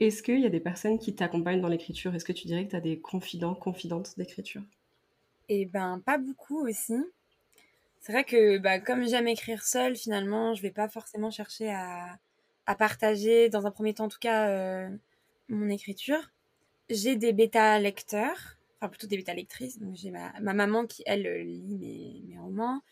Est-ce 0.00 0.20
qu'il 0.20 0.40
y 0.40 0.46
a 0.46 0.50
des 0.50 0.58
personnes 0.58 0.98
qui 0.98 1.14
t'accompagnent 1.14 1.60
dans 1.60 1.68
l'écriture? 1.68 2.12
Est-ce 2.16 2.24
que 2.24 2.32
tu 2.32 2.48
dirais 2.48 2.64
que 2.64 2.70
tu 2.70 2.76
as 2.76 2.80
des 2.80 2.98
confidents, 2.98 3.54
confidentes 3.54 4.16
d'écriture? 4.16 4.62
Eh 5.48 5.64
ben, 5.66 6.02
pas 6.04 6.18
beaucoup 6.18 6.66
aussi. 6.66 6.96
C'est 8.00 8.10
vrai 8.10 8.24
que 8.24 8.58
bah, 8.58 8.80
comme 8.80 9.06
j'aime 9.06 9.28
écrire 9.28 9.62
seule, 9.62 9.94
finalement, 9.94 10.54
je 10.54 10.62
vais 10.62 10.72
pas 10.72 10.88
forcément 10.88 11.30
chercher 11.30 11.70
à, 11.70 12.18
à 12.66 12.74
partager, 12.74 13.48
dans 13.48 13.64
un 13.64 13.70
premier 13.70 13.94
temps 13.94 14.06
en 14.06 14.08
tout 14.08 14.18
cas, 14.18 14.48
euh, 14.48 14.88
mon 15.48 15.68
écriture. 15.68 16.32
J'ai 16.90 17.14
des 17.14 17.32
bêta 17.32 17.78
lecteurs, 17.78 18.56
plutôt 18.90 19.06
des 19.06 19.16
bêta 19.16 19.34
lectrices. 19.34 19.78
Donc 19.80 19.94
j'ai 19.96 20.10
ma, 20.10 20.32
ma, 20.40 20.54
maman 20.54 20.86
qui, 20.86 21.02
elle, 21.06 21.22
lit 21.42 22.22
mes, 22.28 22.38
romans. 22.38 22.82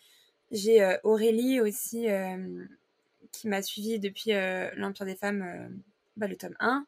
J'ai 0.50 0.82
euh, 0.82 0.96
Aurélie 1.04 1.60
aussi, 1.60 2.08
euh, 2.10 2.64
qui 3.32 3.48
m'a 3.48 3.62
suivi 3.62 3.98
depuis 3.98 4.32
l'Empire 4.76 5.06
des 5.06 5.16
femmes, 5.16 5.80
bah, 6.16 6.26
le 6.26 6.36
tome 6.36 6.56
1. 6.60 6.86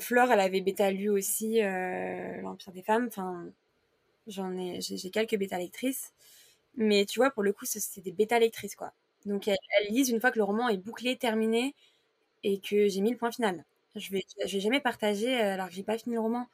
Flore, 0.00 0.30
elle 0.32 0.40
avait 0.40 0.60
bêta 0.60 0.90
lu 0.90 1.08
aussi 1.08 1.60
l'Empire 1.60 2.72
des 2.72 2.82
femmes. 2.82 3.06
Enfin, 3.08 3.46
j'en 4.26 4.56
ai, 4.56 4.80
j'ai 4.80 5.10
quelques 5.10 5.36
bêta 5.36 5.58
lectrices. 5.58 6.12
Mais 6.76 7.06
tu 7.06 7.20
vois, 7.20 7.30
pour 7.30 7.42
le 7.42 7.52
coup, 7.52 7.66
c'est 7.66 8.00
des 8.00 8.12
bêta 8.12 8.38
lectrices, 8.38 8.76
quoi. 8.76 8.92
Donc 9.26 9.48
elles, 9.48 9.58
lisent 9.90 10.10
une 10.10 10.20
fois 10.20 10.30
que 10.30 10.38
le 10.38 10.44
roman 10.44 10.68
est 10.68 10.78
bouclé, 10.78 11.16
terminé 11.16 11.74
et 12.44 12.60
que 12.60 12.88
j'ai 12.88 13.00
mis 13.00 13.10
le 13.10 13.16
point 13.16 13.32
final. 13.32 13.64
Je 13.96 14.10
vais, 14.10 14.24
je 14.46 14.52
vais 14.52 14.60
jamais 14.60 14.80
partager 14.80 15.40
euh, 15.40 15.54
alors 15.54 15.68
que 15.68 15.74
j'ai 15.74 15.82
pas 15.82 15.98
fini 15.98 16.14
le 16.14 16.20
roman. 16.20 16.48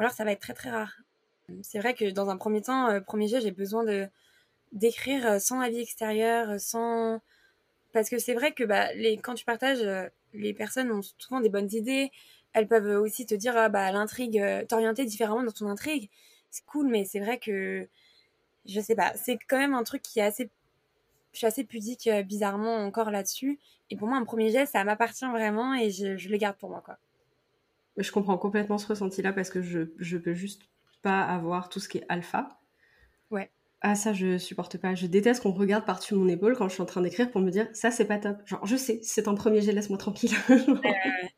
Alors 0.00 0.12
ça 0.12 0.24
va 0.24 0.32
être 0.32 0.40
très 0.40 0.54
très 0.54 0.70
rare. 0.70 0.92
C'est 1.62 1.78
vrai 1.78 1.94
que 1.94 2.10
dans 2.10 2.28
un 2.30 2.36
premier 2.36 2.62
temps, 2.62 2.88
euh, 2.90 3.00
premier 3.00 3.28
jet, 3.28 3.40
j'ai 3.40 3.52
besoin 3.52 3.84
de 3.84 4.08
d'écrire 4.72 5.26
euh, 5.26 5.38
sans 5.38 5.60
avis 5.60 5.80
extérieur, 5.80 6.60
sans 6.60 7.20
parce 7.92 8.10
que 8.10 8.18
c'est 8.18 8.34
vrai 8.34 8.52
que 8.52 8.64
bah, 8.64 8.92
les, 8.94 9.18
quand 9.18 9.34
tu 9.34 9.44
partages, 9.44 9.84
les 10.34 10.54
personnes 10.54 10.90
ont 10.92 11.02
souvent 11.18 11.40
des 11.40 11.50
bonnes 11.50 11.70
idées. 11.72 12.10
Elles 12.54 12.68
peuvent 12.68 13.00
aussi 13.00 13.26
te 13.26 13.34
dire 13.34 13.56
ah, 13.56 13.68
bah 13.68 13.92
l'intrigue, 13.92 14.42
t'orienter 14.68 15.04
différemment 15.06 15.42
dans 15.44 15.52
ton 15.52 15.68
intrigue. 15.68 16.10
C'est 16.50 16.64
cool, 16.66 16.88
mais 16.88 17.04
c'est 17.04 17.20
vrai 17.20 17.38
que 17.38 17.88
je 18.66 18.80
sais 18.80 18.94
pas, 18.96 19.12
c'est 19.16 19.38
quand 19.48 19.58
même 19.58 19.74
un 19.74 19.84
truc 19.84 20.02
qui 20.02 20.20
est 20.20 20.22
assez 20.24 20.50
je 21.32 21.38
suis 21.38 21.46
assez 21.46 21.64
pudique 21.64 22.06
euh, 22.06 22.22
bizarrement 22.22 22.76
encore 22.76 23.10
là-dessus. 23.10 23.58
Et 23.90 23.96
pour 23.96 24.08
moi, 24.08 24.18
un 24.18 24.24
premier 24.24 24.50
geste, 24.50 24.72
ça 24.72 24.84
m'appartient 24.84 25.26
vraiment 25.26 25.74
et 25.74 25.90
je, 25.90 26.28
le 26.28 26.36
garde 26.36 26.56
pour 26.56 26.70
moi. 26.70 26.82
quoi. 26.84 26.98
Je 28.02 28.12
comprends 28.12 28.38
complètement 28.38 28.78
ce 28.78 28.86
ressenti-là 28.86 29.32
parce 29.32 29.50
que 29.50 29.62
je, 29.62 29.92
je 29.98 30.18
peux 30.18 30.34
juste 30.34 30.62
pas 31.02 31.22
avoir 31.22 31.68
tout 31.68 31.80
ce 31.80 31.88
qui 31.88 31.98
est 31.98 32.06
alpha. 32.08 32.60
Ouais. 33.30 33.50
Ah, 33.80 33.94
ça, 33.94 34.12
je 34.12 34.36
supporte 34.38 34.76
pas. 34.76 34.94
Je 34.94 35.06
déteste 35.06 35.42
qu'on 35.42 35.52
regarde 35.52 35.86
par-dessus 35.86 36.14
mon 36.14 36.28
épaule 36.28 36.56
quand 36.56 36.68
je 36.68 36.74
suis 36.74 36.82
en 36.82 36.86
train 36.86 37.00
d'écrire 37.00 37.30
pour 37.30 37.40
me 37.40 37.50
dire 37.50 37.68
ça, 37.72 37.90
c'est 37.90 38.04
pas 38.04 38.18
top. 38.18 38.36
Genre, 38.46 38.64
je 38.66 38.76
sais, 38.76 39.00
c'est 39.02 39.26
un 39.28 39.34
premier 39.34 39.62
jet, 39.62 39.72
laisse-moi 39.72 39.98
tranquille. 39.98 40.32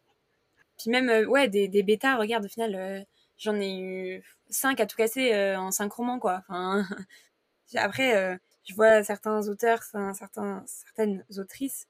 Puis 0.78 0.90
même, 0.90 1.08
euh, 1.08 1.24
ouais, 1.26 1.48
des, 1.48 1.68
des 1.68 1.82
bêtas, 1.84 2.16
regarde, 2.16 2.44
au 2.44 2.48
final, 2.48 2.74
euh, 2.74 3.00
j'en 3.38 3.54
ai 3.60 3.78
eu 3.78 4.22
cinq 4.50 4.80
à 4.80 4.86
tout 4.86 4.96
casser 4.96 5.54
en 5.56 5.70
cinq 5.70 5.92
romans, 5.92 6.18
quoi. 6.18 6.42
Enfin, 6.48 6.84
après, 7.76 8.38
je 8.64 8.74
vois 8.74 9.04
certains 9.04 9.48
auteurs, 9.48 9.82
certains, 9.82 10.64
certaines 10.66 11.24
autrices 11.38 11.86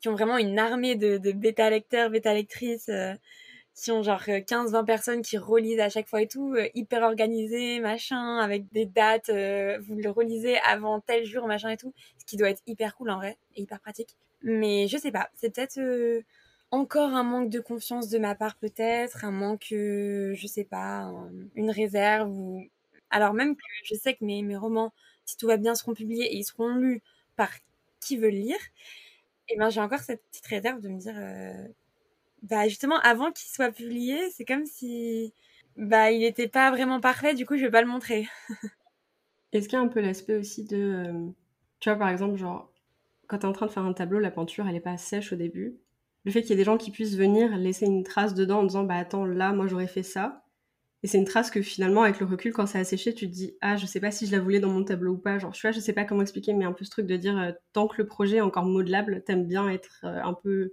qui 0.00 0.08
ont 0.08 0.14
vraiment 0.14 0.38
une 0.38 0.58
armée 0.58 0.96
de, 0.96 1.18
de 1.18 1.30
bêta-lecteurs, 1.30 2.10
bêta-lectrices 2.10 2.90
qui 3.74 3.90
ont 3.90 4.02
genre 4.02 4.22
15-20 4.22 4.74
euh, 4.74 4.82
personnes 4.82 5.22
qui 5.22 5.38
relisent 5.38 5.80
à 5.80 5.88
chaque 5.88 6.08
fois 6.08 6.22
et 6.22 6.28
tout, 6.28 6.54
euh, 6.54 6.68
hyper 6.74 7.02
organisé, 7.02 7.80
machin, 7.80 8.38
avec 8.38 8.70
des 8.72 8.86
dates, 8.86 9.30
euh, 9.30 9.78
vous 9.80 9.96
le 9.96 10.10
relisez 10.10 10.58
avant 10.58 11.00
tel 11.00 11.24
jour, 11.24 11.46
machin 11.46 11.70
et 11.70 11.76
tout, 11.76 11.92
ce 12.18 12.24
qui 12.24 12.36
doit 12.36 12.50
être 12.50 12.62
hyper 12.66 12.94
cool 12.96 13.10
en 13.10 13.16
vrai, 13.16 13.38
et 13.56 13.62
hyper 13.62 13.80
pratique. 13.80 14.16
Mais 14.42 14.88
je 14.88 14.98
sais 14.98 15.12
pas, 15.12 15.30
c'est 15.34 15.54
peut-être 15.54 15.80
encore 16.70 17.10
un 17.10 17.22
manque 17.22 17.50
de 17.50 17.60
confiance 17.60 18.08
de 18.08 18.18
ma 18.18 18.34
part 18.34 18.56
peut-être, 18.56 19.24
un 19.24 19.30
manque, 19.30 19.68
je 19.70 20.46
sais 20.46 20.64
pas, 20.64 21.12
une 21.54 21.70
réserve 21.70 22.30
ou... 22.30 22.64
Alors 23.10 23.34
même 23.34 23.56
que 23.56 23.62
je 23.84 23.94
sais 23.94 24.14
que 24.14 24.24
mes, 24.24 24.42
mes 24.42 24.56
romans, 24.56 24.92
si 25.24 25.36
tout 25.36 25.46
va 25.46 25.58
bien, 25.58 25.74
seront 25.74 25.94
publiés 25.94 26.24
et 26.26 26.36
ils 26.36 26.44
seront 26.44 26.68
lus 26.68 27.02
par 27.36 27.50
qui 28.00 28.16
veut 28.16 28.28
lire, 28.28 28.56
et 29.48 29.54
eh 29.54 29.58
ben 29.58 29.70
j'ai 29.70 29.80
encore 29.80 30.00
cette 30.00 30.22
petite 30.30 30.46
réserve 30.46 30.80
de 30.80 30.88
me 30.88 30.98
dire 30.98 31.14
bah 32.42 32.66
justement 32.68 32.98
avant 33.00 33.30
qu'il 33.30 33.50
soit 33.50 33.70
publié, 33.70 34.18
c'est 34.30 34.44
comme 34.44 34.66
si 34.66 35.32
bah 35.76 36.10
il 36.10 36.20
n'était 36.20 36.48
pas 36.48 36.70
vraiment 36.70 37.00
parfait, 37.00 37.34
du 37.34 37.46
coup 37.46 37.56
je 37.56 37.62
vais 37.62 37.70
pas 37.70 37.82
le 37.82 37.88
montrer. 37.88 38.28
Est-ce 39.52 39.68
qu'il 39.68 39.78
y 39.78 39.80
a 39.80 39.84
un 39.84 39.88
peu 39.88 40.00
l'aspect 40.00 40.36
aussi 40.36 40.64
de 40.64 40.76
euh, 40.76 41.30
tu 41.80 41.88
vois 41.88 41.98
par 41.98 42.08
exemple 42.08 42.36
genre 42.36 42.72
quand 43.28 43.38
tu 43.38 43.46
es 43.46 43.48
en 43.48 43.52
train 43.52 43.66
de 43.66 43.70
faire 43.70 43.84
un 43.84 43.92
tableau, 43.92 44.18
la 44.18 44.30
peinture 44.30 44.66
elle 44.68 44.76
est 44.76 44.80
pas 44.80 44.96
sèche 44.96 45.32
au 45.32 45.36
début. 45.36 45.78
Le 46.24 46.30
fait 46.30 46.42
qu'il 46.42 46.50
y 46.50 46.52
ait 46.54 46.56
des 46.56 46.64
gens 46.64 46.76
qui 46.76 46.90
puissent 46.90 47.16
venir 47.16 47.56
laisser 47.56 47.86
une 47.86 48.04
trace 48.04 48.34
dedans 48.34 48.60
en 48.60 48.64
disant 48.64 48.84
bah 48.84 48.96
attends 48.96 49.24
là 49.24 49.52
moi 49.52 49.66
j'aurais 49.68 49.86
fait 49.86 50.02
ça. 50.02 50.44
Et 51.04 51.08
c'est 51.08 51.18
une 51.18 51.24
trace 51.24 51.50
que 51.50 51.62
finalement 51.62 52.02
avec 52.02 52.20
le 52.20 52.26
recul 52.26 52.52
quand 52.52 52.66
ça 52.66 52.78
a 52.78 52.84
séché 52.84 53.14
tu 53.14 53.26
te 53.28 53.32
dis 53.32 53.56
ah 53.60 53.76
je 53.76 53.86
sais 53.86 54.00
pas 54.00 54.10
si 54.10 54.26
je 54.26 54.32
la 54.32 54.40
voulais 54.40 54.60
dans 54.60 54.70
mon 54.70 54.84
tableau 54.84 55.12
ou 55.12 55.18
pas. 55.18 55.38
Genre 55.38 55.54
je 55.54 55.60
vois 55.62 55.72
je 55.72 55.80
sais 55.80 55.92
pas 55.92 56.04
comment 56.04 56.22
expliquer 56.22 56.54
mais 56.54 56.64
un 56.64 56.72
peu 56.72 56.84
ce 56.84 56.90
truc 56.90 57.06
de 57.06 57.16
dire 57.16 57.38
euh, 57.38 57.52
tant 57.72 57.88
que 57.88 57.96
le 57.98 58.06
projet 58.06 58.38
est 58.38 58.40
encore 58.40 58.64
modelable 58.64 59.22
t'aimes 59.24 59.46
bien 59.46 59.68
être 59.68 60.00
euh, 60.04 60.20
un 60.22 60.34
peu 60.34 60.72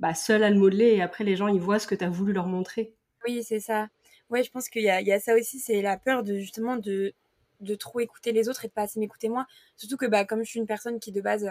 bah, 0.00 0.14
seul 0.14 0.42
à 0.42 0.50
le 0.50 0.58
modeler 0.58 0.94
et 0.94 1.02
après 1.02 1.24
les 1.24 1.36
gens 1.36 1.48
ils 1.48 1.60
voient 1.60 1.78
ce 1.78 1.86
que 1.86 1.94
tu 1.94 2.04
as 2.04 2.10
voulu 2.10 2.32
leur 2.32 2.46
montrer. 2.46 2.94
Oui, 3.26 3.42
c'est 3.42 3.60
ça. 3.60 3.88
Ouais, 4.30 4.42
je 4.42 4.50
pense 4.50 4.68
qu'il 4.68 4.82
y 4.82 4.86
y 4.86 5.12
a 5.12 5.20
ça 5.20 5.34
aussi, 5.34 5.58
c'est 5.58 5.82
la 5.82 5.96
peur 5.96 6.22
de 6.22 6.38
justement 6.38 6.76
de, 6.76 7.14
de 7.60 7.74
trop 7.74 8.00
écouter 8.00 8.32
les 8.32 8.48
autres 8.48 8.64
et 8.64 8.68
de 8.68 8.72
pas 8.72 8.82
assez 8.82 9.00
m'écouter 9.00 9.28
moi. 9.28 9.46
Surtout 9.76 9.96
que 9.96 10.06
bah, 10.06 10.24
comme 10.24 10.44
je 10.44 10.50
suis 10.50 10.60
une 10.60 10.66
personne 10.66 11.00
qui 11.00 11.12
de 11.12 11.20
base 11.20 11.50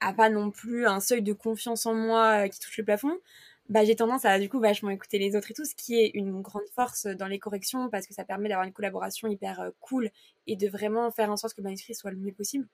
a 0.00 0.12
pas 0.12 0.30
non 0.30 0.50
plus 0.50 0.86
un 0.86 1.00
seuil 1.00 1.22
de 1.22 1.32
confiance 1.32 1.86
en 1.86 1.94
moi 1.94 2.44
euh, 2.44 2.48
qui 2.48 2.58
touche 2.58 2.78
le 2.78 2.84
plafond, 2.84 3.18
bah, 3.68 3.84
j'ai 3.84 3.96
tendance 3.96 4.24
à 4.24 4.38
du 4.38 4.48
coup 4.48 4.60
vachement 4.60 4.90
écouter 4.90 5.18
les 5.18 5.36
autres 5.36 5.50
et 5.50 5.54
tout, 5.54 5.64
ce 5.64 5.74
qui 5.74 6.00
est 6.00 6.10
une 6.14 6.40
grande 6.42 6.66
force 6.74 7.06
dans 7.06 7.26
les 7.28 7.38
corrections 7.38 7.88
parce 7.90 8.06
que 8.06 8.14
ça 8.14 8.24
permet 8.24 8.48
d'avoir 8.48 8.66
une 8.66 8.72
collaboration 8.72 9.28
hyper 9.28 9.60
euh, 9.60 9.70
cool 9.80 10.10
et 10.46 10.56
de 10.56 10.68
vraiment 10.68 11.10
faire 11.10 11.30
en 11.30 11.36
sorte 11.36 11.54
que 11.54 11.60
le 11.60 11.64
manuscrit 11.64 11.94
soit 11.94 12.10
le 12.10 12.16
mieux 12.16 12.32
possible. 12.32 12.66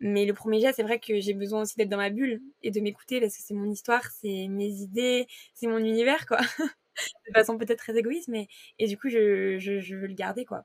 Mais 0.00 0.24
le 0.24 0.32
premier 0.32 0.60
jet, 0.60 0.72
c'est 0.72 0.82
vrai 0.82 0.98
que 0.98 1.20
j'ai 1.20 1.34
besoin 1.34 1.62
aussi 1.62 1.76
d'être 1.76 1.90
dans 1.90 1.98
ma 1.98 2.10
bulle 2.10 2.40
et 2.62 2.70
de 2.70 2.80
m'écouter 2.80 3.20
parce 3.20 3.36
que 3.36 3.42
c'est 3.42 3.54
mon 3.54 3.70
histoire, 3.70 4.04
c'est 4.10 4.48
mes 4.48 4.68
idées, 4.68 5.26
c'est 5.54 5.66
mon 5.66 5.78
univers, 5.78 6.26
quoi. 6.26 6.38
de 7.28 7.32
façon 7.34 7.58
peut-être 7.58 7.78
très 7.78 7.96
égoïste, 7.96 8.28
mais 8.28 8.48
et 8.78 8.86
du 8.86 8.96
coup, 8.98 9.08
je, 9.08 9.58
je, 9.58 9.80
je, 9.80 9.96
veux 9.96 10.06
le 10.06 10.14
garder, 10.14 10.44
quoi. 10.44 10.64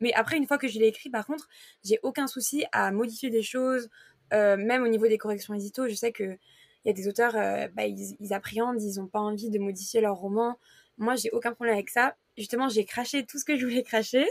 Mais 0.00 0.12
après, 0.14 0.36
une 0.36 0.46
fois 0.46 0.58
que 0.58 0.68
je 0.68 0.78
l'ai 0.78 0.86
écrit, 0.86 1.10
par 1.10 1.26
contre, 1.26 1.48
j'ai 1.84 1.98
aucun 2.02 2.26
souci 2.26 2.64
à 2.72 2.92
modifier 2.92 3.30
des 3.30 3.42
choses, 3.42 3.88
euh, 4.32 4.56
même 4.56 4.82
au 4.82 4.88
niveau 4.88 5.08
des 5.08 5.18
corrections 5.18 5.54
hésito. 5.54 5.88
Je 5.88 5.94
sais 5.94 6.12
que 6.12 6.38
il 6.84 6.88
y 6.88 6.90
a 6.90 6.92
des 6.92 7.08
auteurs, 7.08 7.34
euh, 7.36 7.68
bah, 7.74 7.86
ils, 7.86 8.16
ils, 8.20 8.32
appréhendent, 8.32 8.80
ils 8.80 9.00
n'ont 9.00 9.08
pas 9.08 9.18
envie 9.18 9.50
de 9.50 9.58
modifier 9.58 10.00
leur 10.00 10.16
roman. 10.16 10.58
Moi, 10.98 11.16
j'ai 11.16 11.30
aucun 11.32 11.52
problème 11.52 11.74
avec 11.74 11.90
ça. 11.90 12.16
Justement, 12.38 12.68
j'ai 12.68 12.84
craché 12.84 13.26
tout 13.26 13.38
ce 13.38 13.44
que 13.44 13.56
je 13.56 13.66
voulais 13.66 13.82
cracher. 13.82 14.26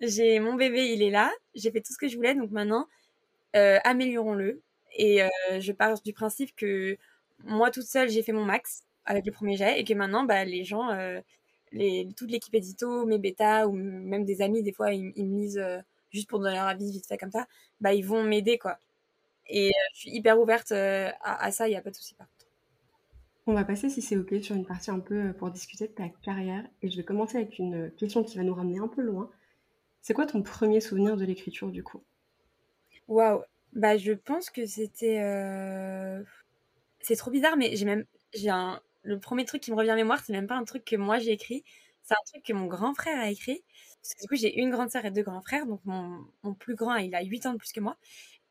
J'ai 0.00 0.40
mon 0.40 0.54
bébé, 0.54 0.92
il 0.92 1.02
est 1.02 1.10
là. 1.10 1.32
J'ai 1.54 1.70
fait 1.70 1.80
tout 1.80 1.92
ce 1.92 1.98
que 1.98 2.08
je 2.08 2.16
voulais, 2.16 2.34
donc 2.34 2.50
maintenant, 2.50 2.88
euh, 3.56 3.78
améliorons-le. 3.84 4.62
Et 4.96 5.22
euh, 5.22 5.28
je 5.58 5.72
pars 5.72 6.00
du 6.02 6.12
principe 6.12 6.54
que 6.56 6.96
moi 7.44 7.70
toute 7.70 7.86
seule, 7.86 8.08
j'ai 8.10 8.22
fait 8.22 8.32
mon 8.32 8.44
max 8.44 8.84
avec 9.04 9.26
le 9.26 9.32
premier 9.32 9.56
jet 9.56 9.80
et 9.80 9.84
que 9.84 9.94
maintenant, 9.94 10.24
bah, 10.24 10.44
les 10.44 10.64
gens, 10.64 10.90
euh, 10.90 11.20
les, 11.72 12.08
toute 12.16 12.30
l'équipe 12.30 12.54
édito, 12.54 13.06
mes 13.06 13.18
bêtas 13.18 13.66
ou 13.66 13.72
même 13.72 14.24
des 14.24 14.42
amis, 14.42 14.62
des 14.62 14.72
fois, 14.72 14.92
ils, 14.92 15.12
me 15.26 15.40
lisent 15.40 15.64
juste 16.10 16.28
pour 16.28 16.40
donner 16.40 16.54
leur 16.54 16.66
avis 16.66 16.92
vite 16.92 17.06
fait 17.06 17.18
comme 17.18 17.30
ça, 17.30 17.46
bah, 17.80 17.94
ils 17.94 18.04
vont 18.04 18.22
m'aider, 18.22 18.58
quoi. 18.58 18.78
Et 19.48 19.72
je 19.94 20.00
suis 20.00 20.10
hyper 20.10 20.38
ouverte 20.40 20.72
à, 20.72 21.50
ça, 21.50 21.66
il 21.68 21.70
n'y 21.70 21.76
a 21.76 21.82
pas 21.82 21.90
de 21.90 21.96
souci 21.96 22.14
par 22.14 22.26
contre. 22.28 22.46
On 23.46 23.54
va 23.54 23.64
passer, 23.64 23.90
si 23.90 24.02
c'est 24.02 24.16
OK, 24.16 24.32
sur 24.40 24.54
une 24.54 24.64
partie 24.64 24.92
un 24.92 25.00
peu 25.00 25.32
pour 25.32 25.50
discuter 25.50 25.88
de 25.88 25.92
ta 25.92 26.08
carrière. 26.08 26.64
Et 26.80 26.90
je 26.90 26.96
vais 26.96 27.02
commencer 27.02 27.38
avec 27.38 27.58
une 27.58 27.90
question 27.92 28.22
qui 28.22 28.36
va 28.36 28.44
nous 28.44 28.54
ramener 28.54 28.78
un 28.78 28.86
peu 28.86 29.02
loin. 29.02 29.30
C'est 30.00 30.14
quoi 30.14 30.26
ton 30.26 30.42
premier 30.42 30.80
souvenir 30.80 31.16
de 31.16 31.24
l'écriture, 31.24 31.70
du 31.70 31.82
coup? 31.82 32.02
Waouh! 33.12 33.42
Bah, 33.74 33.96
je 33.98 34.12
pense 34.12 34.48
que 34.50 34.64
c'était, 34.66 35.20
euh, 35.22 36.22
c'est 37.00 37.16
trop 37.16 37.30
bizarre, 37.30 37.56
mais 37.56 37.76
j'ai 37.76 37.84
même 37.86 38.04
j'ai 38.34 38.50
un 38.50 38.80
le 39.02 39.18
premier 39.20 39.44
truc 39.46 39.62
qui 39.62 39.70
me 39.72 39.76
revient 39.76 39.92
en 39.92 39.96
mémoire, 39.96 40.22
c'est 40.24 40.32
même 40.32 40.46
pas 40.48 40.56
un 40.56 40.64
truc 40.64 40.84
que 40.84 40.96
moi 40.96 41.18
j'ai 41.18 41.32
écrit, 41.32 41.64
c'est 42.04 42.14
un 42.14 42.24
truc 42.32 42.44
que 42.44 42.52
mon 42.54 42.66
grand 42.66 42.94
frère 42.94 43.18
a 43.20 43.30
écrit. 43.30 43.64
Parce 44.02 44.14
que 44.14 44.22
du 44.22 44.28
coup, 44.28 44.36
j'ai 44.36 44.58
une 44.60 44.70
grande 44.70 44.90
sœur 44.90 45.04
et 45.06 45.10
deux 45.12 45.22
grands 45.22 45.42
frères, 45.42 45.66
donc 45.66 45.80
mon 45.84 46.20
mon 46.44 46.54
plus 46.54 46.74
grand, 46.76 46.96
il 46.96 47.14
a 47.16 47.22
8 47.22 47.46
ans 47.46 47.52
de 47.54 47.58
plus 47.58 47.72
que 47.72 47.80
moi. 47.80 47.96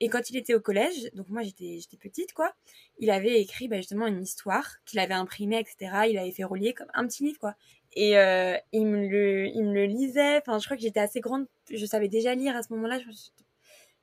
Et 0.02 0.10
quand 0.10 0.30
il 0.32 0.38
était 0.38 0.56
au 0.56 0.62
collège, 0.62 1.12
donc 1.16 1.30
moi 1.30 1.44
j'étais 1.44 1.80
j'étais 1.82 1.98
petite 1.98 2.34
quoi, 2.34 2.54
il 3.00 3.12
avait 3.12 3.42
écrit, 3.42 3.68
bah, 3.70 3.78
justement 3.78 4.08
une 4.08 4.24
histoire 4.24 4.68
qu'il 4.86 5.00
avait 5.00 5.14
imprimée 5.16 5.60
etc. 5.60 6.08
Il 6.10 6.18
avait 6.20 6.32
fait 6.34 6.44
relier 6.46 6.74
comme 6.74 6.90
un 6.96 7.08
petit 7.08 7.24
livre 7.26 7.40
quoi. 7.40 7.56
Et 7.96 8.18
euh, 8.20 8.58
il 8.74 8.86
me 8.88 9.08
le 9.10 9.48
il 9.48 9.64
me 9.66 9.74
le 9.74 9.86
lisait, 9.86 10.38
enfin 10.40 10.60
je 10.60 10.66
crois 10.66 10.78
que 10.78 10.84
j'étais 10.84 11.00
assez 11.02 11.22
grande, 11.22 11.48
je 11.72 11.86
savais 11.86 12.10
déjà 12.10 12.36
lire 12.36 12.56
à 12.58 12.64
ce 12.64 12.74
moment-là, 12.74 13.00
je 13.00 13.08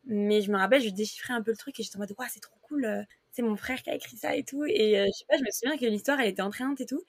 mais 0.08 0.40
je 0.40 0.50
me 0.50 0.56
rappelle, 0.56 0.80
je 0.80 0.88
déchiffrais 0.88 1.34
un 1.34 1.42
peu 1.42 1.50
le 1.50 1.56
truc 1.56 1.78
et 1.78 1.82
j'étais 1.82 1.96
en 1.96 2.00
mode, 2.00 2.14
c'est 2.30 2.40
trop 2.40 2.58
cool, 2.62 2.86
euh, 2.86 3.02
c'est 3.30 3.42
mon 3.42 3.56
frère 3.56 3.82
qui 3.82 3.90
a 3.90 3.94
écrit 3.94 4.16
ça 4.16 4.34
et 4.34 4.42
tout. 4.42 4.64
Et 4.64 4.98
euh, 4.98 5.04
je 5.06 5.18
sais 5.18 5.26
pas, 5.28 5.36
je 5.36 5.42
me 5.42 5.50
souviens 5.52 5.76
que 5.76 5.84
l'histoire, 5.84 6.18
elle 6.18 6.28
était 6.28 6.42
entraînante 6.42 6.80
et 6.80 6.86
tout. 6.86 7.02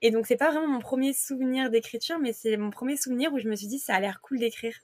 Et 0.00 0.12
donc, 0.12 0.26
c'est 0.26 0.36
pas 0.36 0.50
vraiment 0.52 0.68
mon 0.68 0.78
premier 0.78 1.12
souvenir 1.12 1.70
d'écriture, 1.70 2.18
mais 2.20 2.32
c'est 2.32 2.56
mon 2.56 2.70
premier 2.70 2.96
souvenir 2.96 3.32
où 3.32 3.38
je 3.40 3.48
me 3.48 3.56
suis 3.56 3.66
dit, 3.66 3.80
ça 3.80 3.96
a 3.96 4.00
l'air 4.00 4.20
cool 4.20 4.38
d'écrire. 4.38 4.78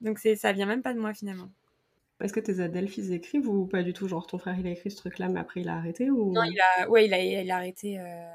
Donc, 0.00 0.20
c'est, 0.20 0.36
ça 0.36 0.52
vient 0.52 0.66
même 0.66 0.82
pas 0.82 0.94
de 0.94 1.00
moi 1.00 1.12
finalement. 1.12 1.50
Est-ce 2.20 2.32
que 2.32 2.40
tes 2.40 2.60
Adelphis 2.60 3.12
écrivent 3.12 3.48
ou 3.48 3.66
pas 3.66 3.82
du 3.82 3.92
tout? 3.92 4.06
Genre, 4.06 4.26
ton 4.26 4.38
frère, 4.38 4.56
il 4.58 4.66
a 4.66 4.70
écrit 4.70 4.90
ce 4.90 4.96
truc-là, 4.96 5.28
mais 5.28 5.40
après, 5.40 5.62
il 5.62 5.68
a 5.68 5.74
arrêté 5.74 6.10
ou... 6.10 6.32
Non, 6.32 6.44
il 6.44 6.60
a, 6.60 6.88
ouais, 6.88 7.06
il 7.06 7.14
a, 7.14 7.18
il 7.18 7.50
a 7.50 7.56
arrêté. 7.56 7.98
Euh, 7.98 8.30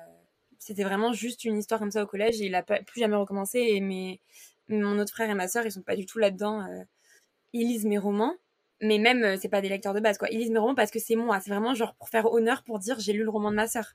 c'était 0.60 0.84
vraiment 0.84 1.14
juste 1.14 1.46
une 1.46 1.58
histoire 1.58 1.80
comme 1.80 1.92
ça 1.92 2.04
au 2.04 2.08
collège 2.08 2.42
et 2.42 2.48
il 2.48 2.56
a 2.56 2.64
pas, 2.64 2.80
plus 2.82 3.00
jamais 3.00 3.16
recommencé. 3.16 3.60
Et 3.60 3.80
mes, 3.80 4.20
mon 4.68 5.00
autre 5.00 5.14
frère 5.14 5.30
et 5.30 5.36
ma 5.36 5.48
soeur, 5.48 5.66
ils 5.66 5.72
sont 5.72 5.84
pas 5.84 5.96
du 5.96 6.06
tout 6.06 6.18
là-dedans 6.18 6.68
ils 7.56 7.68
lisent 7.68 7.86
mes 7.86 7.98
romans, 7.98 8.36
mais 8.82 9.00
même, 9.00 9.24
euh, 9.24 9.38
c'est 9.42 9.50
pas 9.50 9.62
des 9.62 9.70
lecteurs 9.70 9.94
de 9.94 10.00
base, 10.00 10.18
quoi. 10.18 10.28
Ils 10.30 10.40
lisent 10.40 10.52
mes 10.52 10.60
romans 10.60 10.76
parce 10.76 10.92
que 10.92 11.00
c'est 11.00 11.16
moi. 11.16 11.40
C'est 11.40 11.50
vraiment 11.50 11.74
genre 11.74 11.96
pour 11.96 12.10
faire 12.10 12.32
honneur, 12.32 12.64
pour 12.64 12.80
dire 12.80 13.00
j'ai 13.00 13.14
lu 13.14 13.24
le 13.24 13.30
roman 13.30 13.50
de 13.50 13.56
ma 13.56 13.68
sœur. 13.68 13.94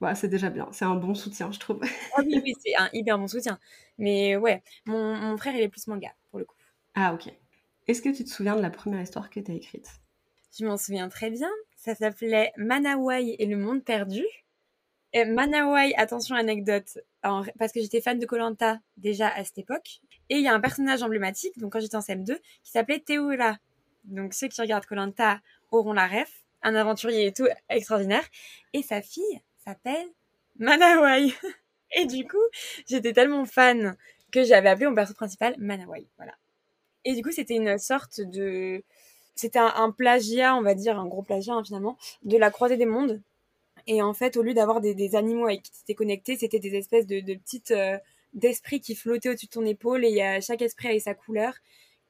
Ouais, 0.00 0.14
c'est 0.14 0.28
déjà 0.28 0.50
bien. 0.50 0.68
C'est 0.72 0.84
un 0.84 0.96
bon 0.96 1.14
soutien, 1.14 1.50
je 1.52 1.58
trouve. 1.58 1.80
Ah 2.16 2.22
oui, 2.24 2.40
oui, 2.44 2.52
c'est 2.62 2.74
un 2.76 2.90
hyper 2.92 3.18
bon 3.18 3.28
soutien. 3.28 3.58
Mais 3.98 4.36
ouais, 4.36 4.62
mon, 4.84 5.14
mon, 5.16 5.36
frère, 5.36 5.54
il 5.54 5.62
est 5.62 5.68
plus 5.68 5.86
manga, 5.86 6.10
pour 6.30 6.38
le 6.38 6.44
coup. 6.44 6.56
Ah, 6.94 7.14
ok. 7.14 7.32
Est-ce 7.86 8.02
que 8.02 8.08
tu 8.08 8.24
te 8.24 8.28
souviens 8.28 8.56
de 8.56 8.62
la 8.62 8.70
première 8.70 9.00
histoire 9.00 9.30
que 9.30 9.40
tu 9.40 9.52
as 9.52 9.54
écrite? 9.54 9.88
Je 10.58 10.66
m'en 10.66 10.76
souviens 10.76 11.08
très 11.08 11.30
bien. 11.30 11.50
Ça 11.76 11.94
s'appelait 11.94 12.52
Manawai 12.56 13.36
et 13.38 13.46
le 13.46 13.56
monde 13.56 13.84
perdu. 13.84 14.24
Et 15.12 15.24
Manawai, 15.24 15.94
attention 15.96 16.34
anecdote, 16.34 16.98
parce 17.22 17.72
que 17.72 17.80
j'étais 17.80 18.00
fan 18.00 18.18
de 18.18 18.26
Colanta 18.26 18.80
déjà 18.96 19.28
à 19.28 19.44
cette 19.44 19.58
époque. 19.58 20.00
Et 20.28 20.36
il 20.36 20.42
y 20.42 20.48
a 20.48 20.54
un 20.54 20.60
personnage 20.60 21.02
emblématique, 21.02 21.58
donc 21.58 21.72
quand 21.72 21.80
j'étais 21.80 21.96
en 21.96 22.00
CM2, 22.00 22.38
qui 22.62 22.70
s'appelait 22.70 23.00
Théola. 23.00 23.58
Donc 24.04 24.34
ceux 24.34 24.48
qui 24.48 24.60
regardent 24.60 24.86
Colanta 24.86 25.40
auront 25.70 25.92
la 25.92 26.06
ref. 26.06 26.32
Un 26.62 26.74
aventurier 26.74 27.26
et 27.26 27.32
tout 27.32 27.46
extraordinaire. 27.68 28.24
Et 28.72 28.82
sa 28.82 29.02
fille 29.02 29.40
s'appelle 29.64 30.08
Manawai. 30.58 31.32
et 31.92 32.06
du 32.06 32.26
coup, 32.26 32.42
j'étais 32.88 33.12
tellement 33.12 33.44
fan 33.44 33.96
que 34.32 34.42
j'avais 34.42 34.68
appelé 34.68 34.86
mon 34.86 34.94
perso 34.94 35.14
principal 35.14 35.54
Manawai. 35.58 36.06
Voilà. 36.16 36.34
Et 37.04 37.14
du 37.14 37.22
coup, 37.22 37.30
c'était 37.30 37.54
une 37.54 37.78
sorte 37.78 38.20
de... 38.20 38.82
C'était 39.36 39.58
un, 39.58 39.90
plagiat, 39.90 40.56
on 40.56 40.62
va 40.62 40.74
dire, 40.74 40.98
un 40.98 41.06
gros 41.06 41.22
plagiat 41.22 41.54
hein, 41.54 41.62
finalement, 41.62 41.98
de 42.24 42.38
la 42.38 42.50
croisée 42.50 42.78
des 42.78 42.86
mondes. 42.86 43.20
Et 43.86 44.00
en 44.02 44.14
fait, 44.14 44.36
au 44.38 44.42
lieu 44.42 44.54
d'avoir 44.54 44.80
des, 44.80 45.14
animaux 45.14 45.44
avec 45.44 45.62
qui 45.62 45.70
tu 45.70 45.78
étais 45.82 45.94
connecté, 45.94 46.36
c'était 46.36 46.58
des 46.58 46.74
espèces 46.74 47.06
de, 47.06 47.20
petites... 47.34 47.70
Euh, 47.70 47.98
d'esprit 48.36 48.80
qui 48.80 48.94
flottait 48.94 49.30
au-dessus 49.30 49.46
de 49.46 49.50
ton 49.50 49.64
épaule 49.64 50.04
et 50.04 50.22
a, 50.22 50.40
chaque 50.40 50.62
esprit 50.62 50.88
avait 50.88 51.00
sa 51.00 51.14
couleur. 51.14 51.54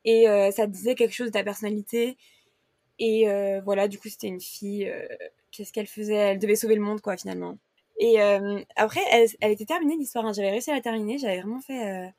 Et 0.04 0.28
euh, 0.28 0.50
ça 0.50 0.66
disait 0.66 0.94
quelque 0.94 1.14
chose 1.14 1.28
de 1.28 1.32
ta 1.32 1.44
personnalité. 1.44 2.18
Et 2.98 3.28
euh, 3.28 3.60
voilà 3.64 3.88
du 3.88 3.98
coup 3.98 4.08
c'était 4.08 4.28
une 4.28 4.40
fille 4.40 4.88
euh, 4.88 5.06
qu'est-ce 5.50 5.72
qu'elle 5.72 5.86
faisait? 5.86 6.14
Elle 6.14 6.38
devait 6.38 6.56
sauver 6.56 6.74
le 6.74 6.82
monde 6.82 7.00
quoi 7.00 7.16
finalement. 7.16 7.58
Et 7.98 8.20
après 8.76 9.00
elle, 9.10 9.28
elle, 9.40 9.52
était 9.52 9.64
terminée 9.64 9.96
l'histoire 9.96 10.26
hein. 10.26 10.32
j'avais 10.34 10.50
réussi 10.50 10.70
à 10.70 10.74
la 10.74 10.80
terminer. 10.82 11.18
J'avais 11.18 11.40
vraiment 11.40 11.60
fait 11.60 12.12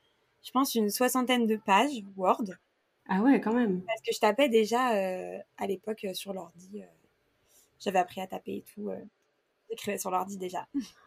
je 0.44 0.52
pense 0.52 0.74
une 0.76 0.90
soixantaine 0.90 1.46
de 1.46 1.56
pages 1.58 2.04
Word. 2.16 2.46
Ah 3.10 3.22
ouais 3.22 3.40
quand 3.42 3.54
même. 3.54 3.82
Parce 3.82 4.02
que 4.02 4.14
je 4.14 4.20
tapais 4.20 4.50
déjà 4.50 4.88
à 5.58 5.68
l'époque 5.68 6.08
sur 6.14 6.34
l'ordi 6.34 6.82
j'avais 7.80 8.00
appris 8.00 8.22
à 8.22 8.28
taper 8.28 8.58
et 8.58 8.64
tout 8.74 8.90
j'écrivais 9.70 10.00
sur 10.00 10.10
l'ordi 10.10 10.38
déjà 10.38 10.68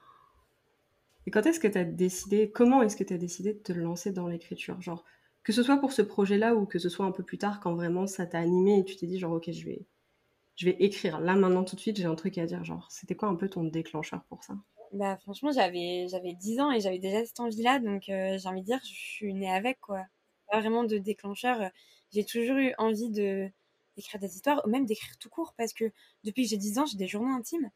Et 1.30 1.32
quand 1.32 1.46
est-ce 1.46 1.60
que 1.60 1.68
tu 1.68 1.78
as 1.78 1.84
décidé, 1.84 2.50
comment 2.50 2.82
est-ce 2.82 2.96
que 2.96 3.04
tu 3.04 3.14
as 3.14 3.16
décidé 3.16 3.52
de 3.52 3.60
te 3.60 3.72
lancer 3.72 4.10
dans 4.10 4.26
l'écriture? 4.26 4.80
Genre, 4.80 5.04
que 5.44 5.52
ce 5.52 5.62
soit 5.62 5.76
pour 5.76 5.92
ce 5.92 6.02
projet-là 6.02 6.56
ou 6.56 6.66
que 6.66 6.80
ce 6.80 6.88
soit 6.88 7.06
un 7.06 7.12
peu 7.12 7.22
plus 7.22 7.38
tard 7.38 7.60
quand 7.60 7.72
vraiment 7.72 8.08
ça 8.08 8.26
t'a 8.26 8.40
animé 8.40 8.80
et 8.80 8.84
tu 8.84 8.96
t'es 8.96 9.06
dit 9.06 9.16
genre 9.16 9.34
ok 9.34 9.48
je 9.52 9.64
vais 9.64 9.86
je 10.56 10.64
vais 10.64 10.76
écrire. 10.80 11.20
Là 11.20 11.36
maintenant 11.36 11.62
tout 11.62 11.76
de 11.76 11.80
suite 11.80 11.98
j'ai 11.98 12.06
un 12.06 12.16
truc 12.16 12.36
à 12.36 12.46
dire 12.46 12.64
genre 12.64 12.88
c'était 12.90 13.14
quoi 13.14 13.28
un 13.28 13.36
peu 13.36 13.48
ton 13.48 13.62
déclencheur 13.62 14.24
pour 14.24 14.42
ça? 14.42 14.54
Bah 14.92 15.18
franchement 15.18 15.52
j'avais 15.52 16.08
j'avais 16.10 16.32
10 16.32 16.58
ans 16.58 16.72
et 16.72 16.80
j'avais 16.80 16.98
déjà 16.98 17.24
cette 17.24 17.38
envie 17.38 17.62
là 17.62 17.78
donc 17.78 18.08
euh, 18.08 18.36
j'ai 18.36 18.48
envie 18.48 18.62
de 18.62 18.66
dire 18.66 18.80
je 18.82 18.92
suis 18.92 19.32
née 19.32 19.52
avec 19.52 19.78
quoi. 19.78 20.02
Pas 20.50 20.58
vraiment 20.58 20.82
de 20.82 20.98
déclencheur. 20.98 21.70
J'ai 22.12 22.24
toujours 22.24 22.56
eu 22.56 22.74
envie 22.76 23.08
de 23.08 23.48
d'écrire 23.96 24.20
des 24.20 24.34
histoires 24.34 24.62
ou 24.66 24.68
même 24.68 24.84
d'écrire 24.84 25.16
tout 25.18 25.30
court 25.30 25.54
parce 25.56 25.74
que 25.74 25.92
depuis 26.24 26.42
que 26.42 26.48
j'ai 26.48 26.56
10 26.56 26.80
ans 26.80 26.86
j'ai 26.86 26.98
des 26.98 27.06
journaux 27.06 27.36
intimes. 27.36 27.70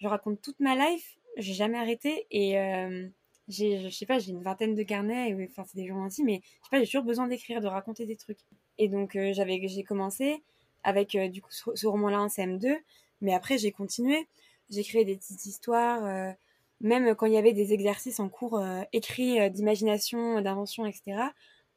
Je 0.00 0.06
raconte 0.06 0.42
toute 0.42 0.60
ma 0.60 0.76
life 0.76 1.16
j'ai 1.36 1.54
jamais 1.54 1.78
arrêté 1.78 2.26
et 2.30 2.58
euh, 2.58 3.08
j'ai, 3.48 3.78
je 3.78 3.88
sais 3.94 4.06
pas, 4.06 4.18
j'ai 4.18 4.32
une 4.32 4.42
vingtaine 4.42 4.74
de 4.74 4.82
carnets, 4.82 5.34
enfin 5.50 5.64
c'est 5.66 5.76
des 5.76 5.86
journaux 5.86 6.04
intimes, 6.04 6.26
mais 6.26 6.40
je 6.42 6.48
sais 6.48 6.70
pas, 6.70 6.78
j'ai 6.80 6.86
toujours 6.86 7.04
besoin 7.04 7.28
d'écrire, 7.28 7.60
de 7.60 7.66
raconter 7.66 8.06
des 8.06 8.16
trucs. 8.16 8.38
Et 8.78 8.88
donc 8.88 9.16
euh, 9.16 9.32
j'ai 9.34 9.84
commencé 9.84 10.42
avec 10.82 11.14
euh, 11.14 11.28
du 11.28 11.42
coup 11.42 11.50
ce, 11.50 11.86
roman-là 11.86 12.20
en 12.22 12.28
CM2, 12.28 12.76
mais 13.20 13.34
après 13.34 13.58
j'ai 13.58 13.72
continué, 13.72 14.28
j'ai 14.70 14.82
des 15.04 15.16
petites 15.16 15.46
histoires, 15.46 16.34
même 16.80 17.14
quand 17.14 17.26
il 17.26 17.34
y 17.34 17.36
avait 17.36 17.52
des 17.52 17.72
exercices 17.74 18.18
en 18.18 18.28
cours 18.28 18.62
écrits 18.92 19.50
d'imagination, 19.50 20.40
d'invention, 20.40 20.86
etc. 20.86 21.18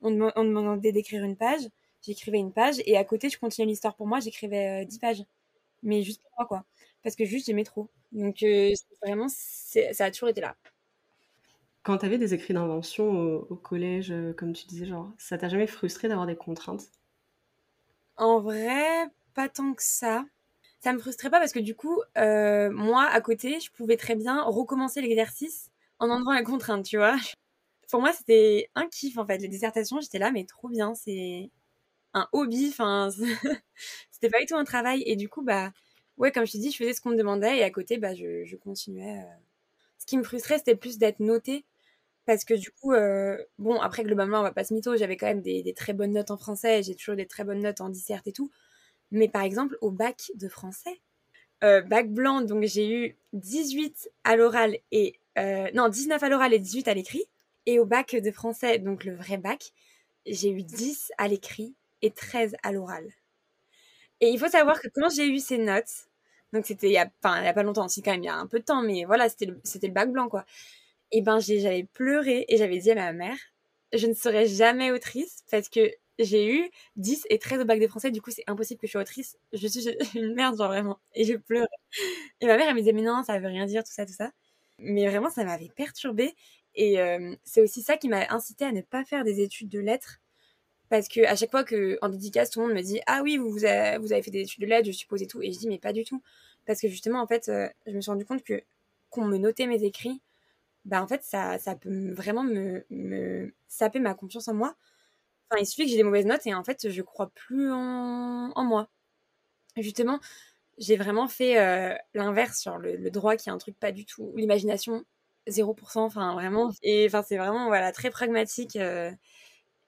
On, 0.02 0.12
me 0.12 0.32
demandait 0.36 0.93
d'écrire 0.93 1.24
une 1.24 1.36
page, 1.36 1.62
j'écrivais 2.02 2.39
une 2.39 2.54
page, 2.54 2.76
et 2.86 2.98
à 2.98 3.04
côté 3.04 3.30
je 3.30 3.38
continuais 3.38 3.67
l'histoire 3.67 3.96
pour 3.96 4.08
moi, 4.08 4.20
j'écrivais 4.22 4.86
10 4.86 5.00
pages, 5.00 5.24
mais 5.84 6.02
juste 6.02 6.22
pour 6.22 6.32
moi 6.38 6.48
quoi, 6.48 6.65
parce 7.04 7.15
que 7.15 7.26
juste 7.26 7.48
j'aimais 7.48 7.65
trop. 7.65 7.89
Donc 8.12 8.43
vraiment, 9.02 9.28
ça 9.30 10.06
a 10.06 10.12
toujours 10.12 10.30
été 10.30 10.41
là. 10.41 10.56
Quand 11.88 12.00
tu 12.00 12.06
avais 12.06 12.17
des 12.17 12.34
écrits 12.34 12.54
d'invention 12.54 13.10
au, 13.50 13.56
collège, 13.56 14.12
euh, 14.12 14.34
comme 14.34 14.52
tu 14.52 14.65
disais, 14.65 14.86
genre, 14.86 15.10
ça 15.17 15.38
t'a 15.38 15.48
jamais 15.48 15.67
frustré 15.67 16.10
d'avoir 16.10 16.28
des 16.28 16.36
contraintes? 16.36 16.91
En 18.17 18.41
vrai, 18.41 19.06
pas 19.34 19.48
tant 19.48 19.74
que 19.74 19.82
ça. 19.82 20.26
Ça 20.82 20.91
me 20.91 21.00
frustrait 21.00 21.30
pas 21.30 21.39
parce 21.39 21.54
que 21.54 21.60
du 21.60 21.76
coup, 21.76 22.02
euh, 22.17 22.70
moi, 22.72 23.06
à 23.06 23.22
côté, 23.22 23.62
je 23.62 23.72
pouvais 23.72 23.96
très 23.96 24.15
bien 24.15 24.43
recommencer 24.43 25.00
l'exercice 25.02 25.72
en 26.00 26.10
enlevant 26.10 26.34
la 26.34 26.43
contrainte, 26.43 26.84
tu 26.84 26.98
vois. 26.98 27.15
Pour 27.89 28.02
moi, 28.02 28.12
c'était 28.12 28.70
un 28.76 28.88
kiff 28.88 29.17
en 29.17 29.26
fait. 29.26 29.38
Les 29.38 29.48
dissertations, 29.48 30.02
j'étais 30.02 30.20
là, 30.20 30.32
mais 30.32 30.43
trop 30.43 30.67
bien. 30.67 30.93
C'est 30.93 31.52
un 32.13 32.28
hobby. 32.34 32.67
Enfin, 32.70 33.10
c'était 34.12 34.30
pas 34.30 34.41
du 34.41 34.46
tout 34.46 34.56
un 34.56 34.65
travail. 34.65 35.04
Et 35.06 35.15
du 35.15 35.30
coup, 35.30 35.41
bah, 35.41 35.72
ouais, 36.17 36.32
comme 36.32 36.45
je 36.45 36.51
te 36.53 36.58
dis, 36.58 36.71
je 36.71 36.77
faisais 36.77 36.93
ce 36.93 37.01
qu'on 37.01 37.12
me 37.12 37.17
demandait 37.17 37.58
et 37.58 37.63
à 37.63 37.71
côté, 37.71 37.97
bah, 37.97 38.13
je, 38.13 38.56
continuais. 38.56 39.19
Euh. 39.19 39.36
Ce 39.97 40.06
qui 40.06 40.17
me 40.17 40.23
frustrait, 40.23 40.58
c'était 40.58 40.75
plus 40.75 40.97
d'être 40.97 41.19
notée 41.19 41.65
parce 42.25 42.43
que 42.43 42.53
du 42.53 42.71
coup, 42.71 42.93
euh, 42.93 43.38
bon, 43.58 43.80
après 43.80 44.03
globalement, 44.03 44.39
on 44.39 44.43
va 44.43 44.51
pas 44.51 44.65
se 44.65 44.73
mytho, 44.73 44.97
j'avais 44.97 45.15
quand 45.15 45.27
même 45.27 45.41
des, 45.41 45.73
très 45.73 45.93
bonnes 45.93 46.12
notes 46.12 46.32
en 46.32 46.38
français, 46.38 46.84
j'ai 46.84 46.93
toujours 46.95 47.15
des 47.15 47.25
très 47.25 47.45
bonnes 47.45 47.62
notes 47.62 47.80
en 47.82 47.89
disserte 47.89 48.27
et 48.27 48.34
tout. 48.34 48.51
Mais 49.12 49.30
par 49.30 49.43
exemple, 49.43 49.77
au 49.82 49.91
bac 49.91 50.32
de 50.36 50.49
français, 50.49 51.01
euh, 51.63 51.82
bac 51.82 52.12
blanc, 52.12 52.41
donc 52.41 52.65
j'ai 52.65 52.89
eu 52.91 53.17
18 53.34 54.10
à 54.23 54.36
l'oral 54.36 54.77
et. 54.91 55.19
Non, 55.73 55.88
19 55.88 56.21
à 56.23 56.30
l'oral 56.30 56.53
et 56.53 56.60
18 56.60 56.88
à 56.88 56.93
l'écrit. 56.93 57.23
Et 57.67 57.80
au 57.80 57.86
bac 57.86 58.15
de 58.15 58.32
français, 58.32 58.80
donc 58.80 59.03
le 59.03 59.15
vrai 59.15 59.38
bac, 59.38 59.71
j'ai 60.25 60.49
eu 60.49 60.63
10 60.63 61.12
à 61.17 61.27
l'écrit 61.27 61.75
et 62.01 62.12
13 62.12 62.56
à 62.63 62.71
l'oral. 62.71 63.08
Et 64.21 64.30
il 64.30 64.39
faut 64.39 64.47
savoir 64.49 64.82
que 64.82 64.88
quand 64.93 65.10
j'ai 65.10 65.27
eu 65.27 65.39
ces 65.39 65.58
notes, 65.58 66.08
donc 66.53 66.65
c'était 66.65 66.88
il 66.88 66.93
y 66.93 66.97
a, 66.97 67.10
enfin, 67.23 67.41
il 67.41 67.45
y 67.45 67.47
a 67.47 67.53
pas 67.53 67.63
longtemps, 67.63 67.88
si 67.88 68.01
quand 68.01 68.12
même 68.12 68.23
il 68.23 68.25
y 68.25 68.30
a 68.30 68.36
un 68.36 68.47
peu 68.47 68.60
de 68.60 68.63
temps, 68.65 68.82
mais 68.82 69.06
voilà, 69.06 69.30
c'était 69.30 69.45
le, 69.47 69.60
c'était 69.63 69.88
le 69.88 69.93
bac 69.93 70.12
blanc 70.12 70.30
quoi. 70.30 70.45
Et 71.12 71.21
ben 71.21 71.39
j'avais 71.39 71.84
pleuré 71.86 72.45
et 72.49 72.58
j'avais 72.58 72.80
dit 72.80 72.91
à 72.91 72.95
ma 72.95 73.13
mère, 73.13 73.38
je 73.93 74.08
ne 74.08 74.13
serai 74.13 74.47
jamais 74.47 74.91
autrice 74.91 75.43
parce 75.51 75.69
que 75.69 75.91
j'ai 76.19 76.51
eu 76.53 76.69
10 76.97 77.25
et 77.30 77.39
13 77.39 77.62
au 77.62 77.65
bac 77.65 77.80
de 77.80 77.88
français, 77.88 78.12
du 78.12 78.21
coup 78.21 78.32
c'est 78.32 78.43
impossible 78.47 78.80
que 78.82 78.88
je 78.88 78.93
sois 78.93 79.01
autrice, 79.01 79.38
je 79.53 79.67
suis 79.67 79.88
une 80.15 80.34
merde 80.36 80.58
genre 80.58 80.67
vraiment, 80.69 80.99
et 81.15 81.23
je 81.25 81.36
pleurais. 81.36 81.67
Et 82.41 82.47
ma 82.47 82.58
mère 82.58 82.67
elle 82.69 82.75
me 82.75 82.80
disait 82.80 82.93
mais 82.93 83.01
non 83.03 83.23
ça 83.23 83.39
veut 83.39 83.47
rien 83.47 83.65
dire 83.65 83.84
tout 83.84 83.91
ça 83.93 84.06
tout 84.06 84.13
ça, 84.13 84.32
mais 84.80 85.08
vraiment 85.10 85.30
ça 85.30 85.43
m'avait 85.45 85.69
perturbée. 85.75 86.36
Et 86.75 86.99
euh, 87.01 87.36
c'est 87.43 87.62
aussi 87.62 87.82
ça 87.82 87.97
qui 87.97 88.08
m'a 88.10 88.25
incité 88.32 88.65
à 88.65 88.71
ne 88.71 88.82
pas 88.82 89.03
faire 89.06 89.23
des 89.23 89.41
études 89.41 89.69
de 89.69 89.80
lettres 89.80 90.19
parce 90.89 91.08
que 91.08 91.26
à 91.26 91.36
chaque 91.36 91.52
fois 91.52 91.63
que 91.63 91.97
en 92.02 92.10
dédicace 92.10 92.50
tout 92.50 92.62
le 92.62 92.67
monde 92.67 92.76
me 92.76 92.82
dit 92.82 93.02
ah 93.08 93.21
oui 93.23 93.38
vous 93.38 93.50
vous 93.50 93.65
avez, 93.65 94.21
fait 94.21 94.32
des 94.32 94.41
études 94.41 94.62
de 94.62 94.67
lettres 94.67 94.88
je 94.88 94.91
suppose 94.91 95.21
et 95.21 95.28
tout 95.28 95.41
et 95.41 95.52
je 95.52 95.60
dis 95.60 95.67
mais 95.67 95.80
pas 95.80 95.93
du 95.93 96.04
tout 96.04 96.21
parce 96.65 96.82
que 96.82 96.88
justement 96.88 97.21
en 97.21 97.28
fait 97.28 97.50
euh, 97.50 97.67
je 97.86 97.93
me 97.93 98.02
suis 98.02 98.12
rendu 98.12 98.26
compte 98.26 98.43
que 98.43 98.63
qu'on 99.10 99.26
me 99.26 99.38
notait 99.38 99.67
mes 99.67 99.84
écrits 99.84 100.21
bah 100.88 101.04
en 101.04 101.08
fait 101.08 101.23
ça, 101.23 101.58
ça 101.60 101.76
peut 101.76 102.12
vraiment 102.13 102.43
me, 102.43 103.54
saper 103.67 104.00
ma 104.00 104.13
confiance 104.13 104.47
en 104.47 104.54
moi. 104.54 104.76
Enfin, 105.50 105.62
il 105.62 105.65
suffit 105.65 105.86
que 105.86 105.91
j'ai 105.91 105.97
des 105.97 106.04
mauvaises 106.04 106.26
notes 106.26 106.45
et 106.47 106.54
en 106.54 106.63
fait 106.63 106.89
je 106.89 107.02
crois 107.02 107.30
plus 107.36 107.71
en, 107.71 108.52
en 108.56 108.63
moi. 108.63 108.89
Justement, 109.78 110.19
j'ai 110.78 110.97
vraiment 110.97 111.28
fait 111.28 111.60
euh, 111.60 111.95
l'inverse 112.13 112.60
sur 112.60 112.78
le, 112.78 113.10
droit 113.12 113.36
qui 113.38 113.50
est 113.50 113.52
un 113.52 113.58
truc 113.58 113.78
pas 113.80 113.91
du 113.91 114.06
tout. 114.06 114.34
L'imagination, 114.38 115.06
0%, 115.50 116.00
enfin 116.00 116.34
vraiment. 116.34 116.71
Et 116.84 117.06
enfin 117.08 117.23
c'est 117.23 117.38
vraiment 117.38 117.67
voilà, 117.67 117.91
très 117.91 118.10
pragmatique. 118.10 118.78
Euh, 118.78 119.12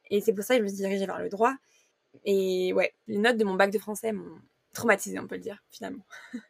et 0.10 0.22
c'est 0.22 0.34
pour 0.34 0.44
ça 0.44 0.56
que 0.56 0.60
je 0.60 0.64
me 0.64 0.68
suis 0.70 0.78
dirigée 0.78 1.06
vers 1.06 1.20
le 1.20 1.30
droit. 1.30 1.56
Et 2.26 2.74
ouais, 2.74 2.94
les 3.08 3.18
notes 3.18 3.38
de 3.38 3.44
mon 3.44 3.56
bac 3.56 3.72
de 3.72 3.80
français 3.80 4.12
m'ont 4.12 4.40
traumatisée, 4.74 5.20
on 5.20 5.28
peut 5.28 5.36
le 5.36 5.42
dire, 5.42 5.64
finalement. 5.70 6.06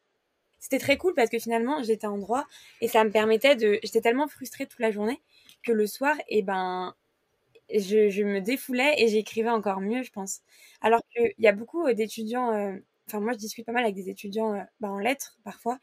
c'était 0.60 0.80
très 0.80 0.98
cool 0.98 1.14
parce 1.16 1.30
que 1.30 1.40
finalement 1.40 1.82
j'étais 1.84 2.08
en 2.08 2.18
droit 2.18 2.46
et 2.82 2.88
ça 2.88 3.04
me 3.04 3.12
permettait 3.12 3.56
de 3.56 3.80
j'étais 3.84 4.02
tellement 4.02 4.28
frustrée 4.28 4.68
toute 4.68 4.80
la 4.80 4.92
journée 4.92 5.22
que 5.64 5.72
le 5.72 5.88
soir 5.88 6.16
et 6.28 6.40
eh 6.40 6.42
ben 6.42 6.94
je, 7.74 8.24
me 8.24 8.40
défoulais 8.40 8.96
et 8.98 9.08
j'écrivais 9.08 9.50
encore 9.50 9.80
mieux 9.80 10.04
je 10.04 10.12
pense 10.12 10.42
alors 10.82 11.02
qu'il 11.16 11.34
y 11.38 11.48
a 11.48 11.54
beaucoup 11.54 11.88
euh, 11.88 11.94
d'étudiants 11.94 12.52
euh, 12.54 12.76
enfin 13.08 13.20
moi 13.20 13.34
je 13.34 13.38
discute 13.38 13.66
pas 13.66 13.72
mal 13.72 13.84
avec 13.84 13.96
des 13.96 14.10
étudiants 14.10 14.54
euh, 14.54 14.62
bah, 14.80 14.90
en 14.90 15.00
lettres 15.00 15.38
parfois 15.44 15.80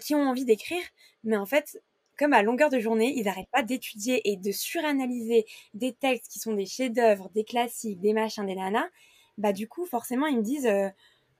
qui 0.00 0.14
ont 0.14 0.22
envie 0.22 0.44
d'écrire 0.44 0.82
mais 1.24 1.36
en 1.36 1.46
fait 1.46 1.82
comme 2.18 2.32
à 2.32 2.42
longueur 2.42 2.70
de 2.70 2.78
journée, 2.78 3.12
ils 3.16 3.24
n'arrêtent 3.24 3.50
pas 3.50 3.62
d'étudier 3.62 4.30
et 4.30 4.36
de 4.36 4.52
suranalyser 4.52 5.46
des 5.74 5.92
textes 5.92 6.30
qui 6.30 6.38
sont 6.38 6.54
des 6.54 6.66
chefs-d'œuvre, 6.66 7.30
des 7.34 7.44
classiques, 7.44 8.00
des 8.00 8.12
machins, 8.12 8.46
des 8.46 8.54
nanas, 8.54 8.88
bah 9.38 9.52
du 9.52 9.68
coup, 9.68 9.86
forcément, 9.86 10.26
ils 10.26 10.36
me 10.36 10.42
disent 10.42 10.68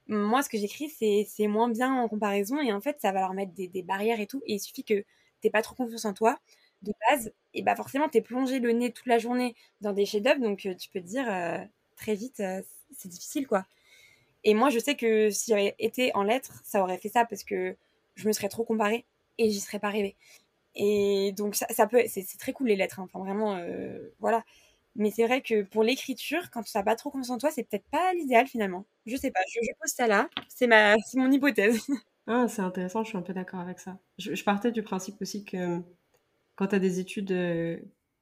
moi, 0.06 0.42
ce 0.42 0.48
que 0.48 0.58
j'écris, 0.58 0.90
c'est 0.90 1.46
moins 1.46 1.68
bien 1.68 1.94
en 1.94 2.08
comparaison. 2.08 2.60
Et 2.60 2.72
en 2.72 2.80
fait, 2.80 3.00
ça 3.00 3.12
va 3.12 3.20
leur 3.20 3.34
mettre 3.34 3.52
des, 3.52 3.82
barrières 3.82 4.20
et 4.20 4.26
tout. 4.26 4.42
Et 4.46 4.54
il 4.54 4.60
suffit 4.60 4.84
que 4.84 5.04
t'aies 5.40 5.50
pas 5.50 5.62
trop 5.62 5.74
confiance 5.74 6.04
en 6.04 6.12
toi 6.12 6.38
de 6.82 6.92
base. 7.08 7.32
Et 7.54 7.62
bah 7.62 7.76
forcément, 7.76 8.08
t'es 8.08 8.20
plongé 8.20 8.58
le 8.60 8.72
nez 8.72 8.92
toute 8.92 9.06
la 9.06 9.18
journée 9.18 9.54
dans 9.80 9.92
des 9.92 10.06
chefs-d'œuvre. 10.06 10.40
Donc, 10.40 10.66
euh, 10.66 10.74
tu 10.74 10.88
peux 10.90 11.00
te 11.00 11.06
dire 11.06 11.26
euh, 11.30 11.58
très 11.96 12.14
vite, 12.14 12.40
euh, 12.40 12.62
c'est 12.92 13.08
difficile, 13.08 13.46
quoi. 13.46 13.64
Et 14.44 14.54
moi, 14.54 14.70
je 14.70 14.78
sais 14.78 14.96
que 14.96 15.30
si 15.30 15.50
j'avais 15.50 15.74
été 15.78 16.14
en 16.14 16.22
lettres, 16.24 16.60
ça 16.64 16.82
aurait 16.82 16.98
fait 16.98 17.08
ça 17.08 17.24
parce 17.24 17.44
que 17.44 17.76
je 18.16 18.28
me 18.28 18.32
serais 18.32 18.48
trop 18.50 18.64
comparée 18.64 19.06
et 19.38 19.50
j'y 19.50 19.60
serais 19.60 19.78
pas 19.78 19.88
arrivée. 19.88 20.16
Et 20.74 21.32
donc, 21.36 21.54
ça, 21.54 21.66
ça 21.70 21.86
peut, 21.86 22.02
c'est 22.06 22.38
très 22.38 22.52
cool 22.52 22.68
les 22.68 22.76
lettres. 22.76 23.00
Hein. 23.00 23.08
Enfin, 23.12 23.24
vraiment, 23.24 23.58
voilà. 24.20 24.44
Mais 24.96 25.10
c'est 25.10 25.26
vrai 25.26 25.42
que 25.42 25.62
pour 25.62 25.82
l'écriture, 25.82 26.50
quand 26.50 26.62
tu 26.62 26.70
n'as 26.76 26.84
pas 26.84 26.94
trop 26.94 27.10
confiance 27.10 27.30
en 27.30 27.38
toi, 27.38 27.50
c'est 27.50 27.64
peut-être 27.64 27.88
pas 27.90 28.12
l'idéal 28.14 28.46
finalement. 28.46 28.86
Je 29.06 29.16
sais 29.16 29.30
pas, 29.30 29.40
je, 29.52 29.58
pose 29.80 29.90
ça 29.90 30.06
là. 30.06 30.28
C'est 30.48 30.66
ma, 30.66 30.96
c'est 31.06 31.18
mon 31.18 31.30
hypothèse. 31.30 31.80
Ah, 32.26 32.46
c'est 32.48 32.62
intéressant, 32.62 33.04
je 33.04 33.10
suis 33.10 33.18
un 33.18 33.22
peu 33.22 33.34
d'accord 33.34 33.60
avec 33.60 33.78
ça. 33.78 33.98
Je, 34.16 34.42
partais 34.44 34.72
du 34.72 34.82
principe 34.82 35.20
aussi 35.20 35.44
que 35.44 35.82
quand 36.56 36.68
tu 36.68 36.74
as 36.74 36.78
des 36.78 36.98
études 36.98 37.32
euh, 37.32 37.76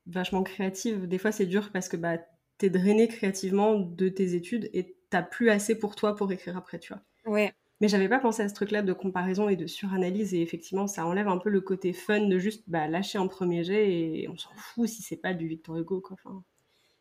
vachement 0.07 0.43
créatives, 0.43 1.07
des 1.07 1.19
fois 1.19 1.31
c'est 1.31 1.47
dur 1.47 1.71
parce 1.73 1.89
que 1.89 1.97
bah, 1.97 2.19
tu 2.59 2.67
es 2.67 2.69
drainé 2.69 3.07
créativement 3.07 3.79
de 3.79 4.09
tes 4.09 4.35
études 4.35 4.69
et 4.73 4.97
t'as 5.09 5.23
plus 5.23 5.51
assez 5.51 5.79
pour 5.79 5.95
toi 5.95 6.17
pour 6.17 6.33
écrire 6.33 6.57
après, 6.57 6.81
tu 6.81 6.93
vois. 6.93 7.03
Ouais. 7.33 7.55
Mais 7.83 7.89
j'avais 7.89 8.09
pas 8.09 8.21
pensé 8.21 8.43
à 8.43 8.49
ce 8.49 8.55
truc-là 8.55 8.83
de 8.83 8.93
comparaison 8.93 9.49
et 9.49 9.57
de 9.57 9.67
suranalyse 9.67 10.35
et 10.35 10.41
effectivement 10.41 10.87
ça 10.87 11.05
enlève 11.05 11.27
un 11.27 11.39
peu 11.39 11.51
le 11.51 11.61
côté 11.61 11.93
fun 11.93 12.21
de 12.29 12.39
juste 12.39 12.63
bah, 12.69 12.87
lâcher 12.87 13.19
un 13.19 13.27
premier 13.27 13.65
jet 13.65 13.91
et 13.93 14.29
on 14.29 14.37
s'en 14.37 14.55
fout 14.55 14.89
si 14.89 15.03
c'est 15.03 15.17
pas 15.17 15.35
du 15.35 15.49
Victor 15.49 15.77
Hugo 15.79 16.01
quoi. 16.01 16.17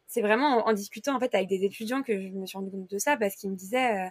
C'est 0.08 0.22
vraiment 0.22 0.68
en, 0.68 0.74
discutant 0.74 1.16
en 1.16 1.20
fait 1.20 1.36
avec 1.36 1.48
des 1.50 1.66
étudiants 1.66 2.02
que 2.02 2.20
je 2.20 2.30
me 2.30 2.48
suis 2.48 2.58
rendu 2.58 2.72
compte 2.72 2.90
de 2.90 2.98
ça 2.98 3.16
parce 3.16 3.36
qu'ils 3.36 3.52
me 3.52 3.56
disaient 3.56 4.08
euh, 4.08 4.10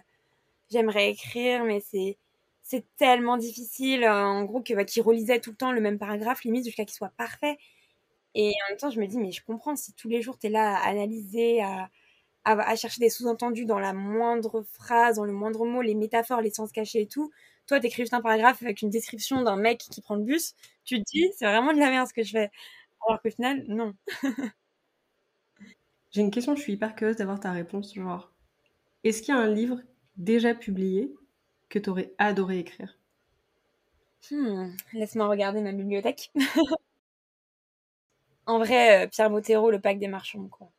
j'aimerais 0.71 1.09
écrire 1.09 1.65
mais 1.65 1.81
c'est 1.81 2.17
c'est 2.63 2.85
tellement 2.95 3.35
difficile 3.35 4.07
en 4.07 4.45
gros 4.45 4.61
que 4.61 4.73
bah, 4.73 4.85
qu'ils 4.85 5.03
relisaient 5.03 5.41
tout 5.41 5.49
le 5.49 5.57
temps 5.57 5.73
le 5.73 5.81
même 5.81 5.99
paragraphe 5.99 6.45
limite 6.45 6.63
jusqu'à 6.63 6.85
qu'il 6.85 6.95
soit 6.95 7.11
parfait 7.17 7.57
et 8.33 8.47
en 8.47 8.69
même 8.69 8.77
temps 8.77 8.91
je 8.91 9.01
me 9.01 9.07
dis 9.07 9.17
mais 9.17 9.33
je 9.33 9.43
comprends 9.43 9.75
si 9.75 9.91
tous 9.91 10.07
les 10.07 10.21
jours 10.21 10.39
tu 10.39 10.47
es 10.47 10.49
là 10.49 10.77
à 10.77 10.87
analyser 10.87 11.61
à, 11.61 11.89
à, 12.43 12.75
chercher 12.75 12.99
des 12.99 13.09
sous-entendus 13.09 13.65
dans 13.65 13.79
la 13.79 13.93
moindre 13.93 14.63
phrase 14.63 15.17
dans 15.17 15.25
le 15.25 15.33
moindre 15.33 15.65
mot 15.65 15.81
les 15.81 15.95
métaphores 15.95 16.41
les 16.41 16.51
sens 16.51 16.71
cachés 16.71 17.01
et 17.01 17.07
tout 17.07 17.31
toi 17.67 17.79
t'écris 17.79 18.03
juste 18.03 18.13
un 18.13 18.21
paragraphe 18.21 18.61
avec 18.63 18.81
une 18.81 18.89
description 18.89 19.43
d'un 19.43 19.57
mec 19.57 19.79
qui 19.79 20.01
prend 20.01 20.15
le 20.15 20.23
bus 20.23 20.55
tu 20.83 20.97
te 20.99 21.03
dis 21.11 21.31
c'est 21.37 21.45
vraiment 21.45 21.73
de 21.73 21.79
la 21.79 21.89
merde 21.89 22.07
ce 22.07 22.13
que 22.13 22.23
je 22.23 22.31
fais 22.31 22.51
alors 23.07 23.21
qu'au 23.21 23.29
final 23.29 23.63
non 23.67 23.93
J'ai 26.11 26.19
une 26.19 26.31
question, 26.31 26.55
je 26.57 26.61
suis 26.61 26.73
hyper 26.73 26.93
curieuse 26.93 27.15
d'avoir 27.15 27.39
ta 27.39 27.51
réponse. 27.51 27.95
Genre, 27.95 28.31
est-ce 29.05 29.21
qu'il 29.21 29.33
y 29.33 29.37
a 29.37 29.41
un 29.41 29.47
livre 29.47 29.79
déjà 30.17 30.53
publié 30.53 31.13
que 31.69 31.79
tu 31.79 31.89
aurais 31.89 32.13
adoré 32.17 32.59
écrire? 32.59 32.97
Hmm, 34.29 34.75
Laisse-moi 34.93 35.27
regarder 35.27 35.61
ma 35.61 35.71
bibliothèque. 35.71 36.31
En 38.47 38.57
vrai, 38.59 39.07
Pierre 39.09 39.29
Bottero, 39.29 39.71
le 39.71 39.79
pack 39.79 39.99
des 39.99 40.07
marchands, 40.07 40.47
quoi. 40.47 40.69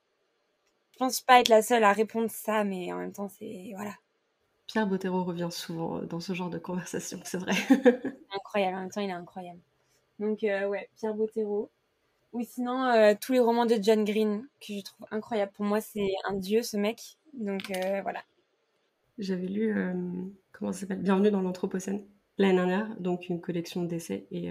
Je 0.93 0.99
pense 0.99 1.21
pas 1.21 1.41
être 1.41 1.49
la 1.49 1.63
seule 1.63 1.85
à 1.85 1.93
répondre 1.93 2.31
ça, 2.31 2.65
mais 2.65 2.93
en 2.93 2.99
même 2.99 3.13
temps, 3.13 3.29
c'est. 3.29 3.73
Voilà. 3.75 3.95
Pierre 4.67 4.87
Bottero 4.87 5.25
revient 5.25 5.49
souvent 5.51 6.01
dans 6.03 6.21
ce 6.21 6.33
genre 6.33 6.51
de 6.51 6.59
conversation, 6.59 7.21
c'est 7.25 7.39
vrai. 7.39 7.53
incroyable, 8.35 8.77
en 8.77 8.81
même 8.81 8.91
temps, 8.91 9.01
il 9.01 9.11
est 9.11 9.13
incroyable. 9.13 9.61
Donc, 10.19 10.39
ouais, 10.43 10.89
Pierre 10.97 11.15
Bottero. 11.15 11.71
Ou 12.33 12.43
sinon, 12.43 13.15
tous 13.21 13.33
les 13.33 13.41
romans 13.41 13.67
de 13.67 13.77
John 13.81 14.05
Green, 14.05 14.47
que 14.61 14.75
je 14.75 14.83
trouve 14.83 15.07
incroyable. 15.11 15.53
Pour 15.53 15.67
moi, 15.67 15.81
c'est 15.81 16.13
un 16.25 16.35
dieu, 16.35 16.63
ce 16.63 16.77
mec. 16.77 17.19
Donc, 17.35 17.71
voilà. 18.03 18.23
J'avais 19.19 19.47
lu, 19.47 19.75
comment 20.53 20.73
ça 20.73 20.81
s'appelle? 20.81 21.03
Bienvenue 21.03 21.31
dans 21.31 21.43
l'Anthropocène, 21.43 22.07
l'année 22.39 22.55
dernière, 22.55 22.89
donc 22.99 23.29
une 23.29 23.41
collection 23.41 23.83
d'essais. 23.83 24.27
Et 24.31 24.51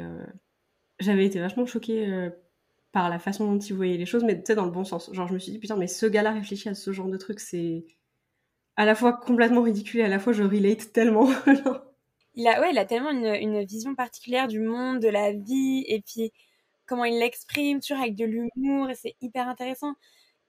j'avais 0.99 1.25
été 1.25 1.39
vachement 1.39 1.65
choquée 1.65 2.29
par 2.91 3.09
la 3.09 3.19
façon 3.19 3.45
dont 3.51 3.59
il 3.59 3.73
voyait 3.73 3.97
les 3.97 4.05
choses, 4.05 4.23
mais 4.23 4.37
tu 4.37 4.47
sais, 4.47 4.55
dans 4.55 4.65
le 4.65 4.71
bon 4.71 4.83
sens. 4.83 5.09
Genre, 5.13 5.27
je 5.27 5.33
me 5.33 5.39
suis 5.39 5.51
dit, 5.51 5.59
putain, 5.59 5.77
mais 5.77 5.87
ce 5.87 6.05
gars-là 6.05 6.31
réfléchit 6.31 6.69
à 6.69 6.75
ce 6.75 6.91
genre 6.91 7.07
de 7.07 7.17
truc, 7.17 7.39
c'est 7.39 7.85
à 8.75 8.85
la 8.85 8.95
fois 8.95 9.13
complètement 9.13 9.61
ridicule 9.61 10.01
et 10.01 10.03
à 10.03 10.07
la 10.07 10.19
fois 10.19 10.33
je 10.33 10.43
relate 10.43 10.91
tellement. 10.93 11.29
il 12.35 12.47
a, 12.47 12.61
ouais, 12.61 12.71
il 12.71 12.77
a 12.77 12.85
tellement 12.85 13.11
une, 13.11 13.63
vision 13.65 13.95
particulière 13.95 14.47
du 14.47 14.59
monde, 14.59 14.99
de 14.99 15.07
la 15.09 15.31
vie, 15.31 15.85
et 15.87 16.01
puis 16.01 16.31
comment 16.85 17.05
il 17.05 17.19
l'exprime, 17.19 17.79
toujours 17.79 18.01
avec 18.01 18.15
de 18.15 18.25
l'humour, 18.25 18.89
et 18.89 18.95
c'est 18.95 19.15
hyper 19.21 19.47
intéressant. 19.47 19.93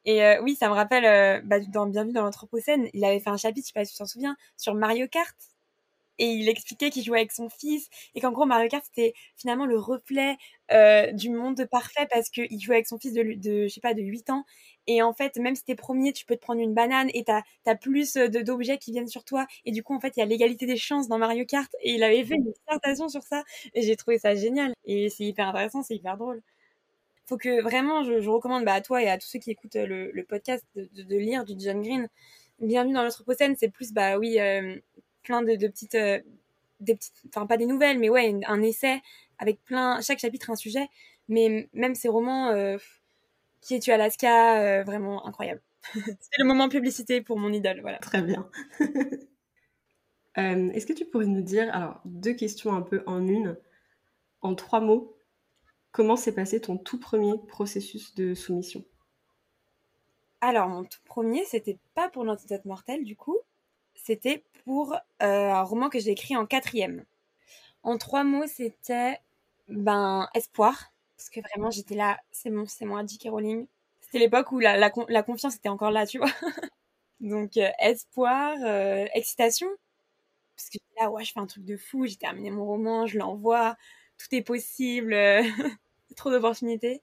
Et 0.05 0.25
euh, 0.25 0.43
oui, 0.43 0.57
ça 0.57 0.69
me 0.69 0.75
rappelle, 0.75 1.05
euh, 1.05 1.41
bah, 1.45 1.61
dans 1.61 1.87
Bienvenue 1.87 2.13
dans 2.13 2.25
l'Anthropocène, 2.25 2.89
il 2.93 3.05
avait 3.05 3.21
fait 3.21 3.31
un 3.31 3.37
chapitre, 3.37 3.67
je 3.67 3.73
sais 3.73 3.81
pas 3.81 3.85
si 3.85 3.93
tu 3.93 3.99
t'en 3.99 4.07
souviens, 4.07 4.37
sur 4.57 4.75
Mario 4.75 5.07
Kart 5.09 5.37
et 6.19 6.27
il 6.27 6.49
expliquait 6.49 6.91
qu'il 6.91 7.05
jouait 7.05 7.19
avec 7.19 7.33
son 7.33 7.49
fils 7.49 7.89
et 8.15 8.21
qu'en 8.21 8.33
gros 8.33 8.47
Mario 8.47 8.69
Kart 8.69 8.85
c'était 8.85 9.15
finalement 9.37 9.67
le 9.67 9.79
reflet 9.79 10.37
euh, 10.71 11.11
du 11.13 11.31
monde 11.31 11.67
parfait 11.71 12.07
parce 12.11 12.31
qu'il 12.31 12.61
jouait 12.61 12.77
avec 12.77 12.87
son 12.87 12.99
fils 12.99 13.13
de, 13.13 13.23
de 13.23 13.65
je 13.65 13.69
sais 13.69 13.81
pas 13.81 13.95
de 13.95 14.03
8 14.03 14.31
ans 14.31 14.45
et 14.87 15.03
en 15.03 15.13
fait 15.13 15.37
même 15.37 15.55
si 15.55 15.65
t'es 15.65 15.75
premier 15.75 16.13
tu 16.13 16.25
peux 16.25 16.37
te 16.37 16.41
prendre 16.41 16.61
une 16.61 16.75
banane 16.75 17.09
et 17.15 17.25
t'as 17.25 17.43
as 17.67 17.75
plus 17.75 18.15
d'objets 18.15 18.79
qui 18.79 18.93
viennent 18.93 19.09
sur 19.09 19.25
toi 19.25 19.47
et 19.65 19.73
du 19.73 19.83
coup 19.83 19.95
en 19.95 20.01
fait 20.01 20.17
il 20.17 20.21
y 20.21 20.23
a 20.23 20.27
l'égalité 20.27 20.67
des 20.67 20.77
chances 20.77 21.09
dans 21.09 21.19
Mario 21.19 21.45
Kart 21.47 21.71
et 21.81 21.93
il 21.93 22.03
avait 22.03 22.25
fait 22.25 22.35
une 22.35 22.53
dissertation 22.53 23.09
sur 23.09 23.23
ça 23.23 23.43
et 23.75 23.83
j'ai 23.83 23.97
trouvé 23.97 24.19
ça 24.19 24.35
génial 24.35 24.73
et 24.85 25.09
c'est 25.09 25.25
hyper 25.25 25.49
intéressant 25.49 25.83
c'est 25.83 25.97
hyper 25.97 26.17
drôle. 26.17 26.43
Faut 27.27 27.37
que 27.37 27.63
vraiment 27.63 28.03
je, 28.03 28.29
recommande 28.29 28.65
bah, 28.65 28.75
à 28.75 28.81
toi 28.81 29.03
et 29.03 29.09
à 29.09 29.17
tous 29.17 29.29
ceux 29.29 29.39
qui 29.39 29.51
écoutent 29.51 29.77
le, 29.77 30.11
le 30.11 30.25
podcast 30.25 30.67
de, 30.75 30.89
de, 31.03 31.17
lire 31.17 31.45
du 31.45 31.55
John 31.57 31.81
Green. 31.81 32.09
Bienvenue 32.61 32.95
dans 32.95 33.09
scène 33.37 33.57
c'est 33.57 33.71
plus 33.71 33.93
bah 33.93 34.19
oui 34.19 34.39
euh, 34.39 34.77
plein 35.23 35.43
de, 35.43 35.57
petites, 35.57 35.95
euh, 35.95 36.21
des 36.81 36.95
petites, 36.97 37.15
enfin 37.29 37.47
pas 37.47 37.57
des 37.57 37.67
nouvelles, 37.67 37.99
mais 37.99 38.09
ouais, 38.09 38.41
un 38.47 38.63
essai 38.63 39.01
avec 39.39 39.63
plein, 39.65 40.01
chaque 40.01 40.19
chapitre 40.19 40.51
un 40.51 40.57
sujet. 40.57 40.89
Mais 41.29 41.69
même 41.73 41.95
ces 41.95 42.09
romans, 42.09 42.49
euh, 42.49 42.77
Qui 43.61 43.77
es-tu 43.77 43.93
Alaska, 43.93 44.61
euh, 44.61 44.83
vraiment 44.83 45.27
incroyable. 45.27 45.63
C'est 45.95 46.39
le 46.39 46.45
moment 46.45 46.69
publicité 46.69 47.21
pour 47.21 47.39
mon 47.39 47.53
idole, 47.53 47.81
voilà. 47.81 47.99
Très 47.99 48.23
bien. 48.23 48.49
Est-ce 50.35 50.87
que 50.87 50.95
tu 50.95 51.05
pourrais 51.05 51.27
nous 51.27 51.43
dire, 51.43 51.73
alors 51.75 52.01
deux 52.05 52.33
questions 52.33 52.73
un 52.73 52.83
peu 52.83 53.03
en 53.07 53.27
une, 53.29 53.57
en 54.41 54.55
trois 54.55 54.81
mots, 54.81 55.17
comment 55.93 56.17
s'est 56.17 56.35
passé 56.35 56.61
ton 56.61 56.79
tout 56.79 56.99
premier 56.99 57.35
processus 57.49 58.15
de 58.15 58.35
soumission? 58.35 58.85
Alors 60.41 60.69
mon 60.69 60.85
tout 60.85 60.99
premier, 61.05 61.45
c'était 61.45 61.79
pas 61.95 62.09
pour 62.09 62.25
l'antidote 62.25 62.65
mortel 62.65 63.05
du 63.05 63.15
coup, 63.15 63.39
c'était 63.95 64.45
pour 64.65 64.95
euh, 64.95 64.99
un 65.21 65.63
roman 65.63 65.89
que 65.89 65.99
j'ai 65.99 66.11
écrit 66.11 66.37
en 66.37 66.47
quatrième. 66.47 67.05
En 67.83 67.99
trois 67.99 68.25
mots, 68.25 68.47
c'était 68.47 69.19
ben 69.69 70.29
espoir, 70.35 70.93
parce 71.17 71.31
que 71.31 71.41
vraiment 71.41 71.71
j'étais 71.71 71.95
là, 71.95 72.21
c'est 72.31 72.51
bon, 72.51 72.67
c'est 72.67 72.85
moi, 72.85 73.05
J.K. 73.07 73.29
Rowling. 73.31 73.67
C'était 74.01 74.19
l'époque 74.19 74.53
où 74.53 74.59
la, 74.61 74.77
la, 74.77 75.23
confiance 75.23 75.57
était 75.57 75.69
encore 75.69 75.91
là, 75.91 76.07
tu 76.07 76.19
vois. 76.19 76.31
Donc 77.21 77.57
euh, 77.57 77.69
espoir, 77.81 78.57
euh, 78.65 79.07
excitation, 79.15 79.69
parce 80.57 80.71
que 80.71 80.79
là, 81.01 81.11
ouais, 81.11 81.25
je 81.25 81.33
fais 81.33 81.41
un 81.41 81.47
truc 81.47 81.65
de 81.65 81.77
fou, 81.77 82.07
j'ai 82.07 82.17
terminé 82.17 82.51
mon 82.51 82.65
roman, 82.67 83.07
je 83.07 83.19
l'envoie, 83.19 83.77
tout 84.19 84.35
est 84.35 84.43
possible, 84.43 85.17
trop 86.17 86.31
d'opportunités. 86.31 87.03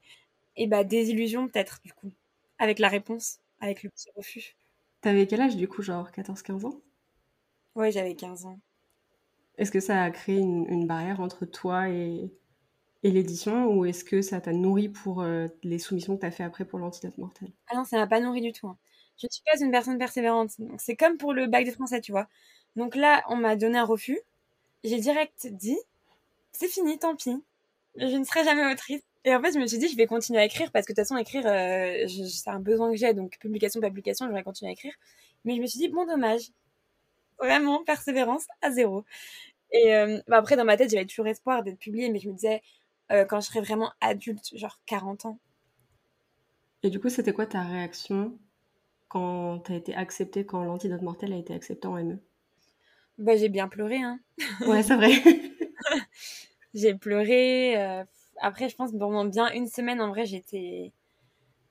Et 0.58 0.68
bah 0.68 0.84
désillusion 0.84 1.48
peut-être 1.48 1.80
du 1.84 1.94
coup, 1.94 2.12
avec 2.60 2.80
la 2.80 2.90
réponse, 2.90 3.40
avec 3.62 3.84
le 3.84 3.90
petit 3.90 4.10
refus. 4.16 4.56
T'avais 5.02 5.28
quel 5.28 5.42
âge 5.42 5.56
du 5.56 5.68
coup, 5.68 5.82
genre 5.82 6.12
14-15 6.12 6.66
ans? 6.66 6.82
Ouais, 7.76 7.92
j'avais 7.92 8.16
15 8.16 8.46
ans. 8.46 8.60
Est-ce 9.58 9.72
que 9.72 9.80
ça 9.80 10.02
a 10.02 10.12
créé 10.12 10.38
une, 10.38 10.88
barrière 10.88 11.20
entre 11.20 11.46
toi 11.46 11.90
et, 11.90 12.32
l'édition 13.04 13.74
ou 13.74 13.86
est-ce 13.86 14.04
que 14.04 14.22
ça 14.22 14.42
t'a 14.42 14.52
nourri 14.52 14.90
pour 14.90 15.22
euh, 15.22 15.48
les 15.64 15.80
soumissions 15.80 16.16
que 16.16 16.22
tu 16.22 16.26
as 16.26 16.32
fait 16.32 16.44
après 16.44 16.66
pour 16.66 16.80
l'antidote 16.80 17.18
mortel 17.18 17.50
Ah 17.68 17.76
non, 17.76 17.86
ça 17.86 17.98
m'a 17.98 18.08
pas 18.08 18.20
nourri 18.20 18.42
du 18.42 18.52
tout. 18.52 18.68
Hein. 18.68 18.78
Je 19.18 19.28
ne 19.28 19.32
suis 19.32 19.44
pas 19.44 19.64
une 19.64 19.72
personne 19.72 19.98
persévérante. 19.98 20.52
C'est 20.78 20.96
comme 20.96 21.18
pour 21.18 21.34
le 21.34 21.48
bac 21.48 21.66
de 21.66 21.72
français, 21.72 22.02
tu 22.02 22.12
vois. 22.12 22.28
Donc 22.76 22.96
là, 22.96 23.24
on 23.28 23.36
m'a 23.36 23.56
donné 23.56 23.78
un 23.78 23.86
refus. 23.86 24.20
J'ai 24.84 25.00
direct 25.00 25.48
dit, 25.48 25.78
c'est 26.54 26.70
fini, 26.70 26.98
tant 26.98 27.16
pis. 27.16 27.44
Je 27.98 28.18
ne 28.18 28.24
serai 28.24 28.44
jamais 28.46 28.72
autrice. 28.72 29.02
Et 29.26 29.36
en 29.36 29.42
fait, 29.42 29.52
je 29.52 29.60
me 29.60 29.68
suis 29.68 29.78
dit, 29.78 29.90
je 29.90 29.98
vais 29.98 30.08
continuer 30.08 30.40
à 30.40 30.46
écrire 30.46 30.72
parce 30.72 30.86
que 30.86 30.94
de 30.94 30.96
toute 30.96 31.06
façon, 31.06 31.18
écrire, 31.18 31.46
euh, 31.46 32.08
c'est 32.08 32.50
un 32.50 32.60
besoin 32.60 32.90
que 32.90 32.98
j'ai. 32.98 33.14
Donc, 33.14 33.38
publication, 33.40 33.82
publication, 33.82 34.28
je 34.28 34.34
vais 34.34 34.44
continuer 34.44 34.70
à 34.70 34.74
écrire. 34.74 34.94
Mais 35.44 35.56
je 35.56 35.62
me 35.62 35.68
suis 35.68 35.80
dit, 35.80 35.90
bon, 35.90 36.06
dommage 36.06 36.52
vraiment 37.40 37.84
persévérance 37.84 38.46
à 38.62 38.72
zéro. 38.72 39.04
Et 39.72 39.94
euh, 39.94 40.22
bah, 40.28 40.38
après, 40.38 40.56
dans 40.56 40.66
ma 40.66 40.78
tête, 40.78 40.90
j'avais 40.92 41.06
toujours 41.06 41.28
espoir 41.28 41.64
d'être 41.64 41.80
publiée, 41.80 42.10
mais 42.10 42.20
je 42.20 42.30
me 42.30 42.34
disais, 42.34 42.62
euh, 43.12 43.26
quand 43.26 43.40
je 43.42 43.48
serais 43.48 43.62
vraiment 43.62 43.92
adulte, 44.02 44.56
genre 44.56 44.80
40 44.86 45.26
ans. 45.26 45.40
Et 46.84 46.90
du 46.90 47.00
coup, 47.00 47.10
c'était 47.10 47.34
quoi 47.34 47.46
ta 47.46 47.62
réaction 47.62 48.38
quand 49.10 49.60
tu 49.60 49.74
as 49.74 49.76
été 49.76 49.96
acceptée, 49.96 50.46
quand 50.46 50.64
l'antidote 50.64 51.02
mortel 51.02 51.34
a 51.34 51.38
été 51.38 51.54
accepté 51.54 51.88
en 51.88 51.98
ME 52.04 52.20
Bah, 53.18 53.36
j'ai 53.36 53.50
bien 53.50 53.68
pleuré, 53.68 53.98
hein. 53.98 54.20
Ouais, 54.66 54.84
c'est 54.84 54.96
vrai. 54.96 55.12
j'ai 56.74 56.94
pleuré. 56.94 58.06
Euh, 58.40 58.46
après, 58.48 58.70
je 58.70 58.76
pense, 58.76 58.92
pendant 58.92 59.26
bien 59.26 59.52
une 59.54 59.68
semaine, 59.68 60.02
en 60.02 60.10
vrai, 60.10 60.26
j'étais 60.26 60.92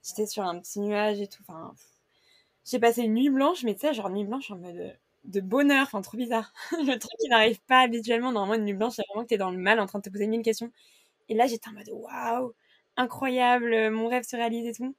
j'étais 0.05 0.27
sur 0.27 0.45
un 0.45 0.59
petit 0.61 0.81
nuage 0.81 1.21
et 1.21 1.29
tout. 1.29 1.43
Enfin, 1.49 1.75
j'ai 2.65 2.79
passé 2.79 3.03
une 3.03 3.15
nuit 3.15 3.31
blanche, 3.31 3.65
mais 3.65 3.75
tu 3.75 3.83
sais, 3.83 3.95
genre 3.95 4.11
nuit 4.11 4.25
blanche 4.25 4.51
en 4.51 4.57
mode 4.59 4.99
de 5.25 5.41
bonheur, 5.41 5.83
enfin 5.85 6.03
trop 6.03 6.17
bizarre. 6.17 6.53
le 6.73 6.99
truc 6.99 7.13
qui 7.21 7.29
n'arrive 7.29 7.61
pas 7.63 7.81
habituellement. 7.81 8.33
Normalement, 8.33 8.63
une 8.63 8.67
nuit 8.67 8.79
blanche, 8.79 8.95
c'est 8.97 9.05
vraiment 9.09 9.25
que 9.25 9.29
t'es 9.31 9.39
dans 9.39 9.51
le 9.51 9.59
mal 9.59 9.81
en 9.81 9.87
train 9.87 9.99
de 10.01 10.05
te 10.05 10.11
poser 10.11 10.27
mille 10.27 10.43
questions. 10.43 10.73
Et 11.29 11.35
là, 11.35 11.47
j'étais 11.47 11.69
en 11.71 11.75
mode 11.75 11.91
waouh, 11.91 12.55
incroyable, 12.97 13.91
mon 13.91 14.09
rêve 14.09 14.25
se 14.25 14.37
réalise 14.37 14.67
et 14.67 14.73
tout. 14.73 14.95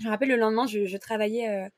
Je 0.00 0.06
me 0.06 0.10
rappelle 0.10 0.28
le 0.28 0.36
lendemain, 0.36 0.66
je, 0.66 0.96
travaillais 0.98 1.48
euh, 1.48 1.68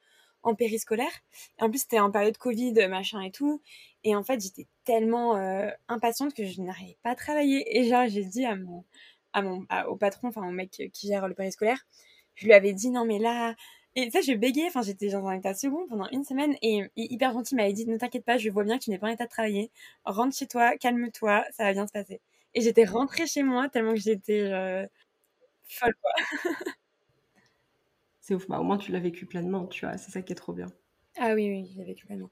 en 0.42 0.54
périscolaire. 0.54 1.12
Et 1.58 1.62
en 1.62 1.70
plus, 1.70 1.80
c'était 1.80 2.00
en 2.00 2.10
période 2.10 2.36
Covid, 2.38 2.74
machin 2.88 3.20
et 3.22 3.30
tout. 3.30 3.62
Et 4.04 4.16
en 4.16 4.22
fait, 4.22 4.40
j'étais 4.40 4.66
tellement 4.84 5.36
euh, 5.36 5.70
impatiente 5.88 6.34
que 6.34 6.44
je 6.44 6.60
n'arrivais 6.62 6.98
pas 7.02 7.10
à 7.10 7.14
travailler. 7.16 7.78
Et 7.78 7.88
genre, 7.88 8.06
j'ai 8.08 8.24
dit 8.24 8.44
à 8.46 8.56
mon, 8.56 8.84
à 9.32 9.42
mon, 9.42 9.66
au 9.88 9.96
patron, 9.96 10.28
enfin 10.28 10.46
au 10.46 10.52
mec 10.52 10.70
qui 10.92 11.08
gère 11.08 11.28
le 11.28 11.34
périscolaire, 11.34 11.86
je 12.34 12.46
lui 12.46 12.52
avais 12.52 12.72
dit 12.72 12.90
non 12.90 13.04
mais 13.04 13.18
là, 13.18 13.54
et 14.00 14.10
ça, 14.12 14.20
je 14.20 14.32
bégayais, 14.32 14.68
enfin, 14.68 14.82
j'étais 14.82 15.08
dans 15.10 15.26
un 15.26 15.38
état 15.38 15.54
second 15.54 15.86
pendant 15.88 16.08
une 16.10 16.22
semaine 16.24 16.56
et, 16.62 16.84
hyper 16.96 17.32
gentil 17.32 17.56
m'avait 17.56 17.72
dit, 17.72 17.84
ne 17.86 17.96
t'inquiète 17.96 18.24
pas, 18.24 18.38
je 18.38 18.48
vois 18.48 18.62
bien 18.62 18.78
que 18.78 18.84
tu 18.84 18.90
n'es 18.90 18.98
pas 18.98 19.08
en 19.08 19.10
état 19.10 19.24
de 19.24 19.30
travailler. 19.30 19.72
Rentre 20.04 20.36
chez 20.36 20.46
toi, 20.46 20.76
calme-toi, 20.78 21.44
ça 21.50 21.64
va 21.64 21.72
bien 21.72 21.84
se 21.86 21.92
passer. 21.92 22.20
Et 22.54 22.60
j'étais 22.60 22.84
rentrée 22.84 23.26
chez 23.26 23.42
moi 23.42 23.68
tellement 23.68 23.94
que 23.94 24.00
j'étais 24.00 24.42
euh, 24.42 24.86
folle, 25.64 25.94
quoi. 26.00 26.12
c'est 28.28 28.34
ouf, 28.34 28.46
bah, 28.46 28.60
au 28.60 28.62
moins 28.62 28.78
tu 28.78 28.92
l'as 28.92 29.00
vécu 29.00 29.26
pleinement, 29.26 29.66
tu 29.66 29.86
vois, 29.86 29.96
c'est 29.96 30.10
ça 30.10 30.22
qui 30.22 30.32
est 30.32 30.36
trop 30.36 30.52
bien. 30.52 30.66
Ah 31.16 31.34
oui, 31.34 31.50
oui, 31.50 31.70
je 31.72 31.78
l'ai 31.78 31.84
vécu 31.84 32.06
pleinement. 32.06 32.30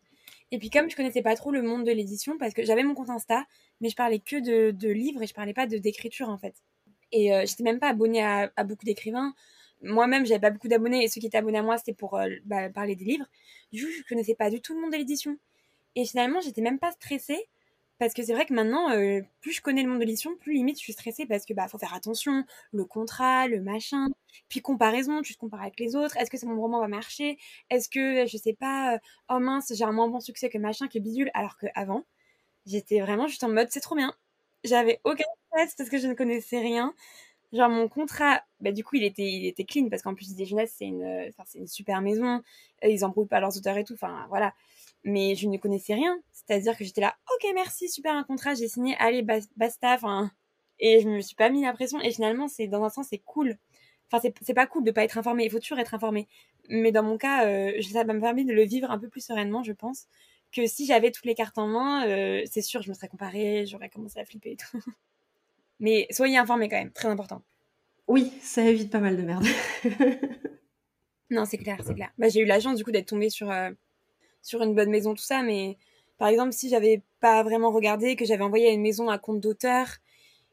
Et 0.53 0.59
puis 0.59 0.71
comme 0.71 0.89
je 0.89 0.97
connaissais 0.97 1.23
pas 1.23 1.35
trop 1.35 1.51
le 1.51 1.63
monde 1.63 1.85
de 1.85 1.93
l'édition, 1.93 2.39
parce 2.39 2.55
que 2.55 2.65
j'avais 2.65 2.83
mon 2.83 2.95
compte 2.95 3.11
Insta, 3.11 3.45
mais 3.81 3.89
je 3.89 3.97
parlais 3.97 4.21
que 4.21 4.71
de, 4.71 4.89
livres 4.89 5.23
et 5.23 5.27
je 5.27 5.35
parlais 5.35 5.55
pas 5.55 5.67
d'écriture 5.67 6.29
en 6.29 6.39
fait. 6.39 6.55
Et 7.13 7.35
euh, 7.35 7.45
j'étais 7.47 7.65
même 7.65 7.81
pas 7.81 7.89
abonnée 7.89 8.23
à 8.23 8.65
beaucoup 8.65 8.85
d'écrivains 8.85 9.35
moi-même, 9.83 10.27
j'avais 10.27 10.41
pas 10.41 10.51
beaucoup 10.51 10.69
d'abonnés 10.69 11.05
et 11.05 11.09
ceux 11.09 11.21
qui 11.21 11.27
étaient 11.27 11.39
abonnés 11.39 11.59
à 11.59 11.63
moi, 11.63 11.79
c'était 11.79 11.95
pour 11.95 12.17
euh, 12.17 12.29
bah, 12.45 12.71
parler 12.71 12.97
des 12.97 13.05
livres. 13.05 13.27
Du 13.73 13.85
coup, 13.85 13.91
je 13.91 14.03
connaissais 14.09 14.35
pas 14.35 14.51
du 14.51 14.61
tout 14.61 14.75
le 14.75 14.81
monde 14.81 14.93
de 14.93 14.97
l'édition. 14.97 15.39
Et 15.95 16.05
finalement, 16.05 16.41
j'étais 16.41 16.63
même 16.63 16.79
pas 16.79 16.93
stressée 16.93 17.49
parce 17.99 18.15
que 18.15 18.23
c'est 18.23 18.35
vrai 18.35 18.47
que 18.47 18.55
maintenant, 18.55 18.91
euh, 18.93 19.23
plus 19.41 19.53
je 19.53 19.63
connais 19.63 19.83
le 19.83 19.89
monde 19.89 20.01
de 20.01 20.05
l'édition, 20.05 20.37
plus 20.37 20.55
limite 20.55 20.77
je 20.79 20.83
suis 20.83 20.93
stressée 20.93 21.27
parce 21.27 21.45
que 21.47 21.55
bah 21.55 21.69
faut 21.69 21.79
faire 21.79 21.95
attention, 21.95 22.45
le 22.73 22.85
contrat, 22.85 23.49
le 23.49 23.61
machin, 23.63 24.09
puis 24.49 24.61
comparaison, 24.61 25.23
tu 25.23 25.35
te 25.35 25.39
compares 25.39 25.63
avec 25.63 25.79
les 25.81 25.97
autres. 25.97 26.17
Est-ce 26.19 26.31
que 26.31 26.47
mon 26.47 26.61
roman 26.61 26.81
va 26.81 26.89
marcher? 26.89 27.39
Est-ce 27.71 27.89
que 27.89 28.27
je 28.27 28.37
sais 28.37 28.53
pas 28.55 28.95
euh, 28.97 28.99
Oh 29.31 29.39
mince, 29.41 29.73
j'ai 29.75 29.85
un 29.85 29.93
moins 29.93 30.09
bon 30.09 30.21
succès 30.21 30.51
que 30.51 30.59
machin, 30.59 30.89
que 30.89 30.99
bidule? 30.99 31.31
Alors 31.35 31.57
que 31.59 31.67
avant, 31.75 32.05
j'étais 32.67 33.01
vraiment 33.01 33.27
juste 33.29 33.45
en 33.45 33.51
mode 33.51 33.69
c'est 33.71 33.81
trop 33.81 33.97
bien. 33.97 34.15
J'avais 34.65 35.01
aucun 35.05 35.25
stress 35.53 35.75
parce 35.77 35.91
que 35.91 35.99
je 35.99 36.07
ne 36.09 36.15
connaissais 36.15 36.61
rien. 36.61 36.95
Genre 37.53 37.71
mon 37.71 37.89
contrat, 37.89 38.43
bah 38.61 38.73
du 38.73 38.85
coup 38.85 38.97
il 38.97 39.05
était 39.05 39.23
il 39.25 39.47
était 39.47 39.65
clean 39.65 39.89
parce 39.89 40.03
qu'en 40.03 40.15
plus 40.15 40.35
des 40.35 40.45
Jeunesse 40.47 40.75
c'est 40.79 40.87
une 40.87 41.31
c'est 41.47 41.59
une 41.59 41.69
super 41.69 42.03
maison, 42.03 42.43
ils 42.83 43.05
embrouillent 43.05 43.29
pas 43.29 43.41
leurs 43.41 43.57
auteurs 43.57 43.77
et 43.79 43.85
tout, 43.85 43.95
enfin 43.95 44.27
voilà. 44.29 44.53
Mais 45.07 45.35
je 45.37 45.49
ne 45.49 45.57
connaissais 45.57 45.95
rien, 45.95 46.19
c'est-à-dire 46.33 46.77
que 46.77 46.85
j'étais 46.85 47.01
là, 47.01 47.17
ok 47.35 47.51
merci 47.55 47.89
super 47.89 48.15
un 48.15 48.25
contrat, 48.25 48.55
j'ai 48.55 48.69
signé, 48.69 48.97
allez 48.99 49.23
basta, 49.23 49.95
enfin 49.95 50.31
et 50.79 51.01
je 51.01 51.09
me 51.09 51.21
suis 51.21 51.37
pas 51.37 51.49
mis 51.49 51.63
la 51.63 51.73
pression 51.73 52.01
et 52.01 52.11
finalement 52.11 52.49
c'est 52.49 52.67
dans 52.67 52.85
un 52.85 52.91
sens 52.91 53.07
c'est 53.09 53.23
cool 53.25 53.57
Enfin, 54.11 54.31
c'est 54.41 54.55
pas 54.55 54.67
cool 54.67 54.85
de 54.85 54.91
pas 54.91 55.05
être 55.05 55.19
informé. 55.19 55.45
Il 55.45 55.51
faut 55.51 55.59
toujours 55.59 55.79
être 55.79 55.95
informé. 55.95 56.29
Mais 56.69 56.93
dans 56.93 57.03
mon 57.03 57.19
cas, 57.19 57.47
euh, 57.47 57.81
ça 57.83 58.05
m'a 58.05 58.15
permis 58.15 58.45
de 58.45 58.53
le 58.53 58.65
vivre 58.65 58.91
un 58.91 58.99
peu 58.99 59.09
plus 59.09 59.25
sereinement, 59.25 59.63
je 59.63 59.73
pense, 59.73 60.07
que 60.53 60.67
si 60.67 60.87
j'avais 60.87 61.11
toutes 61.11 61.25
les 61.25 61.35
cartes 61.35 61.59
en 61.59 61.67
main, 61.67 62.07
euh, 62.09 62.43
c'est 62.51 62.63
sûr, 62.63 62.83
je 62.83 62.89
me 62.89 62.95
serais 62.95 63.09
comparée, 63.09 63.67
j'aurais 63.67 63.89
commencé 63.89 64.19
à 64.19 64.25
flipper 64.25 64.53
et 64.53 64.57
tout. 64.57 64.79
Mais 65.81 66.07
soyez 66.11 66.39
informés 66.39 66.69
quand 66.69 66.77
même, 66.77 66.93
très 66.93 67.09
important. 67.09 67.43
Oui, 68.07 68.33
ça 68.41 68.63
évite 68.65 68.91
pas 68.91 69.01
mal 69.01 69.17
de 69.17 69.23
merde. 69.23 69.45
non, 71.31 71.45
c'est 71.45 71.59
clair, 71.59 71.79
c'est 71.85 71.95
clair. 71.95 72.13
Bah, 72.17 72.29
j'ai 72.29 72.41
eu 72.41 72.47
la 72.47 72.61
chance 72.61 72.77
du 72.77 72.85
coup 72.85 72.93
d'être 72.93 73.09
tombée 73.09 73.31
sur, 73.31 73.51
euh, 73.51 73.71
sur 74.47 74.63
une 74.63 74.75
bonne 74.75 74.91
maison, 74.91 75.15
tout 75.15 75.25
ça, 75.25 75.43
mais 75.43 75.77
par 76.19 76.29
exemple, 76.29 76.53
si 76.53 76.69
j'avais 76.69 77.03
pas 77.21 77.43
vraiment 77.43 77.73
regardé, 77.73 78.15
que 78.17 78.25
j'avais 78.25 78.45
envoyé 78.45 78.69
à 78.69 78.71
une 78.71 78.81
maison 78.81 79.09
à 79.09 79.19
compte 79.19 79.41
d'auteur, 79.41 79.89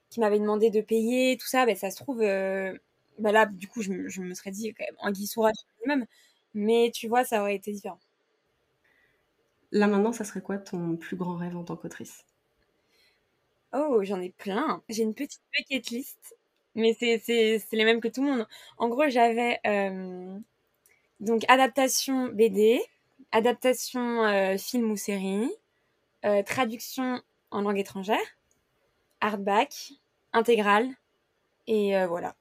qui 0.10 0.20
m'avait 0.20 0.40
demandé 0.40 0.72
de 0.72 0.82
payer, 0.82 1.38
tout 1.38 1.48
ça, 1.48 1.66
bah, 1.66 1.76
ça 1.76 1.92
se 1.92 1.98
trouve, 1.98 2.22
euh, 2.22 2.76
bah 3.20 3.32
là, 3.32 3.46
du 3.46 3.68
coup, 3.68 3.82
je, 3.84 3.92
me 3.92 4.34
serais 4.34 4.52
dit 4.52 4.74
quand 4.74 4.84
même 4.84 4.96
en 5.00 5.12
guissourage 5.12 5.56
même. 5.86 6.06
Mais 6.56 6.92
tu 6.94 7.08
vois, 7.08 7.24
ça 7.24 7.42
aurait 7.42 7.56
été 7.56 7.72
différent. 7.72 8.00
Là 9.72 9.88
maintenant, 9.88 10.12
ça 10.12 10.24
serait 10.24 10.42
quoi 10.42 10.58
ton 10.58 10.98
plus 10.98 11.16
grand 11.16 11.36
rêve 11.36 11.56
en 11.58 11.64
tant 11.64 11.76
qu'autrice? 11.76 12.26
Oh, 13.74 14.04
j'en 14.04 14.22
ai 14.22 14.30
plein. 14.30 14.84
J'ai 14.90 15.04
une 15.04 15.16
petite 15.16 15.42
bucket 15.58 15.90
list, 15.90 16.36
mais 16.76 16.94
c'est 16.94 17.62
les 17.72 17.86
mêmes 17.86 18.02
que 18.02 18.08
tout 18.08 18.24
le 18.24 18.32
monde. 18.32 18.48
En 18.78 18.88
gros, 18.88 19.10
j'avais 19.10 19.60
euh, 19.66 20.38
donc 21.20 21.44
adaptation 21.48 22.28
BD, 22.28 22.80
adaptation 23.34 24.24
euh, 24.24 24.58
film 24.58 24.92
ou 24.92 24.96
série, 24.96 25.52
euh, 26.24 26.42
traduction 26.44 27.22
en 27.52 27.62
langue 27.62 27.80
étrangère, 27.80 28.38
hardback, 29.20 29.94
intégrale, 30.32 30.88
et 31.68 31.94
voilà. 32.08 32.36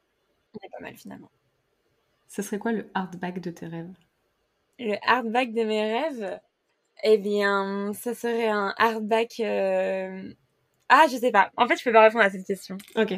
On 0.54 0.66
est 0.66 0.70
pas 0.70 0.80
mal 0.80 0.96
finalement. 0.96 1.30
Ce 2.28 2.42
serait 2.42 2.58
quoi 2.58 2.72
le 2.72 2.90
hardback 2.94 3.40
de 3.40 3.50
tes 3.50 3.66
rêves? 3.66 3.92
Le 4.78 4.96
hardback 5.02 5.52
de 5.52 5.64
mes 5.64 5.82
rêves 5.82 6.40
Eh 7.04 7.18
bien, 7.18 7.92
ça 7.94 8.14
serait 8.14 8.48
un 8.48 8.74
hardback. 8.78 9.40
Ah, 10.88 11.06
je 11.10 11.16
sais 11.16 11.30
pas. 11.30 11.52
En 11.56 11.68
fait, 11.68 11.76
je 11.76 11.84
peux 11.84 11.92
pas 11.92 12.02
répondre 12.02 12.24
à 12.24 12.30
cette 12.30 12.46
question. 12.46 12.78
Ok. 12.96 13.14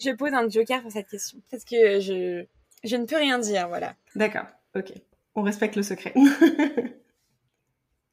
je 0.00 0.10
pose 0.12 0.32
un 0.32 0.48
joker 0.48 0.82
pour 0.82 0.90
cette 0.90 1.08
question 1.08 1.40
parce 1.50 1.64
que 1.64 2.00
je, 2.00 2.46
je 2.84 2.96
ne 2.96 3.04
peux 3.04 3.16
rien 3.16 3.38
dire, 3.38 3.68
voilà. 3.68 3.94
D'accord. 4.14 4.46
Ok. 4.74 4.92
On 5.34 5.42
respecte 5.42 5.76
le 5.76 5.82
secret. 5.82 6.14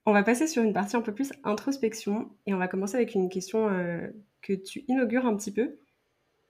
on 0.05 0.13
va 0.13 0.24
passer 0.24 0.47
sur 0.47 0.63
une 0.63 0.74
partie 0.74 0.95
un 0.95 1.01
peu 1.01 1.13
plus 1.13 1.32
introspection 1.43 2.30
et 2.45 2.53
on 2.53 2.57
va 2.57 2.68
commencer 2.68 2.95
avec 2.95 3.13
une 3.15 3.30
question 3.30 3.70
euh, 3.70 4.07
que 4.41 4.53
tu 4.53 4.86
inaugures 4.88 5.26
un 5.26 5.36
petit 5.36 5.51
peu. 5.51 5.80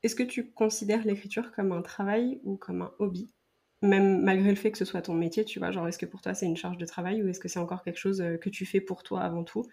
Est-ce 0.03 0.15
que 0.15 0.23
tu 0.23 0.51
considères 0.51 1.05
l'écriture 1.05 1.51
comme 1.51 1.71
un 1.71 1.81
travail 1.81 2.39
ou 2.43 2.55
comme 2.55 2.81
un 2.81 2.91
hobby? 2.99 3.33
Même 3.81 4.21
malgré 4.21 4.49
le 4.49 4.55
fait 4.55 4.71
que 4.71 4.77
ce 4.77 4.85
soit 4.85 5.01
ton 5.01 5.13
métier, 5.13 5.45
tu 5.45 5.59
vois, 5.59 5.71
genre 5.71 5.87
est-ce 5.87 5.97
que 5.97 6.05
pour 6.05 6.21
toi 6.21 6.33
c'est 6.33 6.45
une 6.45 6.57
charge 6.57 6.77
de 6.77 6.85
travail 6.85 7.23
ou 7.23 7.27
est-ce 7.27 7.39
que 7.39 7.47
c'est 7.47 7.59
encore 7.59 7.83
quelque 7.83 7.97
chose 7.97 8.21
euh, 8.21 8.37
que 8.37 8.49
tu 8.49 8.65
fais 8.65 8.81
pour 8.81 9.03
toi 9.03 9.21
avant 9.21 9.43
tout? 9.43 9.65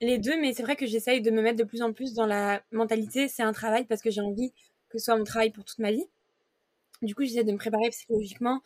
Les 0.00 0.18
deux, 0.18 0.38
mais 0.38 0.52
c'est 0.52 0.62
vrai 0.62 0.76
que 0.76 0.84
j'essaye 0.84 1.22
de 1.22 1.30
me 1.30 1.40
mettre 1.40 1.58
de 1.58 1.64
plus 1.64 1.80
en 1.80 1.92
plus 1.92 2.12
dans 2.12 2.26
la 2.26 2.62
mentalité, 2.70 3.28
c'est 3.28 3.42
un 3.42 3.52
travail 3.52 3.86
parce 3.86 4.02
que 4.02 4.10
j'ai 4.10 4.20
envie 4.20 4.52
que 4.90 4.98
ce 4.98 5.06
soit 5.06 5.16
mon 5.16 5.24
travail 5.24 5.50
pour 5.50 5.64
toute 5.64 5.78
ma 5.78 5.90
vie. 5.90 6.04
Du 7.02 7.14
coup, 7.14 7.24
j'essaie 7.24 7.44
de 7.44 7.52
me 7.52 7.58
préparer 7.58 7.88
psychologiquement 7.90 8.60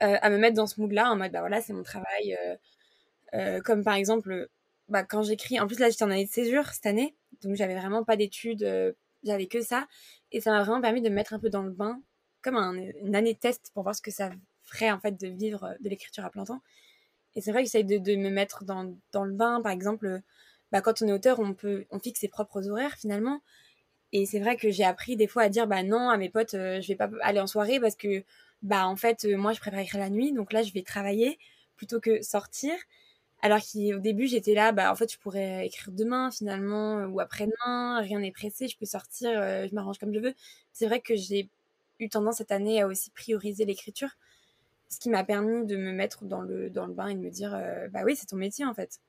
à 0.00 0.30
me 0.30 0.38
mettre 0.38 0.56
dans 0.56 0.66
ce 0.66 0.80
mood-là, 0.80 1.10
en 1.10 1.16
mode, 1.16 1.32
bah 1.32 1.40
voilà, 1.40 1.60
c'est 1.60 1.72
mon 1.72 1.82
travail. 1.82 2.36
Euh, 2.44 2.56
euh, 3.34 3.60
comme 3.60 3.84
par 3.84 3.94
exemple, 3.94 4.48
bah, 4.88 5.04
quand 5.04 5.22
j'écris, 5.22 5.60
en 5.60 5.66
plus 5.66 5.78
là, 5.78 5.90
j'étais 5.90 6.04
en 6.04 6.10
année 6.10 6.26
de 6.26 6.30
césure 6.30 6.66
cette 6.68 6.86
année, 6.86 7.14
donc 7.42 7.56
j'avais 7.56 7.74
vraiment 7.74 8.04
pas 8.04 8.16
d'études, 8.16 8.94
j'avais 9.24 9.46
que 9.46 9.60
ça. 9.60 9.86
Et 10.32 10.40
ça 10.40 10.50
m'a 10.50 10.62
vraiment 10.62 10.80
permis 10.80 11.02
de 11.02 11.08
me 11.08 11.14
mettre 11.14 11.34
un 11.34 11.38
peu 11.38 11.50
dans 11.50 11.62
le 11.62 11.70
bain, 11.70 12.00
comme 12.42 12.56
une 12.56 13.16
année 13.16 13.34
de 13.34 13.38
test 13.38 13.70
pour 13.74 13.82
voir 13.82 13.94
ce 13.94 14.02
que 14.02 14.10
ça 14.10 14.30
ferait 14.64 14.90
en 14.90 15.00
fait 15.00 15.18
de 15.18 15.28
vivre 15.28 15.74
de 15.80 15.88
l'écriture 15.88 16.24
à 16.24 16.30
plein 16.30 16.44
temps. 16.44 16.62
Et 17.34 17.40
c'est 17.40 17.52
vrai 17.52 17.62
que 17.62 17.66
j'essaye 17.66 17.84
de, 17.84 17.98
de, 17.98 18.16
me 18.16 18.30
mettre 18.30 18.64
dans, 18.64 18.94
dans, 19.12 19.24
le 19.24 19.32
bain, 19.32 19.60
par 19.60 19.72
exemple, 19.72 20.20
bah, 20.72 20.80
quand 20.80 21.02
on 21.02 21.08
est 21.08 21.12
auteur, 21.12 21.38
on 21.40 21.54
peut 21.54 21.86
on 21.90 21.98
fixe 21.98 22.20
ses 22.20 22.28
propres 22.28 22.68
horaires 22.68 22.94
finalement. 22.96 23.42
Et 24.12 24.26
c'est 24.26 24.40
vrai 24.40 24.56
que 24.56 24.70
j'ai 24.70 24.84
appris 24.84 25.16
des 25.16 25.26
fois 25.26 25.42
à 25.42 25.48
dire 25.50 25.66
bah 25.66 25.82
non 25.82 26.08
à 26.08 26.16
mes 26.16 26.30
potes, 26.30 26.52
je 26.52 26.86
vais 26.88 26.96
pas 26.96 27.10
aller 27.22 27.40
en 27.40 27.46
soirée 27.46 27.78
parce 27.78 27.94
que 27.94 28.24
bah 28.62 28.86
en 28.86 28.96
fait 28.96 29.24
euh, 29.24 29.36
moi 29.36 29.52
je 29.52 29.60
préfère 29.60 29.80
écrire 29.80 30.00
la 30.00 30.10
nuit 30.10 30.32
donc 30.32 30.52
là 30.52 30.62
je 30.62 30.72
vais 30.72 30.82
travailler 30.82 31.38
plutôt 31.76 32.00
que 32.00 32.22
sortir. 32.22 32.74
Alors 33.42 33.60
qu'au 33.60 33.98
début 34.00 34.26
j'étais 34.26 34.54
là 34.54 34.72
bah 34.72 34.90
en 34.92 34.96
fait 34.96 35.12
je 35.12 35.18
pourrais 35.18 35.66
écrire 35.66 35.92
demain 35.92 36.30
finalement 36.30 36.98
euh, 36.98 37.06
ou 37.06 37.20
après-demain 37.20 38.00
rien 38.00 38.20
n'est 38.20 38.32
pressé 38.32 38.68
je 38.68 38.76
peux 38.76 38.86
sortir 38.86 39.30
euh, 39.34 39.66
je 39.68 39.74
m'arrange 39.74 39.98
comme 39.98 40.12
je 40.14 40.20
veux. 40.20 40.34
C'est 40.72 40.86
vrai 40.86 41.00
que 41.00 41.14
j'ai 41.16 41.48
eu 42.00 42.08
tendance 42.08 42.36
cette 42.38 42.52
année 42.52 42.82
à 42.82 42.86
aussi 42.88 43.10
prioriser 43.10 43.64
l'écriture 43.64 44.10
ce 44.88 44.98
qui 45.00 45.10
m'a 45.10 45.24
permis 45.24 45.66
de 45.66 45.76
me 45.76 45.92
mettre 45.92 46.24
dans 46.24 46.40
le 46.40 46.70
dans 46.70 46.86
le 46.86 46.94
bain 46.94 47.08
et 47.08 47.14
de 47.14 47.20
me 47.20 47.30
dire 47.30 47.50
bah 47.92 48.02
oui 48.04 48.16
c'est 48.16 48.26
ton 48.26 48.36
métier 48.36 48.64
en 48.64 48.74
fait. 48.74 49.00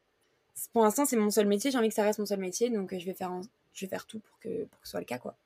Pour 0.73 0.83
l'instant 0.83 1.05
c'est 1.05 1.17
mon 1.17 1.31
seul 1.31 1.47
métier 1.47 1.71
j'ai 1.71 1.77
envie 1.77 1.89
que 1.89 1.95
ça 1.95 2.03
reste 2.03 2.19
mon 2.19 2.25
seul 2.27 2.39
métier 2.39 2.69
donc 2.69 2.95
je 2.97 3.05
vais 3.05 3.13
faire 3.13 3.31
je 3.73 3.85
vais 3.85 3.89
faire 3.89 4.05
tout 4.05 4.19
pour 4.19 4.39
que 4.39 4.65
pour 4.65 4.81
que 4.81 4.87
ce 4.87 4.91
soit 4.91 4.99
le 4.99 5.05
cas 5.05 5.19
quoi 5.19 5.37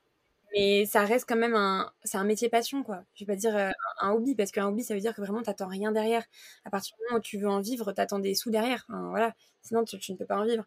mais 0.54 0.86
ça 0.86 1.04
reste 1.04 1.28
quand 1.28 1.36
même 1.36 1.56
un 1.56 1.91
c'est 2.04 2.18
un 2.18 2.24
métier 2.24 2.49
passion 2.49 2.84
quoi. 2.84 3.04
Je 3.16 3.26
vais 3.26 3.34
pas 3.34 3.36
dire 3.36 3.56
euh, 3.56 3.72
un 3.99 4.12
hobby 4.12 4.36
parce 4.36 4.51
qu'un 4.51 4.68
hobby 4.68 4.84
ça 4.84 4.93
veut 4.93 4.99
dire 4.99 5.16
que 5.16 5.22
vraiment 5.22 5.41
t'attends 5.41 5.68
rien 5.68 5.91
derrière. 5.91 6.24
À 6.66 6.70
partir 6.70 6.95
du 6.97 7.04
moment 7.06 7.20
où 7.20 7.22
tu 7.22 7.38
veux 7.39 7.49
en 7.49 7.60
vivre 7.60 7.91
t'attends 7.91 8.20
des 8.20 8.36
sous 8.36 8.51
derrière. 8.51 8.86
Voilà. 8.88 9.34
Sinon 9.62 9.84
tu, 9.84 10.12
ne 10.12 10.18
peux 10.18 10.26
pas 10.26 10.38
en 10.38 10.45
vivre. 10.45 10.66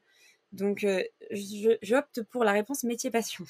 Donc 0.52 0.84
euh, 0.84 1.02
j'opte 1.82 2.22
pour 2.24 2.44
la 2.44 2.52
réponse 2.52 2.84
métier 2.84 3.10
passion. 3.10 3.44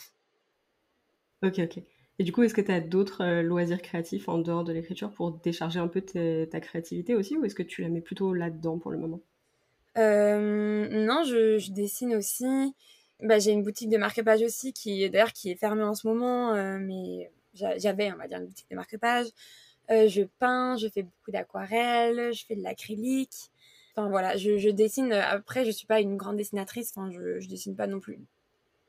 Ok 1.43 1.59
ok. 1.59 1.79
Et 2.19 2.25
du 2.25 2.33
coup 2.33 2.43
est-ce 2.43 2.55
que 2.55 2.61
tu 2.61 2.73
as 2.73 2.81
d'autres 2.81 3.23
euh, 3.23 3.43
loisirs 3.43 3.81
créatifs 3.81 4.29
en 4.29 4.39
dehors 4.39 4.65
de 4.65 4.73
l'écriture 4.73 5.13
pour 5.13 5.33
décharger 5.33 5.79
un 5.79 5.89
peu 5.89 6.03
ta 6.03 6.61
créativité 6.61 7.15
aussi 7.15 7.37
ou 7.37 7.45
est-ce 7.45 7.55
que 7.55 7.63
tu 7.63 7.83
la 7.83 7.89
mets 7.89 8.01
plutôt 8.01 8.35
là-dedans 8.35 8.79
pour 8.79 8.91
le 8.91 8.99
moment? 8.99 9.21
Non 9.97 11.25
je, 11.25 11.59
je, 11.59 11.73
dessine 11.73 12.15
aussi 12.15 12.75
bah, 13.21 13.39
j'ai 13.39 13.53
une 13.53 13.63
boutique 13.63 13.89
de 13.89 13.97
marque-page 13.97 14.43
aussi 14.43 14.73
qui 14.73 15.09
d'ailleurs 15.11 15.33
qui 15.33 15.51
est 15.51 15.57
fermée 15.57 15.85
en 15.85 15.95
ce 15.95 16.07
moment, 16.07 16.55
euh, 16.55 16.79
mais 16.79 17.31
j'avais 17.55 18.13
on 18.13 18.17
va 18.17 18.29
dire 18.29 18.39
une 18.39 18.47
boutique 18.47 18.71
de 18.71 18.77
marque-page. 18.77 19.29
Euh, 19.91 20.09
je 20.09 20.23
peins, 20.23 20.77
je 20.77 20.89
fais 20.89 21.03
beaucoup 21.03 21.31
d'aquarelles, 21.31 22.33
je 22.35 22.45
fais 22.45 22.57
de 22.57 22.63
l'acrylique. 22.63 23.51
Enfin 23.95 24.09
voilà, 24.11 24.37
je, 24.37 24.59
je, 24.59 24.69
dessine. 24.69 25.13
Après, 25.13 25.65
je 25.65 25.71
suis 25.71 25.87
pas 25.87 26.01
une 26.01 26.17
grande 26.17 26.37
dessinatrice. 26.37 26.93
Enfin, 26.95 27.11
je, 27.11 27.41
je 27.41 27.49
dessine 27.49 27.77
pas 27.77 27.87
non 27.87 28.01
plus 28.01 28.19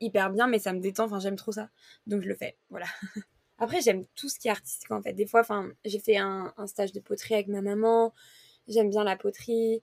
hyper 0.00 0.30
bien, 0.30 0.46
mais 0.46 0.58
ça 0.58 0.72
me 0.72 0.80
détend. 0.80 1.04
Enfin, 1.04 1.20
j'aime 1.20 1.36
trop 1.36 1.52
ça, 1.52 1.70
donc 2.06 2.22
je 2.22 2.28
le 2.28 2.34
fais. 2.34 2.56
Voilà. 2.70 2.86
Après, 3.58 3.80
j'aime 3.80 4.04
tout 4.14 4.28
ce 4.28 4.38
qui 4.38 4.48
est 4.48 4.50
artistique 4.52 4.90
en 4.90 5.02
fait. 5.02 5.12
Des 5.14 5.26
fois, 5.26 5.40
enfin, 5.40 5.70
j'ai 5.84 5.98
fait 5.98 6.16
un, 6.16 6.52
stage 6.66 6.92
de 6.92 7.00
poterie 7.00 7.34
avec 7.34 7.48
ma 7.48 7.62
maman. 7.62 8.14
J'aime 8.68 8.90
bien 8.90 9.04
la 9.04 9.16
poterie. 9.16 9.82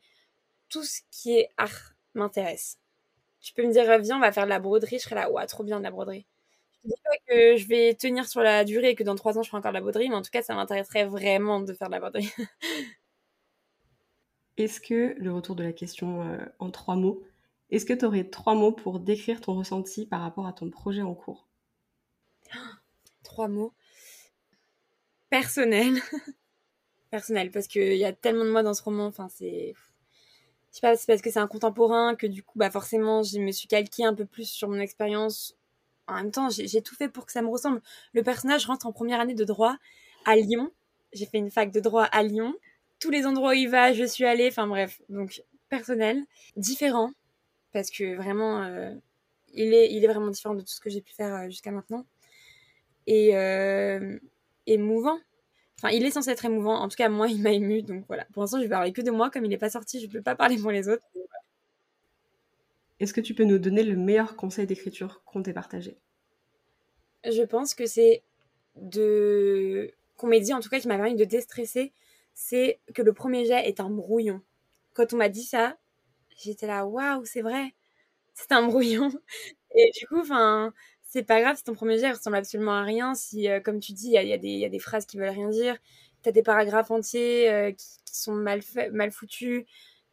Tout 0.70 0.84
ce 0.84 1.02
qui 1.12 1.38
est 1.38 1.50
art 1.58 1.94
m'intéresse 2.14 2.78
tu 3.46 3.54
peux 3.54 3.64
me 3.64 3.72
dire, 3.72 3.84
viens, 4.00 4.18
on 4.18 4.20
va 4.20 4.32
faire 4.32 4.46
de 4.46 4.50
la 4.50 4.60
broderie. 4.60 4.98
Je 4.98 5.04
serais 5.04 5.14
là, 5.14 5.30
ouais, 5.30 5.46
trop 5.46 5.64
bien 5.64 5.78
de 5.78 5.84
la 5.84 5.92
broderie. 5.92 6.26
Je 6.84 6.90
dis 6.90 6.96
pas 7.04 7.18
que 7.28 7.58
je 7.58 7.68
vais 7.68 7.94
tenir 7.94 8.28
sur 8.28 8.42
la 8.42 8.66
durée 8.66 8.90
et 8.90 8.96
que 8.96 9.04
dans 9.04 9.14
trois 9.14 9.38
ans, 9.38 9.44
je 9.44 9.50
ferai 9.50 9.60
encore 9.60 9.72
de 9.72 9.76
la 9.76 9.82
broderie, 9.82 10.10
mais 10.10 10.16
en 10.16 10.24
tout 10.24 10.32
cas, 10.32 10.42
ça 10.42 10.56
m'intéresserait 10.56 11.06
vraiment 11.06 11.60
de 11.62 11.72
faire 11.74 11.88
de 11.90 11.94
la 11.94 12.00
broderie. 12.00 12.32
Est-ce 14.58 14.82
que, 14.82 15.16
le 15.20 15.32
retour 15.32 15.56
de 15.56 15.64
la 15.64 15.74
question 15.74 16.24
euh, 16.24 16.44
en 16.58 16.72
trois 16.72 16.96
mots, 16.96 17.24
est-ce 17.70 17.86
que 17.86 17.94
tu 17.94 18.06
aurais 18.06 18.24
trois 18.24 18.56
mots 18.56 18.72
pour 18.72 19.00
décrire 19.00 19.42
ton 19.42 19.54
ressenti 19.54 20.06
par 20.08 20.22
rapport 20.22 20.48
à 20.48 20.54
ton 20.54 20.70
projet 20.70 21.02
en 21.02 21.14
cours? 21.14 21.48
Trois 23.24 23.48
mots. 23.50 23.74
Personnel. 25.30 26.00
Personnel, 27.12 27.52
parce 27.52 27.68
qu'il 27.68 27.98
y 27.98 28.06
a 28.06 28.14
tellement 28.14 28.46
de 28.46 28.52
mots 28.52 28.62
dans 28.62 28.74
ce 28.74 28.84
roman, 28.84 29.08
enfin, 29.08 29.28
c'est 29.30 29.74
je 30.76 30.82
sais 30.82 30.88
pas, 30.88 30.98
c'est 30.98 31.08
parce 31.08 31.22
que 31.22 31.32
c'est 31.32 31.40
un 31.40 31.48
contemporain 31.48 32.16
que 32.16 32.28
du 32.28 32.44
coup, 32.44 32.60
bah 32.60 32.70
forcément, 32.70 33.24
je 33.24 33.40
me 33.40 33.54
suis 33.54 33.66
calquée 33.66 34.04
un 34.04 34.14
peu 34.14 34.26
plus 34.26 34.44
sur 34.44 34.68
mon 34.68 34.78
expérience. 34.80 35.56
En 36.06 36.16
même 36.16 36.32
temps, 36.32 36.50
j'ai 36.50 36.82
tout 36.82 36.96
fait 36.96 37.08
pour 37.08 37.26
que 37.26 37.32
ça 37.32 37.42
me 37.42 37.48
ressemble. 37.48 37.82
Le 38.12 38.24
personnage 38.24 38.66
rentre 38.66 38.86
en 38.86 38.92
première 38.92 39.22
année 39.22 39.36
de 39.36 39.46
droit 39.46 39.78
à 40.26 40.36
Lyon. 40.36 40.70
J'ai 41.14 41.28
fait 41.28 41.38
une 41.38 41.50
fac 41.50 41.72
de 41.72 41.80
droit 41.80 42.04
à 42.04 42.24
Lyon. 42.24 42.54
Tous 43.00 43.10
les 43.10 43.26
endroits 43.26 43.52
où 43.52 43.54
il 43.54 43.70
va, 43.70 43.94
je 43.94 44.04
suis 44.04 44.26
allée. 44.26 44.50
Enfin 44.50 44.68
bref, 44.68 45.02
donc 45.08 45.42
personnel, 45.70 46.26
différent, 46.58 47.12
parce 47.72 47.90
que 47.90 48.14
vraiment, 48.18 48.64
euh, 48.64 48.94
il, 49.54 49.74
est, 49.74 49.94
il 49.94 50.04
est 50.04 50.08
vraiment 50.08 50.30
différent 50.30 50.56
de 50.56 50.62
tout 50.62 50.74
ce 50.74 50.82
que 50.82 50.90
j'ai 50.90 51.02
pu 51.02 51.14
faire 51.14 51.34
euh, 51.34 51.46
jusqu'à 51.46 51.72
maintenant. 51.72 52.06
Et 53.08 53.38
euh, 53.38 54.20
émouvant, 54.68 55.20
Enfin, 55.78 55.90
il 55.90 56.06
est 56.06 56.12
censé 56.12 56.30
être 56.30 56.46
émouvant. 56.46 56.80
En 56.80 56.88
tout 56.88 56.96
cas, 56.96 57.10
moi, 57.10 57.28
il 57.30 57.42
m'a 57.42 57.52
ému. 57.52 57.82
Donc 57.84 58.06
voilà. 58.08 58.26
Pour 58.34 58.44
l'instant, 58.44 58.58
je 58.58 58.64
vais 58.64 58.70
parler 58.70 58.94
que 58.94 59.02
de 59.02 59.12
moi. 59.12 59.30
Comme 59.30 59.46
il 59.46 59.50
n'est 59.50 59.58
pas 59.58 59.70
sorti, 59.70 60.00
je 60.00 60.08
ne 60.08 60.12
peux 60.12 60.22
pas 60.22 60.36
parler 60.36 60.58
pour 60.58 60.72
les 60.72 60.90
autres. 60.90 61.04
Est-ce 63.00 63.14
que 63.14 63.22
tu 63.22 63.34
peux 63.34 63.44
nous 63.44 63.60
donner 63.60 63.84
le 63.84 63.98
meilleur 63.98 64.36
conseil 64.36 64.66
d'écriture 64.66 65.22
qu'on 65.26 65.44
t'ait 65.44 65.54
partagé? 65.54 65.98
Je 67.26 67.44
pense 67.44 67.76
que 67.76 67.86
c'est 67.86 68.24
de. 68.76 69.92
qu'on 70.16 70.28
m'ait 70.28 70.40
dit, 70.40 70.54
en 70.54 70.62
tout 70.62 70.70
cas, 70.70 70.80
qui 70.80 70.88
m'a 70.88 70.96
permis 70.96 71.16
de 71.16 71.26
déstresser, 71.26 71.92
c'est 72.34 72.80
que 72.94 73.02
le 73.02 73.14
premier 73.14 73.46
jet 73.46 73.68
est 73.68 73.80
un 73.80 73.90
brouillon. 73.90 74.42
Quand 74.94 75.12
on 75.14 75.18
m'a 75.18 75.30
dit 75.30 75.44
ça, 75.44 75.78
j'étais 76.38 76.68
là, 76.68 76.86
waouh, 76.86 77.26
c'est 77.26 77.42
vrai. 77.42 77.74
C'est 78.34 78.52
un 78.52 78.64
brouillon. 78.68 79.10
Et 79.76 79.92
du 79.98 80.08
coup, 80.08 80.20
enfin, 80.20 80.74
c'est 81.16 81.24
pas 81.24 81.40
grave 81.40 81.56
si 81.56 81.64
ton 81.64 81.74
premier 81.76 81.98
jet 81.98 82.12
ressemble 82.12 82.36
absolument 82.36 82.74
à 82.74 82.84
rien, 82.84 83.16
si, 83.16 83.48
euh, 83.50 83.62
comme 83.62 83.80
tu 83.80 83.94
dis, 83.94 84.08
il 84.08 84.28
y 84.28 84.34
a, 84.66 84.70
des 84.70 84.80
phrases 84.80 85.06
qui 85.06 85.18
veulent 85.18 85.30
rien 85.30 85.48
dire, 85.48 85.78
t'as 86.24 86.34
des 86.34 86.44
paragraphes 86.44 86.92
entiers 86.92 87.50
euh, 87.50 87.72
qui, 87.72 87.88
sont 88.12 88.34
mal, 88.36 88.62
fait, 88.62 88.90
mal 88.92 89.12
foutus, 89.12 89.64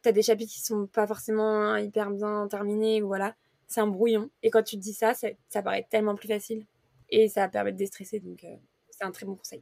t'as 0.01 0.13
des 0.13 0.21
chapitres 0.21 0.53
qui 0.53 0.61
sont 0.61 0.87
pas 0.87 1.05
forcément 1.05 1.75
hyper 1.75 2.09
bien 2.09 2.47
terminés, 2.47 3.01
voilà. 3.01 3.35
C'est 3.67 3.81
un 3.81 3.87
brouillon. 3.87 4.29
Et 4.43 4.49
quand 4.49 4.63
tu 4.63 4.77
te 4.77 4.81
dis 4.81 4.93
ça, 4.93 5.13
ça 5.13 5.61
paraît 5.61 5.85
tellement 5.89 6.15
plus 6.15 6.29
facile. 6.29 6.65
Et 7.09 7.27
ça 7.27 7.49
permet 7.49 7.73
de 7.73 7.77
déstresser, 7.77 8.21
donc 8.21 8.45
euh, 8.45 8.55
c'est 8.89 9.03
un 9.03 9.11
très 9.11 9.25
bon 9.25 9.35
conseil. 9.35 9.61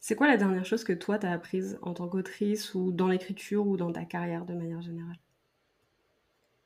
C'est 0.00 0.14
quoi 0.14 0.28
la 0.28 0.38
dernière 0.38 0.64
chose 0.64 0.82
que 0.82 0.94
toi, 0.94 1.18
t'as 1.18 1.30
apprise 1.30 1.78
en 1.82 1.92
tant 1.92 2.08
qu'autrice 2.08 2.74
ou 2.74 2.90
dans 2.90 3.08
l'écriture 3.08 3.66
ou 3.66 3.76
dans 3.76 3.92
ta 3.92 4.06
carrière 4.06 4.46
de 4.46 4.54
manière 4.54 4.80
générale? 4.80 5.18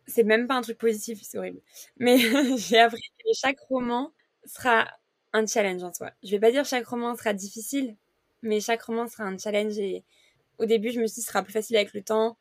C'est 0.07 0.25
même 0.25 0.47
pas 0.47 0.55
un 0.55 0.63
truc 0.63 0.79
positif, 0.79 1.21
c'est 1.23 1.39
horrible. 1.39 1.61
Mais 1.99 2.19
j'ai 2.59 2.79
appris 2.79 3.03
que 3.19 3.31
chaque 3.35 3.61
roman 3.61 4.13
sera 4.45 4.89
un 5.33 5.47
challenge 5.47 5.83
en 5.83 5.93
soi. 5.93 6.13
Je 6.23 6.31
vais 6.31 6.41
pas 6.41 6.51
dire 6.51 6.65
chaque 6.65 6.87
roman 6.87 7.17
sera 7.17 7.33
difficile, 7.35 7.97
mais 8.43 8.61
chaque 8.61 8.83
roman 8.83 9.09
sera 9.09 9.25
un 9.25 9.37
challenge. 9.39 9.79
Et 9.79 10.05
au 10.59 10.67
début, 10.67 10.91
je 10.91 11.01
me 11.01 11.07
suis 11.07 11.17
dit, 11.17 11.23
ce 11.23 11.29
sera 11.29 11.43
plus 11.43 11.53
facile 11.53 11.77
avec 11.77 11.93
le 11.95 12.03
temps. 12.03 12.39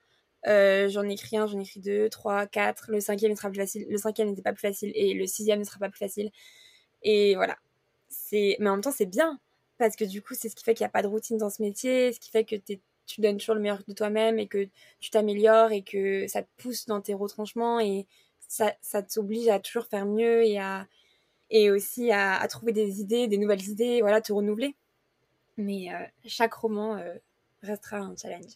Euh, 0.48 0.90
j'en 0.90 1.04
écris 1.04 1.38
un, 1.38 1.48
j'en 1.48 1.60
écris 1.60 1.80
deux, 1.80 2.10
trois, 2.10 2.46
quatre. 2.48 2.92
Le 2.92 3.00
cinquième 3.00 3.36
sera 3.36 3.50
plus 3.50 3.60
facile. 3.60 3.88
Le 3.90 3.98
cinquième 3.98 4.30
n'était 4.30 4.44
pas 4.44 4.54
plus 4.54 4.62
facile 4.62 4.92
et 4.96 5.14
le 5.14 5.26
sixième 5.28 5.60
ne 5.60 5.64
sera 5.66 5.80
pas 5.80 5.90
plus 5.90 6.00
facile. 6.00 6.32
Et 7.04 7.36
voilà. 7.36 7.58
C'est, 8.10 8.58
mais 8.60 8.70
en 8.70 8.74
même 8.74 8.82
temps, 8.82 8.92
c'est 8.92 9.06
bien 9.08 9.40
parce 9.78 9.96
que 9.96 10.06
du 10.06 10.22
coup, 10.22 10.36
c'est 10.36 10.50
ce 10.50 10.56
qui 10.56 10.64
fait 10.64 10.74
qu'il 10.74 10.84
n'y 10.84 10.88
a 10.88 10.92
pas 10.92 11.02
de 11.02 11.08
routine 11.08 11.38
dans 11.38 11.50
ce 11.50 11.62
métier, 11.62 12.14
ce 12.14 12.20
qui 12.20 12.32
fait 12.32 12.46
que 12.46 12.56
tu 12.56 12.74
es 12.74 12.82
tu 13.06 13.22
donnes 13.22 13.38
toujours 13.38 13.56
le 13.56 13.62
meilleur 13.62 13.82
de 13.88 13.94
toi-même 13.94 14.40
et 14.40 14.48
que 14.48 14.68
tu 15.00 15.10
t'améliores 15.10 15.72
et 15.72 15.84
que 15.84 16.28
ça 16.28 16.44
te 16.44 16.50
pousse 16.58 16.86
dans 16.86 17.02
tes 17.02 17.14
retranchements 17.14 17.80
et 17.80 18.08
ça, 18.48 18.74
ça 18.82 19.02
t'oblige 19.02 19.48
à 19.48 19.60
toujours 19.60 19.86
faire 19.86 20.06
mieux 20.06 20.44
et 20.44 20.60
à 20.60 20.88
et 21.50 21.70
aussi 21.70 22.12
à, 22.12 22.46
trouver 22.48 22.72
des 22.72 23.02
idées, 23.02 23.28
des 23.28 23.38
nouvelles 23.38 23.64
idées, 23.70 24.02
voilà, 24.02 24.22
te 24.22 24.34
renouveler. 24.34 24.76
Mais 25.58 25.94
euh, 25.94 26.04
chaque 26.26 26.54
roman 26.54 26.98
euh, 26.98 27.14
restera 27.62 27.98
un 27.98 28.16
challenge. 28.16 28.54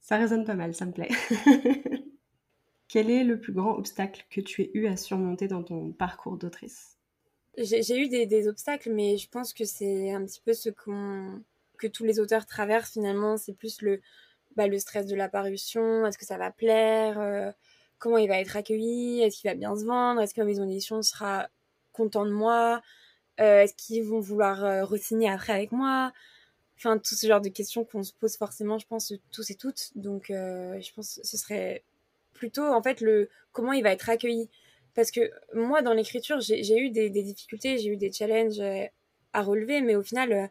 Ça 0.00 0.16
résonne 0.16 0.44
pas 0.44 0.54
mal, 0.54 0.74
ça 0.74 0.86
me 0.86 0.92
plaît. 0.92 1.10
Quel 2.88 3.10
est 3.10 3.24
le 3.24 3.38
plus 3.38 3.52
grand 3.52 3.72
obstacle 3.72 4.24
que 4.30 4.40
tu 4.40 4.62
aies 4.62 4.70
eu 4.72 4.86
à 4.86 4.96
surmonter 4.96 5.48
dans 5.48 5.62
ton 5.62 5.92
parcours 5.92 6.38
d'autrice? 6.38 6.96
J'ai 7.58 7.98
eu 7.98 8.08
des, 8.08 8.24
des, 8.24 8.48
obstacles, 8.48 8.92
mais 8.92 9.18
je 9.18 9.28
pense 9.28 9.52
que 9.52 9.64
c'est 9.64 10.12
un 10.12 10.24
petit 10.24 10.40
peu 10.40 10.54
ce 10.54 10.70
qu'on 10.70 11.42
que 11.78 11.86
tous 11.86 12.04
les 12.04 12.20
auteurs 12.20 12.46
traversent 12.46 12.92
finalement, 12.92 13.36
c'est 13.36 13.54
plus 13.54 13.80
le, 13.82 14.00
bah, 14.56 14.66
le 14.66 14.78
stress 14.78 15.06
de 15.06 15.14
la 15.14 15.28
parution, 15.28 16.04
est-ce 16.04 16.18
que 16.18 16.26
ça 16.26 16.36
va 16.36 16.50
plaire, 16.50 17.20
euh, 17.20 17.52
comment 17.98 18.18
il 18.18 18.28
va 18.28 18.40
être 18.40 18.56
accueilli, 18.56 19.22
est-ce 19.22 19.40
qu'il 19.40 19.48
va 19.48 19.54
bien 19.54 19.76
se 19.76 19.84
vendre, 19.84 20.20
est-ce 20.20 20.34
que 20.34 20.40
ma 20.40 20.46
maison 20.46 20.66
d'édition 20.66 21.00
sera 21.02 21.48
content 21.92 22.26
de 22.26 22.32
moi, 22.32 22.82
euh, 23.40 23.62
est-ce 23.62 23.74
qu'ils 23.74 24.04
vont 24.04 24.20
vouloir 24.20 24.64
euh, 24.64 24.84
re-signer 24.84 25.30
après 25.30 25.52
avec 25.52 25.70
moi, 25.70 26.12
enfin 26.76 26.98
tout 26.98 27.14
ce 27.14 27.26
genre 27.26 27.40
de 27.40 27.48
questions 27.48 27.84
qu'on 27.84 28.02
se 28.02 28.12
pose 28.12 28.36
forcément, 28.36 28.78
je 28.78 28.86
pense, 28.88 29.12
tous 29.30 29.50
et 29.50 29.54
toutes. 29.54 29.90
Donc 29.94 30.26
je 30.28 30.92
pense 30.92 31.16
que 31.16 31.26
ce 31.26 31.36
serait 31.36 31.84
plutôt 32.34 32.66
en 32.66 32.82
fait 32.82 33.00
le 33.00 33.28
comment 33.52 33.72
il 33.72 33.82
va 33.82 33.92
être 33.92 34.08
accueilli. 34.10 34.48
Parce 34.94 35.10
que 35.12 35.30
moi, 35.54 35.82
dans 35.82 35.92
l'écriture, 35.92 36.40
j'ai 36.40 36.78
eu 36.78 36.90
des 36.90 37.10
difficultés, 37.10 37.78
j'ai 37.78 37.90
eu 37.90 37.96
des 37.96 38.10
challenges 38.10 38.60
à 39.32 39.42
relever, 39.42 39.80
mais 39.80 39.94
au 39.94 40.02
final, 40.02 40.50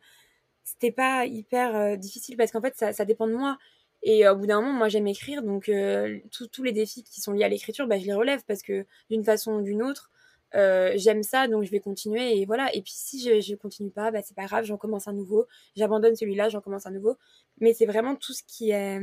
c'était 0.67 0.91
pas 0.91 1.25
hyper 1.25 1.75
euh, 1.75 1.95
difficile 1.95 2.35
parce 2.35 2.51
qu'en 2.51 2.61
fait, 2.61 2.75
ça, 2.75 2.91
ça, 2.91 3.05
dépend 3.05 3.27
de 3.27 3.33
moi. 3.33 3.57
Et 4.03 4.27
euh, 4.27 4.33
au 4.33 4.35
bout 4.37 4.47
d'un 4.47 4.61
moment, 4.61 4.73
moi, 4.73 4.89
j'aime 4.89 5.07
écrire, 5.07 5.41
donc 5.41 5.69
euh, 5.69 6.19
tous 6.51 6.63
les 6.63 6.73
défis 6.73 7.03
qui 7.03 7.21
sont 7.21 7.31
liés 7.31 7.45
à 7.45 7.49
l'écriture, 7.49 7.87
bah, 7.87 7.97
je 7.97 8.05
les 8.05 8.13
relève 8.13 8.43
parce 8.45 8.61
que 8.61 8.85
d'une 9.09 9.23
façon 9.23 9.53
ou 9.53 9.61
d'une 9.61 9.81
autre, 9.81 10.11
j'aime 10.53 11.23
ça, 11.23 11.47
donc 11.47 11.63
je 11.63 11.71
vais 11.71 11.79
continuer 11.79 12.37
et 12.37 12.45
voilà. 12.45 12.73
Et 12.75 12.81
puis 12.81 12.93
si 12.93 13.21
je, 13.21 13.39
je 13.39 13.55
continue 13.55 13.91
pas, 13.91 14.11
bah, 14.11 14.21
c'est 14.23 14.35
pas 14.35 14.45
grave, 14.45 14.65
j'en 14.65 14.77
commence 14.77 15.07
un 15.07 15.13
nouveau, 15.13 15.47
j'abandonne 15.75 16.15
celui-là, 16.15 16.49
j'en 16.49 16.61
commence 16.61 16.85
un 16.85 16.91
nouveau. 16.91 17.17
Mais 17.61 17.73
c'est 17.73 17.85
vraiment 17.85 18.15
tout 18.15 18.33
ce 18.33 18.43
qui, 18.43 18.71
est, 18.71 18.99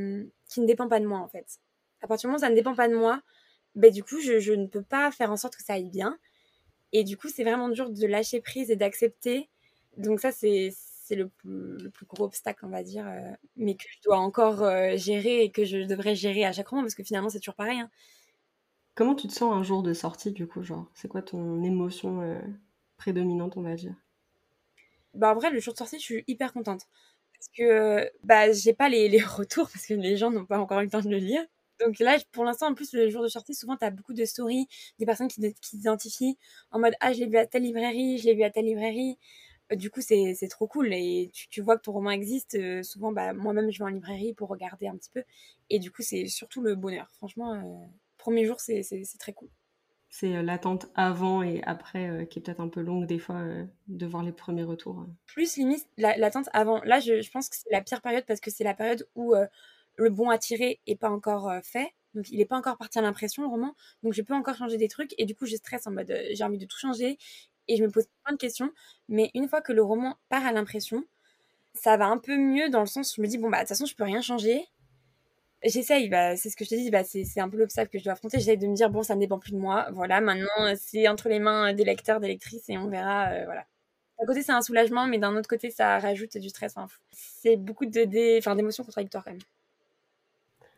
qui 0.49 0.61
ne 0.61 0.67
dépend 0.67 0.89
pas 0.89 1.01
de 1.01 1.07
moi 1.07 1.19
en 1.19 1.29
fait. 1.29 1.47
À 2.03 2.07
partir 2.07 2.29
du 2.29 2.33
moment 2.33 2.39
où 2.39 2.41
ça 2.41 2.51
ne 2.51 2.55
dépend 2.55 2.75
pas 2.75 2.89
de 2.89 2.95
moi, 2.95 3.23
bah, 3.75 3.91
du 3.91 4.05
coup, 4.05 4.21
je, 4.21 4.39
je 4.39 4.53
ne 4.53 4.67
peux 4.67 4.83
pas 4.83 5.11
faire 5.11 5.31
en 5.31 5.37
sorte 5.37 5.57
que 5.57 5.63
ça 5.63 5.75
aille 5.75 5.91
bien. 5.91 6.19
Et 6.93 7.05
du 7.05 7.17
coup, 7.17 7.29
c'est 7.29 7.45
vraiment 7.45 7.69
dur 7.71 7.91
de 7.91 8.07
lâcher 8.07 8.41
prise 8.41 8.71
et 8.71 8.77
d'accepter. 8.77 9.49
Donc 9.97 10.21
ça, 10.21 10.31
c'est 10.31 10.71
c'est 11.05 11.17
le, 11.17 11.31
le, 11.45 11.91
plus 11.91 12.07
gros 12.07 12.25
obstacle, 12.25 12.65
on 12.65 12.71
va 12.71 12.83
dire, 12.83 13.07
euh, 13.07 13.31
mais 13.57 13.75
que 13.75 13.85
je 13.91 14.01
dois 14.03 14.17
encore 14.17 14.63
euh, 14.63 14.97
gérer 14.97 15.45
et 15.45 15.51
que 15.51 15.65
je 15.65 15.79
devrais 15.85 16.15
gérer 16.15 16.47
à 16.47 16.53
chaque 16.53 16.69
roman, 16.69 16.83
parce 16.83 16.95
que 16.95 17.05
finalement, 17.05 17.29
c'est 17.29 17.41
toujours 17.41 17.55
pareil. 17.55 17.79
Hein. 17.79 17.91
Comment 18.95 19.15
tu 19.15 19.29
te 19.29 19.35
sens 19.35 19.53
un 19.53 19.63
jour 19.63 19.83
de 19.83 19.93
sortie, 19.93 20.33
du 20.33 20.47
coup, 20.47 20.63
genre? 20.63 20.91
C'est 20.95 21.09
quoi 21.09 21.21
ton 21.21 21.63
émotion 21.63 22.23
euh, 22.23 22.41
prédominante, 22.97 23.59
on 23.59 23.63
va 23.63 23.75
dire? 23.75 23.95
Bah, 25.13 25.33
en 25.33 25.35
vrai, 25.35 25.51
le 25.51 25.61
jour 25.61 25.75
de 25.75 25.79
sortie, 25.79 25.99
je 25.99 26.05
suis 26.05 26.25
hyper 26.27 26.55
contente. 26.55 26.89
Parce 27.35 27.49
que, 27.55 28.11
bah, 28.23 28.51
j'ai 28.53 28.73
pas 28.73 28.89
les, 28.89 29.11
les, 29.11 29.21
retours, 29.23 29.69
parce 29.69 29.87
que 29.87 29.95
les 29.95 30.17
gens 30.17 30.31
n'ont 30.31 30.47
pas 30.47 30.59
encore 30.59 30.81
eu 30.81 30.85
le 30.85 30.91
temps 30.91 31.03
de 31.03 31.11
le 31.11 31.19
lire. 31.19 31.45
Donc 31.81 31.99
là, 31.99 32.17
pour 32.33 32.45
l'instant, 32.45 32.69
en 32.69 32.75
plus, 32.75 32.95
le 32.95 33.11
jour 33.11 33.23
de 33.23 33.29
sortie, 33.29 33.55
souvent, 33.55 33.77
tu 33.77 33.85
as 33.85 33.91
beaucoup 33.91 34.15
de 34.15 34.25
stories, 34.25 34.69
des 34.99 35.05
personnes 35.05 35.29
qui, 35.29 35.41
qui 35.41 35.69
s'identifient 35.69 36.39
en 36.71 36.79
mode 36.79 36.95
Ah, 37.01 37.13
je 37.13 37.19
l'ai 37.19 37.27
vu 37.27 37.37
à 37.37 37.47
telle 37.47 37.65
librairie, 37.65 38.17
je 38.17 38.25
l'ai 38.25 38.35
vu 38.35 38.43
à 38.43 38.51
telle 38.51 38.65
librairie. 38.65 39.19
Euh, 39.73 39.77
du 39.77 39.91
coup, 39.91 40.01
c'est 40.01 40.49
trop 40.49 40.67
cool. 40.67 40.93
Et 40.93 41.31
tu, 41.51 41.61
vois 41.61 41.77
que 41.77 41.83
ton 41.83 41.93
roman 41.93 42.11
existe. 42.11 42.55
Euh, 42.55 42.83
souvent, 42.83 43.13
bah, 43.13 43.33
moi-même, 43.33 43.71
je 43.71 43.79
vais 43.79 43.85
en 43.85 43.89
librairie 43.89 44.35
pour 44.35 44.49
regarder 44.49 44.87
un 44.89 44.97
petit 44.97 45.11
peu. 45.11 45.23
Et 45.71 45.79
du 45.79 45.91
coup, 45.91 46.03
c'est 46.03 46.27
surtout 46.27 46.63
le 46.63 46.75
bonheur. 46.75 47.11
Franchement, 47.17 47.55
euh, 47.55 47.87
premier 48.19 48.45
jour, 48.45 48.61
c'est 48.61 48.83
très 49.19 49.33
cool. 49.33 49.49
C'est 50.11 50.43
l'attente 50.45 50.87
avant 50.95 51.43
et 51.43 51.61
après 51.65 52.29
qui 52.31 52.39
est 52.39 52.43
peut-être 52.43 52.61
un 52.61 52.69
peu 52.69 52.83
longue 52.83 53.05
des 53.05 53.19
fois 53.19 53.43
de 53.89 54.07
voir 54.07 54.23
les 54.23 54.31
premiers 54.31 54.63
retours. 54.63 55.05
Plus 55.27 55.57
limite 55.57 55.89
l'attente 55.97 56.49
avant. 56.53 56.81
Là, 56.85 57.01
je, 57.01 57.29
pense 57.33 57.49
que 57.49 57.57
c'est 57.57 57.73
la 57.73 57.81
pire 57.81 58.01
période 58.01 58.25
parce 58.25 58.39
que 58.39 58.53
c'est 58.53 58.63
la 58.63 58.75
période 58.75 59.09
où 59.17 59.35
le 59.97 60.11
bon 60.11 60.31
à 60.31 60.39
tirer 60.39 60.79
est 60.87 60.95
pas 60.95 61.11
encore 61.11 61.53
fait. 61.65 61.95
Donc, 62.15 62.31
il 62.31 62.39
n'est 62.39 62.45
pas 62.45 62.57
encore 62.57 62.77
parti 62.77 63.01
à 63.01 63.03
l'impression, 63.03 63.43
le 63.43 63.49
roman. 63.49 63.75
Donc, 64.05 64.13
je 64.13 64.23
peux 64.23 64.35
encore 64.35 64.55
changer 64.55 64.77
des 64.77 64.87
trucs. 64.87 65.13
Et 65.19 65.25
du 65.25 65.35
coup, 65.35 65.47
je 65.47 65.57
stresse 65.57 65.85
en 65.89 65.91
mode, 65.91 66.17
j'ai 66.31 66.45
envie 66.45 66.59
de 66.59 66.67
tout 66.67 66.79
changer 66.79 67.19
et 67.69 67.77
je 67.77 67.85
me 67.85 67.91
pose 67.91 68.07
plein 68.25 68.35
de 68.35 68.39
questions. 68.39 68.71
Mais 69.09 69.31
une 69.35 69.49
fois 69.49 69.61
que 69.61 69.73
le 69.73 69.83
roman 69.83 70.17
part 70.29 70.47
à 70.47 70.53
l'impression, 70.53 71.05
ça 71.75 71.97
va 71.97 72.07
un 72.07 72.19
peu 72.19 72.37
mieux 72.37 72.71
dans 72.71 72.81
le 72.81 72.87
sens 72.87 73.13
où 73.13 73.17
je 73.17 73.23
me 73.23 73.27
dis, 73.27 73.39
bon, 73.39 73.51
bah, 73.51 73.59
de 73.59 73.63
toute 73.63 73.71
façon, 73.71 73.87
je 73.87 73.95
peux 73.95 74.05
rien 74.05 74.21
changer. 74.21 74.65
J'essaye, 75.65 76.09
bah, 76.09 76.37
c'est 76.37 76.51
ce 76.51 76.57
que 76.57 76.65
je 76.65 76.71
te 76.71 76.75
dis, 76.75 76.91
bah, 76.91 77.05
c'est 77.05 77.41
un 77.41 77.49
peu 77.49 77.57
l'obstacle 77.57 77.91
que 77.91 77.99
je 77.99 78.05
dois 78.05 78.13
affronter. 78.13 78.39
J'essaye 78.39 78.59
de 78.59 78.67
me 78.67 78.75
dire, 78.75 78.91
bon, 78.91 79.03
ça 79.03 79.15
ne 79.15 79.21
dépend 79.21 79.39
plus 79.39 79.53
de 79.53 79.59
moi. 79.59 79.89
Voilà, 79.93 80.21
maintenant, 80.21 80.75
c'est 80.77 81.09
entre 81.09 81.29
les 81.29 81.39
mains 81.39 81.73
des 81.73 81.85
lecteurs, 81.85 82.21
des 82.21 82.29
lectrices 82.29 82.69
et 82.69 82.77
on 82.79 82.89
verra. 82.89 83.31
Euh, 83.31 83.45
voilà. 83.47 83.65
D'un 84.21 84.27
côté, 84.27 84.43
c'est 84.43 84.53
un 84.53 84.63
soulagement, 84.63 85.07
mais 85.07 85.19
d'un 85.19 85.35
autre 85.37 85.49
côté, 85.49 85.71
ça 85.71 85.99
rajoute 85.99 86.37
du 86.39 86.49
stress. 86.51 86.75
Enfin, 86.77 86.87
c'est 87.13 87.57
beaucoup 87.57 87.87
d'émotions 87.87 88.85
contradictoires 88.85 89.25
quand 89.25 89.33
même. 89.33 89.41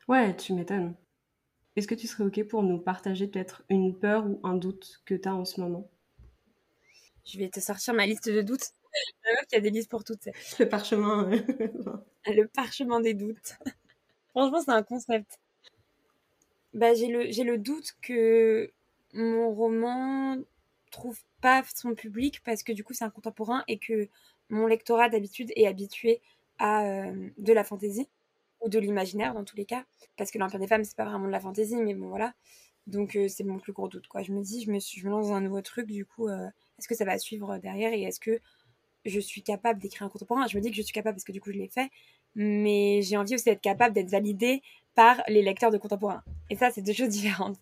Ouais, 0.08 0.36
tu 0.36 0.52
m'étonnes. 0.52 0.94
Est-ce 1.76 1.88
que 1.88 1.94
tu 1.94 2.06
serais 2.06 2.24
OK 2.24 2.42
pour 2.48 2.62
nous 2.62 2.78
partager 2.78 3.26
peut-être 3.26 3.64
une 3.68 3.98
peur 3.98 4.26
ou 4.26 4.40
un 4.44 4.54
doute 4.54 5.02
que 5.04 5.14
tu 5.14 5.28
as 5.28 5.34
en 5.34 5.44
ce 5.44 5.60
moment? 5.60 5.90
Je 7.26 7.38
vais 7.38 7.48
te 7.48 7.60
sortir 7.60 7.92
ma 7.94 8.06
liste 8.06 8.28
de 8.28 8.40
doutes. 8.40 8.70
Il 9.52 9.54
y 9.54 9.56
a 9.56 9.60
des 9.60 9.70
listes 9.70 9.90
pour 9.90 10.04
toutes. 10.04 10.28
Le 10.58 10.68
parchemin. 10.68 11.28
le 12.26 12.46
parchemin 12.46 13.00
des 13.00 13.14
doutes. 13.14 13.54
Franchement, 14.30 14.60
c'est 14.64 14.70
un 14.70 14.82
concept. 14.82 15.38
Bah, 16.72 16.94
j'ai 16.94 17.08
le, 17.08 17.30
j'ai 17.30 17.44
le 17.44 17.58
doute 17.58 17.92
que 18.02 18.70
mon 19.12 19.50
roman 19.50 20.36
trouve 20.90 21.18
pas 21.40 21.62
son 21.74 21.94
public 21.94 22.42
parce 22.44 22.62
que 22.62 22.72
du 22.72 22.84
coup, 22.84 22.94
c'est 22.94 23.04
un 23.04 23.10
contemporain 23.10 23.64
et 23.68 23.78
que 23.78 24.08
mon 24.48 24.66
lectorat 24.66 25.08
d'habitude 25.08 25.52
est 25.56 25.66
habitué 25.66 26.20
à 26.58 26.84
euh, 26.84 27.28
de 27.38 27.52
la 27.52 27.64
fantaisie 27.64 28.08
ou 28.60 28.68
de 28.68 28.78
l'imaginaire 28.78 29.34
dans 29.34 29.44
tous 29.44 29.56
les 29.56 29.64
cas. 29.64 29.84
Parce 30.16 30.30
que 30.30 30.38
l'Empire 30.38 30.60
des 30.60 30.66
femmes, 30.66 30.84
c'est 30.84 30.96
pas 30.96 31.04
vraiment 31.04 31.26
de 31.26 31.32
la 31.32 31.40
fantaisie, 31.40 31.76
mais 31.76 31.94
bon, 31.94 32.08
voilà. 32.08 32.34
Donc, 32.86 33.16
euh, 33.16 33.28
c'est 33.28 33.44
mon 33.44 33.58
plus 33.58 33.72
gros 33.72 33.88
doute, 33.88 34.06
quoi. 34.08 34.22
Je 34.22 34.32
me 34.32 34.42
dis, 34.42 34.62
je 34.62 34.70
me, 34.70 34.78
suis, 34.78 35.00
je 35.00 35.06
me 35.06 35.10
lance 35.10 35.28
dans 35.28 35.34
un 35.34 35.40
nouveau 35.40 35.60
truc, 35.60 35.86
du 35.90 36.04
coup, 36.06 36.28
euh, 36.28 36.46
est-ce 36.78 36.88
que 36.88 36.94
ça 36.94 37.04
va 37.04 37.18
suivre 37.18 37.58
derrière 37.58 37.92
et 37.92 38.02
est-ce 38.02 38.20
que 38.20 38.40
je 39.04 39.20
suis 39.20 39.42
capable 39.42 39.80
d'écrire 39.80 40.06
un 40.06 40.08
contemporain? 40.08 40.46
Je 40.46 40.56
me 40.56 40.62
dis 40.62 40.70
que 40.70 40.76
je 40.76 40.82
suis 40.82 40.92
capable 40.92 41.16
parce 41.16 41.24
que 41.24 41.32
du 41.32 41.40
coup 41.40 41.52
je 41.52 41.58
l'ai 41.58 41.68
fait, 41.68 41.90
mais 42.34 43.02
j'ai 43.02 43.16
envie 43.16 43.34
aussi 43.34 43.44
d'être 43.44 43.60
capable 43.60 43.94
d'être 43.94 44.10
validée 44.10 44.62
par 44.94 45.22
les 45.28 45.42
lecteurs 45.42 45.70
de 45.70 45.78
contemporains. 45.78 46.22
Et 46.50 46.56
ça, 46.56 46.70
c'est 46.70 46.82
deux 46.82 46.92
choses 46.92 47.08
différentes. 47.10 47.58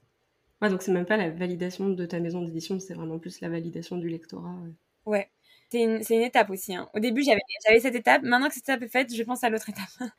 Ouais, 0.62 0.70
donc 0.70 0.83
c'est 0.83 0.93
même 0.93 1.07
pas 1.07 1.16
la 1.16 1.31
validation 1.31 1.91
de 1.91 2.07
ta 2.07 2.20
maison 2.20 2.43
d'édition, 2.43 2.81
c'est 2.81 2.95
vraiment 2.95 3.18
plus 3.18 3.41
la 3.41 3.49
validation 3.49 3.99
du 3.99 4.09
lectorat. 4.09 4.57
Ouais, 5.05 5.31
c'est 5.70 5.83
une, 5.83 6.01
une, 6.09 6.22
étape 6.22 6.51
aussi. 6.51 6.75
Hein. 6.75 6.89
Au 6.95 7.01
début, 7.01 7.22
j'avais 7.22 7.81
cette 7.81 7.95
étape. 7.95 8.22
Maintenant 8.22 8.49
que 8.49 8.55
cette 8.55 8.64
étape 8.64 8.83
est 8.83 8.89
faite, 8.89 9.14
je 9.14 9.22
pense 9.22 9.45
à 9.45 9.51
l'autre 9.51 9.68
étape. 9.68 9.85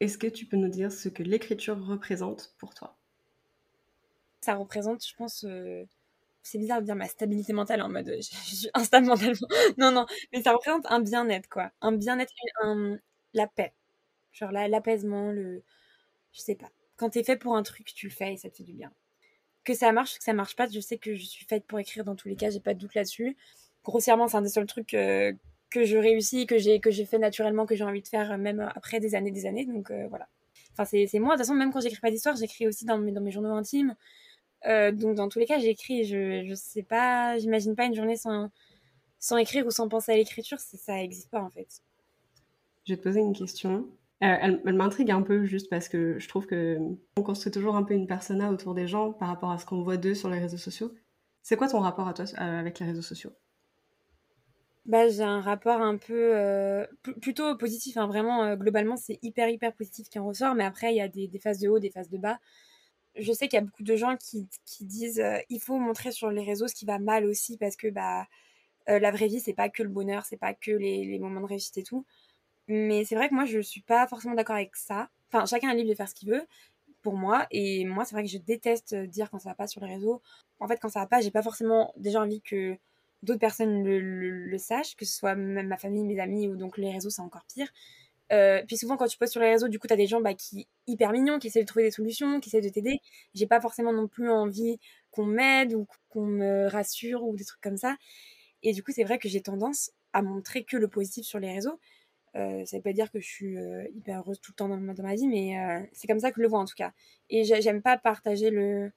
Est-ce 0.00 0.18
que 0.18 0.26
tu 0.26 0.46
peux 0.46 0.56
nous 0.56 0.68
dire 0.68 0.90
ce 0.90 1.08
que 1.08 1.22
l'écriture 1.22 1.78
représente 1.86 2.54
pour 2.58 2.74
toi? 2.74 2.98
Ça 4.42 4.54
représente, 4.56 5.06
je 5.06 5.14
pense, 5.14 5.44
euh, 5.44 5.84
c'est 6.42 6.58
bizarre 6.58 6.80
de 6.80 6.86
dire 6.86 6.96
ma 6.96 7.06
stabilité 7.06 7.52
mentale 7.52 7.80
en 7.82 7.88
mode 7.88 8.16
je, 8.20 8.54
suis 8.54 8.70
instable 8.74 9.06
mentalement. 9.06 9.48
non, 9.78 9.92
non, 9.92 10.06
mais 10.32 10.42
ça 10.42 10.52
représente 10.52 10.84
un 10.90 11.00
bien-être, 11.00 11.48
quoi. 11.48 11.70
Un 11.80 11.92
bien-être, 11.92 12.32
un, 12.62 12.98
la 13.34 13.46
paix. 13.46 13.72
Genre 14.32 14.50
l'apaisement, 14.52 15.30
le. 15.30 15.62
Je 16.32 16.40
sais 16.40 16.54
pas. 16.54 16.70
Quand 16.96 17.10
t'es 17.10 17.24
fait 17.24 17.36
pour 17.36 17.56
un 17.56 17.62
truc, 17.62 17.92
tu 17.94 18.06
le 18.08 18.12
fais 18.12 18.34
et 18.34 18.36
ça 18.36 18.50
te 18.50 18.56
fait 18.56 18.64
du 18.64 18.72
bien. 18.72 18.92
que 19.64 19.74
ça 19.74 19.92
marche, 19.92 20.18
que 20.18 20.24
ça 20.24 20.32
marche 20.32 20.56
pas. 20.56 20.66
Je 20.68 20.80
sais 20.80 20.98
que 20.98 21.14
je 21.14 21.24
suis 21.24 21.46
faite 21.46 21.66
pour 21.66 21.78
écrire 21.78 22.04
dans 22.04 22.16
tous 22.16 22.28
les 22.28 22.36
cas, 22.36 22.50
j'ai 22.50 22.60
pas 22.60 22.74
de 22.74 22.80
doute 22.80 22.94
là-dessus. 22.94 23.36
Grossièrement, 23.84 24.28
c'est 24.28 24.36
un 24.36 24.42
des 24.42 24.48
seuls 24.48 24.66
trucs 24.66 24.94
euh, 24.94 25.32
que 25.70 25.84
je 25.84 25.96
réussis, 25.98 26.46
que 26.46 26.58
j'ai 26.58 26.80
que 26.80 26.90
j'ai 26.90 27.06
fait 27.06 27.18
naturellement, 27.18 27.66
que 27.66 27.76
j'ai 27.76 27.84
envie 27.84 28.02
de 28.02 28.08
faire 28.08 28.38
même 28.38 28.60
après 28.74 29.00
des 29.00 29.14
années, 29.14 29.32
des 29.32 29.46
années. 29.46 29.66
Donc 29.66 29.92
voilà. 30.10 30.28
Enfin, 30.72 30.84
c'est 30.84 31.18
moi. 31.18 31.34
De 31.34 31.38
toute 31.38 31.46
façon, 31.46 31.54
même 31.54 31.72
quand 31.72 31.80
j'écris 31.80 32.00
pas 32.00 32.10
d'histoire, 32.10 32.36
j'écris 32.36 32.66
aussi 32.66 32.84
dans 32.84 32.98
mes, 32.98 33.12
dans 33.12 33.20
mes 33.20 33.30
journaux 33.30 33.52
intimes. 33.54 33.94
Euh, 34.66 34.92
donc 34.92 35.16
dans 35.16 35.28
tous 35.28 35.38
les 35.38 35.46
cas, 35.46 35.58
j'écris. 35.58 36.04
Je 36.04 36.44
je 36.46 36.54
sais 36.54 36.82
pas, 36.82 37.38
j'imagine 37.38 37.74
pas 37.74 37.86
une 37.86 37.94
journée 37.94 38.16
sans 38.16 38.50
sans 39.18 39.36
écrire 39.36 39.66
ou 39.66 39.70
sans 39.70 39.88
penser 39.88 40.12
à 40.12 40.16
l'écriture, 40.16 40.58
ça 40.58 40.94
n'existe 40.94 41.30
pas 41.30 41.40
en 41.40 41.50
fait. 41.50 41.82
Je 42.84 42.92
vais 42.92 42.96
te 42.96 43.02
poser 43.02 43.20
une 43.20 43.34
question. 43.34 43.88
Euh, 44.24 44.36
elle, 44.40 44.74
m'intrigue 44.74 45.10
un 45.10 45.22
peu 45.22 45.44
juste 45.44 45.70
parce 45.70 45.88
que 45.88 46.18
je 46.18 46.28
trouve 46.28 46.46
que 46.46 46.78
on 47.16 47.22
construit 47.22 47.52
toujours 47.52 47.76
un 47.76 47.84
peu 47.84 47.94
une 47.94 48.06
persona 48.08 48.50
autour 48.50 48.74
des 48.74 48.88
gens 48.88 49.12
par 49.12 49.28
rapport 49.28 49.50
à 49.50 49.58
ce 49.58 49.66
qu'on 49.66 49.82
voit 49.82 49.96
d'eux 49.96 50.14
sur 50.14 50.28
les 50.28 50.38
réseaux 50.38 50.58
sociaux. 50.58 50.92
C'est 51.42 51.56
quoi 51.56 51.68
ton 51.68 51.80
rapport 51.80 52.08
à 52.08 52.14
toi 52.14 52.24
euh, 52.24 52.60
avec 52.60 52.80
les 52.80 52.86
réseaux 52.86 53.02
sociaux? 53.02 53.30
Bah, 54.86 55.08
j'ai 55.08 55.22
un 55.22 55.40
rapport 55.40 55.80
un 55.80 55.96
peu 55.96 56.84
plutôt 57.20 57.56
positif. 57.56 57.96
Hein. 57.96 58.08
Vraiment, 58.08 58.56
globalement, 58.56 58.96
c'est 58.96 59.20
hyper 59.22 59.48
hyper 59.48 59.72
positif 59.72 60.08
qui 60.08 60.18
en 60.18 60.26
ressort. 60.26 60.56
Mais 60.56 60.64
après, 60.64 60.92
il 60.92 60.96
y 60.96 61.00
a 61.00 61.06
des, 61.06 61.28
des, 61.28 61.38
phases 61.38 61.60
de 61.60 61.68
haut, 61.68 61.78
des 61.78 61.90
phases 61.90 62.10
de 62.10 62.18
bas 62.18 62.40
je 63.16 63.32
sais 63.32 63.48
qu'il 63.48 63.58
y 63.58 63.62
a 63.62 63.64
beaucoup 63.64 63.82
de 63.82 63.96
gens 63.96 64.16
qui, 64.16 64.48
disent 64.80 65.20
euh, 65.20 65.38
il 65.50 65.60
faut 65.60 65.78
montrer 65.78 66.12
sur 66.12 66.30
les 66.30 66.42
réseaux 66.42 66.68
ce 66.68 66.74
qui 66.74 66.86
va 66.86 66.98
mal 66.98 67.26
aussi 67.26 67.56
parce 67.58 67.76
que 67.76 67.88
bah 67.88 68.26
euh, 68.88 68.98
la 68.98 69.10
vraie 69.10 69.28
vie 69.28 69.40
c'est 69.40 69.52
pas 69.54 69.68
que 69.68 69.82
le 69.82 69.88
bonheur, 69.88 70.24
c'est 70.24 70.36
pas 70.36 70.54
que 70.54 70.72
les, 70.72 71.18
moments 71.18 71.40
de 71.40 71.46
réussite 71.46 71.78
et 71.78 71.82
tout. 71.82 72.04
Mais 72.68 73.04
c'est 73.04 73.16
vrai 73.16 73.28
que 73.28 73.34
moi 73.34 73.44
je 73.44 73.60
suis 73.60 73.82
pas 73.82 74.06
forcément 74.08 74.34
d'accord 74.34 74.56
avec 74.56 74.76
ça. 74.76 75.10
Enfin, 75.32 75.46
chacun 75.46 75.70
est 75.70 75.76
libre 75.76 75.90
de 75.90 75.94
faire 75.94 76.08
ce 76.08 76.14
qu'il 76.14 76.30
veut 76.30 76.46
pour 77.02 77.14
moi 77.16 77.46
et 77.50 77.84
moi 77.84 78.04
c'est 78.04 78.14
vrai 78.14 78.24
que 78.24 78.30
je 78.30 78.38
déteste 78.38 78.94
dire 78.94 79.30
quand 79.30 79.38
ça 79.40 79.50
va 79.50 79.54
pas 79.56 79.66
sur 79.66 79.84
les 79.84 79.94
réseaux. 79.94 80.22
En 80.60 80.68
fait, 80.68 80.78
quand 80.78 80.88
ça 80.88 81.00
va 81.00 81.06
pas, 81.06 81.20
j'ai 81.20 81.30
pas 81.32 81.42
forcément 81.42 81.92
déjà 81.96 82.20
envie 82.20 82.40
que 82.42 82.76
d'autres 83.22 83.40
personnes 83.40 83.84
le, 83.84 84.00
le, 84.00 84.58
sachent, 84.58 84.96
que 84.96 85.04
ce 85.04 85.16
soit 85.16 85.34
même 85.34 85.68
ma 85.68 85.76
famille, 85.76 86.04
mes 86.04 86.20
amis 86.20 86.48
ou 86.48 86.56
donc 86.56 86.78
les 86.78 86.90
réseaux 86.92 87.10
c'est 87.10 87.22
encore 87.22 87.44
pire. 87.52 87.68
Euh, 88.32 88.62
puis 88.66 88.76
souvent, 88.76 88.96
quand 88.96 89.06
tu 89.06 89.18
postes 89.18 89.32
sur 89.32 89.40
les 89.40 89.50
réseaux, 89.50 89.68
du 89.68 89.78
coup, 89.78 89.86
tu 89.86 89.92
as 89.92 89.96
des 89.96 90.06
gens 90.06 90.20
bah, 90.20 90.34
qui 90.34 90.68
hyper 90.86 91.12
mignons, 91.12 91.38
qui 91.38 91.48
essaient 91.48 91.62
de 91.62 91.66
trouver 91.66 91.84
des 91.84 91.90
solutions, 91.90 92.40
qui 92.40 92.48
essaient 92.48 92.60
de 92.60 92.68
t'aider. 92.68 93.00
J'ai 93.34 93.46
pas 93.46 93.60
forcément 93.60 93.92
non 93.92 94.08
plus 94.08 94.30
envie 94.30 94.78
qu'on 95.10 95.26
m'aide 95.26 95.74
ou 95.74 95.86
qu'on 96.08 96.26
me 96.26 96.66
rassure 96.68 97.24
ou 97.24 97.36
des 97.36 97.44
trucs 97.44 97.60
comme 97.60 97.76
ça. 97.76 97.96
Et 98.62 98.72
du 98.72 98.82
coup, 98.82 98.92
c'est 98.92 99.04
vrai 99.04 99.18
que 99.18 99.28
j'ai 99.28 99.42
tendance 99.42 99.90
à 100.12 100.22
montrer 100.22 100.64
que 100.64 100.76
le 100.76 100.88
positif 100.88 101.24
sur 101.26 101.38
les 101.38 101.52
réseaux. 101.52 101.78
Euh, 102.34 102.64
ça 102.64 102.78
veut 102.78 102.82
pas 102.82 102.92
dire 102.92 103.10
que 103.10 103.20
je 103.20 103.26
suis 103.26 103.58
euh, 103.58 103.86
hyper 103.94 104.20
heureuse 104.20 104.40
tout 104.40 104.52
le 104.52 104.56
temps 104.56 104.68
dans 104.68 104.78
ma, 104.78 104.94
dans 104.94 105.02
ma 105.02 105.14
vie, 105.14 105.26
mais 105.26 105.58
euh, 105.58 105.84
c'est 105.92 106.06
comme 106.06 106.20
ça 106.20 106.30
que 106.30 106.36
je 106.36 106.42
le 106.42 106.48
vois 106.48 106.60
en 106.60 106.64
tout 106.64 106.74
cas. 106.76 106.92
Et 107.28 107.44
j'aime 107.44 107.82
pas 107.82 107.98
partager 107.98 108.50
le, 108.50 108.90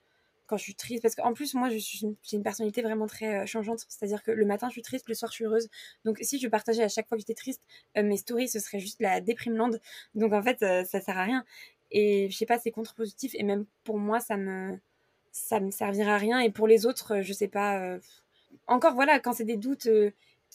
quand 0.47 0.57
je 0.57 0.63
suis 0.63 0.75
triste. 0.75 1.01
Parce 1.01 1.15
qu'en 1.15 1.33
plus, 1.33 1.53
moi, 1.53 1.69
j'ai 1.69 2.07
une, 2.33 2.43
personnalité 2.43 2.81
vraiment 2.81 3.07
très 3.07 3.43
euh, 3.43 3.45
changeante. 3.45 3.85
C'est-à-dire 3.87 4.23
que 4.23 4.31
le 4.31 4.45
matin, 4.45 4.67
je 4.67 4.73
suis 4.73 4.81
triste, 4.81 5.07
le 5.07 5.15
soir, 5.15 5.31
je 5.31 5.35
suis 5.35 5.45
heureuse. 5.45 5.69
Donc, 6.03 6.17
si 6.21 6.39
je 6.39 6.47
partageais 6.47 6.83
à 6.83 6.89
chaque 6.89 7.07
fois 7.07 7.17
que 7.17 7.21
j'étais 7.21 7.33
triste 7.33 7.61
euh, 7.97 8.03
mes 8.03 8.17
stories, 8.17 8.49
ce 8.49 8.59
serait 8.59 8.79
juste 8.79 9.01
la 9.01 9.21
déprime 9.21 9.57
Donc, 10.15 10.33
en 10.33 10.41
fait, 10.41 10.61
euh, 10.63 10.83
ça 10.83 11.01
sert 11.01 11.17
à 11.17 11.23
rien. 11.23 11.45
Et 11.91 12.29
je 12.29 12.35
sais 12.35 12.45
pas, 12.45 12.59
c'est 12.59 12.71
contre-positif. 12.71 13.33
Et 13.35 13.43
même 13.43 13.65
pour 13.83 13.97
moi, 13.97 14.19
ça 14.19 14.37
me, 14.37 14.77
ça 15.31 15.59
me 15.59 15.71
servira 15.71 16.15
à 16.15 16.17
rien. 16.17 16.39
Et 16.39 16.51
pour 16.51 16.67
les 16.67 16.85
autres, 16.85 17.21
je 17.21 17.33
sais 17.33 17.47
pas. 17.47 17.97
Encore, 18.67 18.95
voilà, 18.95 19.19
quand 19.19 19.33
c'est 19.33 19.45
des 19.45 19.57
doutes 19.57 19.87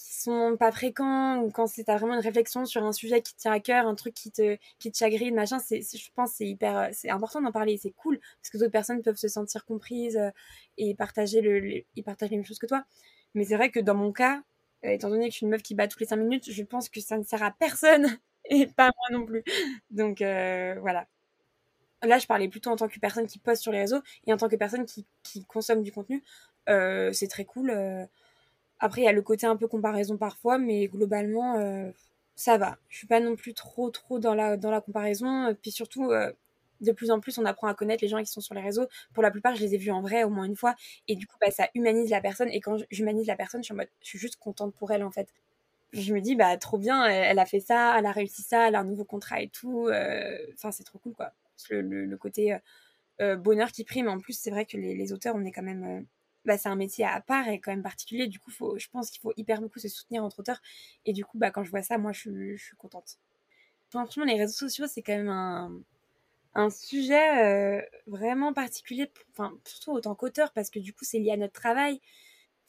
qui 0.00 0.14
sont 0.14 0.56
pas 0.58 0.72
fréquents 0.72 1.38
ou 1.42 1.50
quand 1.50 1.66
c'est 1.66 1.84
vraiment 1.84 2.14
une 2.14 2.20
réflexion 2.20 2.64
sur 2.64 2.84
un 2.84 2.92
sujet 2.92 3.22
qui 3.22 3.34
te 3.34 3.40
tient 3.40 3.52
à 3.52 3.60
cœur, 3.60 3.86
un 3.86 3.94
truc 3.94 4.14
qui 4.14 4.30
te, 4.30 4.56
qui 4.78 4.90
te 4.90 4.96
chagrine, 4.96 5.34
machin, 5.34 5.58
c'est, 5.58 5.80
je 5.82 6.10
pense 6.14 6.32
c'est 6.32 6.46
hyper, 6.46 6.90
c'est 6.92 7.10
important 7.10 7.40
d'en 7.40 7.52
parler, 7.52 7.76
c'est 7.76 7.92
cool 7.92 8.18
parce 8.20 8.50
que 8.50 8.58
d'autres 8.58 8.72
personnes 8.72 9.02
peuvent 9.02 9.16
se 9.16 9.28
sentir 9.28 9.64
comprises 9.64 10.16
euh, 10.16 10.30
et 10.78 10.94
partager 10.94 11.40
le, 11.40 11.82
ils 11.96 12.02
partagent 12.04 12.30
les 12.30 12.36
mêmes 12.36 12.46
choses 12.46 12.58
que 12.58 12.66
toi. 12.66 12.84
Mais 13.34 13.44
c'est 13.44 13.56
vrai 13.56 13.70
que 13.70 13.80
dans 13.80 13.94
mon 13.94 14.12
cas, 14.12 14.42
euh, 14.84 14.90
étant 14.90 15.10
donné 15.10 15.26
que 15.28 15.32
je 15.32 15.38
suis 15.38 15.44
une 15.46 15.50
meuf 15.52 15.62
qui 15.62 15.74
bat 15.74 15.88
toutes 15.88 16.00
les 16.00 16.06
5 16.06 16.16
minutes, 16.16 16.50
je 16.50 16.62
pense 16.62 16.88
que 16.88 17.00
ça 17.00 17.18
ne 17.18 17.24
sert 17.24 17.42
à 17.42 17.50
personne 17.52 18.06
et 18.50 18.66
pas 18.66 18.88
à 18.88 18.92
moi 18.96 19.18
non 19.18 19.26
plus. 19.26 19.44
Donc 19.90 20.22
euh, 20.22 20.76
voilà. 20.80 21.06
Là, 22.02 22.18
je 22.18 22.26
parlais 22.26 22.48
plutôt 22.48 22.70
en 22.70 22.76
tant 22.76 22.88
que 22.88 22.98
personne 22.98 23.26
qui 23.26 23.38
poste 23.38 23.62
sur 23.62 23.72
les 23.72 23.80
réseaux 23.80 24.00
et 24.26 24.32
en 24.32 24.38
tant 24.38 24.48
que 24.48 24.56
personne 24.56 24.86
qui, 24.86 25.06
qui 25.22 25.44
consomme 25.44 25.82
du 25.82 25.92
contenu. 25.92 26.22
c'est 26.66 27.28
très 27.28 27.44
cool 27.44 27.70
après, 28.80 29.02
il 29.02 29.04
y 29.04 29.08
a 29.08 29.12
le 29.12 29.22
côté 29.22 29.46
un 29.46 29.56
peu 29.56 29.68
comparaison 29.68 30.16
parfois, 30.16 30.58
mais 30.58 30.88
globalement, 30.88 31.58
euh, 31.58 31.90
ça 32.34 32.56
va. 32.56 32.78
Je 32.88 32.96
suis 32.96 33.06
pas 33.06 33.20
non 33.20 33.36
plus 33.36 33.52
trop, 33.52 33.90
trop 33.90 34.18
dans 34.18 34.34
la, 34.34 34.56
dans 34.56 34.70
la 34.70 34.80
comparaison. 34.80 35.54
Puis 35.60 35.70
surtout, 35.70 36.10
euh, 36.10 36.32
de 36.80 36.90
plus 36.92 37.10
en 37.10 37.20
plus, 37.20 37.36
on 37.38 37.44
apprend 37.44 37.66
à 37.68 37.74
connaître 37.74 38.02
les 38.02 38.08
gens 38.08 38.18
qui 38.20 38.26
sont 38.26 38.40
sur 38.40 38.54
les 38.54 38.62
réseaux. 38.62 38.86
Pour 39.12 39.22
la 39.22 39.30
plupart, 39.30 39.54
je 39.54 39.60
les 39.60 39.74
ai 39.74 39.78
vus 39.78 39.90
en 39.90 40.00
vrai 40.00 40.24
au 40.24 40.30
moins 40.30 40.44
une 40.44 40.56
fois. 40.56 40.74
Et 41.08 41.14
du 41.14 41.26
coup, 41.26 41.36
bah, 41.40 41.50
ça 41.50 41.68
humanise 41.74 42.08
la 42.10 42.22
personne. 42.22 42.48
Et 42.48 42.60
quand 42.60 42.78
j'humanise 42.90 43.26
la 43.26 43.36
personne, 43.36 43.62
je 43.62 43.72
suis, 43.74 43.84
suis 44.00 44.18
juste 44.18 44.36
contente 44.36 44.74
pour 44.74 44.90
elle, 44.92 45.04
en 45.04 45.10
fait. 45.10 45.28
Je 45.92 46.14
me 46.14 46.20
dis, 46.20 46.34
bah, 46.34 46.56
trop 46.56 46.78
bien, 46.78 47.04
elle, 47.06 47.38
a 47.38 47.46
fait 47.46 47.60
ça, 47.60 47.96
elle 47.98 48.06
a 48.06 48.12
réussi 48.12 48.42
ça, 48.42 48.68
elle 48.68 48.76
a 48.76 48.80
un 48.80 48.84
nouveau 48.84 49.04
contrat 49.04 49.42
et 49.42 49.48
tout. 49.48 49.88
Euh, 49.88 50.38
enfin, 50.54 50.70
c'est 50.70 50.84
trop 50.84 50.98
cool, 50.98 51.12
quoi. 51.14 51.32
Le, 51.68 51.82
le, 51.82 52.16
côté 52.16 52.56
bonheur 53.18 53.70
qui 53.72 53.84
prime. 53.84 54.08
En 54.08 54.18
plus, 54.18 54.32
c'est 54.38 54.50
vrai 54.50 54.64
que 54.64 54.78
les, 54.78 54.94
les, 54.94 55.12
auteurs, 55.12 55.34
on 55.36 55.44
est 55.44 55.52
quand 55.52 55.62
même 55.62 56.06
bah, 56.44 56.58
c'est 56.58 56.68
un 56.68 56.76
métier 56.76 57.04
à 57.04 57.20
part 57.20 57.48
et 57.48 57.60
quand 57.60 57.72
même 57.72 57.82
particulier. 57.82 58.26
Du 58.28 58.38
coup, 58.40 58.50
faut, 58.50 58.78
je 58.78 58.88
pense 58.88 59.10
qu'il 59.10 59.20
faut 59.20 59.32
hyper 59.36 59.60
beaucoup 59.60 59.78
se 59.78 59.88
soutenir 59.88 60.24
entre 60.24 60.40
auteurs. 60.40 60.60
Et 61.06 61.12
du 61.12 61.24
coup, 61.24 61.38
bah, 61.38 61.50
quand 61.50 61.64
je 61.64 61.70
vois 61.70 61.82
ça, 61.82 61.98
moi, 61.98 62.12
je, 62.12 62.56
je 62.56 62.64
suis 62.64 62.76
contente. 62.76 63.18
Franchement, 63.90 64.24
les 64.24 64.36
réseaux 64.36 64.54
sociaux, 64.54 64.86
c'est 64.88 65.02
quand 65.02 65.16
même 65.16 65.28
un, 65.28 65.72
un 66.54 66.70
sujet 66.70 67.44
euh, 67.44 67.82
vraiment 68.06 68.52
particulier, 68.52 69.10
enfin, 69.32 69.52
surtout 69.64 69.92
autant 69.92 70.14
qu'auteur, 70.14 70.52
parce 70.52 70.70
que 70.70 70.78
du 70.78 70.92
coup, 70.92 71.04
c'est 71.04 71.18
lié 71.18 71.32
à 71.32 71.36
notre 71.36 71.54
travail. 71.54 72.00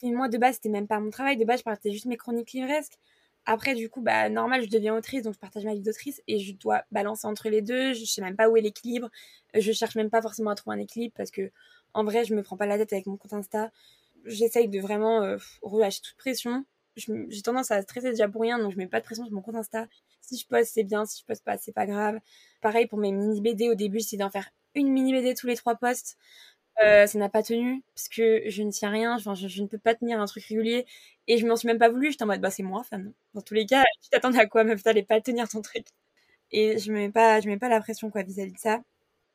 Et 0.03 0.11
moi, 0.11 0.29
de 0.29 0.37
base, 0.37 0.55
c'était 0.55 0.69
même 0.69 0.87
pas 0.87 0.99
mon 0.99 1.09
travail. 1.11 1.37
De 1.37 1.45
base, 1.45 1.59
je 1.59 1.63
partais 1.63 1.91
juste 1.91 2.05
mes 2.05 2.17
chroniques 2.17 2.51
livresques. 2.53 2.97
Après, 3.45 3.75
du 3.75 3.89
coup, 3.89 4.01
bah, 4.01 4.29
normal, 4.29 4.63
je 4.63 4.69
deviens 4.69 4.95
autrice, 4.95 5.23
donc 5.23 5.33
je 5.33 5.39
partage 5.39 5.65
ma 5.65 5.73
vie 5.73 5.81
d'autrice 5.81 6.21
et 6.27 6.39
je 6.39 6.53
dois 6.55 6.83
balancer 6.91 7.27
entre 7.27 7.49
les 7.49 7.61
deux. 7.61 7.93
Je 7.93 8.05
sais 8.05 8.21
même 8.21 8.35
pas 8.35 8.49
où 8.49 8.57
est 8.57 8.61
l'équilibre. 8.61 9.09
Je 9.55 9.71
cherche 9.71 9.95
même 9.95 10.09
pas 10.11 10.21
forcément 10.21 10.51
à 10.51 10.55
trouver 10.55 10.75
un 10.77 10.79
équilibre 10.79 11.13
parce 11.17 11.31
que 11.31 11.51
en 11.93 12.03
vrai, 12.03 12.25
je 12.25 12.33
me 12.35 12.43
prends 12.43 12.57
pas 12.57 12.65
la 12.65 12.77
tête 12.77 12.93
avec 12.93 13.05
mon 13.07 13.17
compte 13.17 13.33
Insta. 13.33 13.71
J'essaye 14.25 14.67
de 14.69 14.79
vraiment 14.79 15.23
euh, 15.23 15.37
relâcher 15.61 16.01
toute 16.01 16.17
pression. 16.17 16.65
J'ai 16.97 17.41
tendance 17.41 17.71
à 17.71 17.81
stresser 17.81 18.09
déjà 18.11 18.27
pour 18.27 18.41
rien, 18.41 18.59
donc 18.59 18.73
je 18.73 18.77
mets 18.77 18.87
pas 18.87 18.99
de 18.99 19.05
pression 19.05 19.25
sur 19.25 19.33
mon 19.33 19.41
compte 19.41 19.55
Insta. 19.55 19.87
Si 20.21 20.37
je 20.37 20.47
poste, 20.47 20.73
c'est 20.73 20.83
bien. 20.83 21.05
Si 21.05 21.21
je 21.21 21.25
poste 21.25 21.43
pas, 21.43 21.57
c'est 21.57 21.71
pas 21.73 21.85
grave. 21.85 22.19
Pareil 22.61 22.87
pour 22.87 22.99
mes 22.99 23.11
mini 23.11 23.41
BD. 23.41 23.69
Au 23.69 23.75
début, 23.75 24.01
c'est 24.01 24.17
d'en 24.17 24.29
faire 24.29 24.49
une 24.75 24.89
mini 24.89 25.13
BD 25.13 25.33
tous 25.33 25.47
les 25.47 25.55
trois 25.55 25.75
posts. 25.75 26.17
Euh, 26.83 27.05
ça 27.05 27.19
n'a 27.19 27.29
pas 27.29 27.43
tenu 27.43 27.83
parce 27.95 28.07
que 28.07 28.43
je 28.49 28.63
ne 28.63 28.71
tiens 28.71 28.89
rien. 28.89 29.17
Je, 29.17 29.61
ne 29.61 29.67
peux 29.67 29.77
pas 29.77 29.95
tenir 29.95 30.19
un 30.21 30.25
truc 30.25 30.45
régulier 30.45 30.85
et 31.27 31.37
je 31.37 31.45
m'en 31.47 31.55
suis 31.55 31.67
même 31.67 31.79
pas 31.79 31.89
voulu. 31.89 32.11
J'étais 32.11 32.23
en 32.23 32.27
mode 32.27 32.41
bah 32.41 32.51
c'est 32.51 32.63
moi. 32.63 32.79
Enfin, 32.81 33.01
dans 33.33 33.41
tous 33.41 33.53
les 33.53 33.65
cas, 33.65 33.83
tu 34.01 34.09
t'attends 34.09 34.33
à 34.35 34.45
quoi, 34.45 34.63
meuf? 34.63 34.83
T'allais 34.83 35.03
pas 35.03 35.21
tenir 35.21 35.49
ton 35.49 35.61
truc. 35.61 35.85
Et 36.51 36.77
je 36.79 36.91
me 36.91 36.97
mets 36.99 37.11
pas, 37.11 37.39
je 37.41 37.47
mets 37.49 37.57
pas 37.57 37.69
la 37.69 37.79
pression 37.81 38.09
quoi 38.11 38.23
vis-à-vis 38.23 38.53
de 38.53 38.59
ça. 38.59 38.81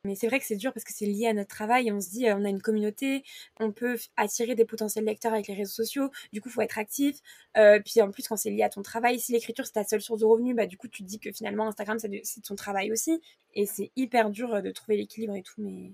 Mais 0.07 0.15
c'est 0.15 0.27
vrai 0.27 0.39
que 0.39 0.45
c'est 0.45 0.55
dur 0.55 0.71
parce 0.71 0.85
que 0.85 0.93
c'est 0.93 1.05
lié 1.05 1.27
à 1.27 1.33
notre 1.33 1.49
travail. 1.49 1.91
On 1.91 1.99
se 1.99 2.09
dit, 2.09 2.27
euh, 2.29 2.35
on 2.37 2.45
a 2.45 2.49
une 2.49 2.61
communauté, 2.61 3.23
on 3.59 3.73
peut 3.73 3.97
attirer 4.15 4.55
des 4.55 4.63
potentiels 4.63 5.03
lecteurs 5.03 5.33
avec 5.33 5.47
les 5.47 5.53
réseaux 5.53 5.73
sociaux. 5.73 6.09
Du 6.31 6.41
coup, 6.41 6.47
il 6.47 6.53
faut 6.53 6.61
être 6.61 6.77
actif. 6.77 7.17
Euh, 7.57 7.81
puis 7.83 8.01
en 8.01 8.09
plus, 8.09 8.25
quand 8.25 8.37
c'est 8.37 8.49
lié 8.49 8.63
à 8.63 8.69
ton 8.69 8.81
travail, 8.81 9.19
si 9.19 9.33
l'écriture 9.33 9.65
c'est 9.65 9.73
ta 9.73 9.83
seule 9.83 10.01
source 10.01 10.21
de 10.21 10.25
revenus, 10.25 10.55
bah 10.55 10.65
du 10.65 10.77
coup, 10.77 10.87
tu 10.87 11.03
te 11.03 11.07
dis 11.07 11.19
que 11.19 11.29
finalement 11.33 11.67
Instagram 11.67 11.97
c'est 11.99 12.41
ton 12.41 12.55
travail 12.55 12.91
aussi. 12.93 13.19
Et 13.53 13.65
c'est 13.65 13.91
hyper 13.97 14.29
dur 14.29 14.53
euh, 14.53 14.61
de 14.61 14.71
trouver 14.71 14.95
l'équilibre 14.95 15.35
et 15.35 15.43
tout. 15.43 15.61
Mais 15.61 15.91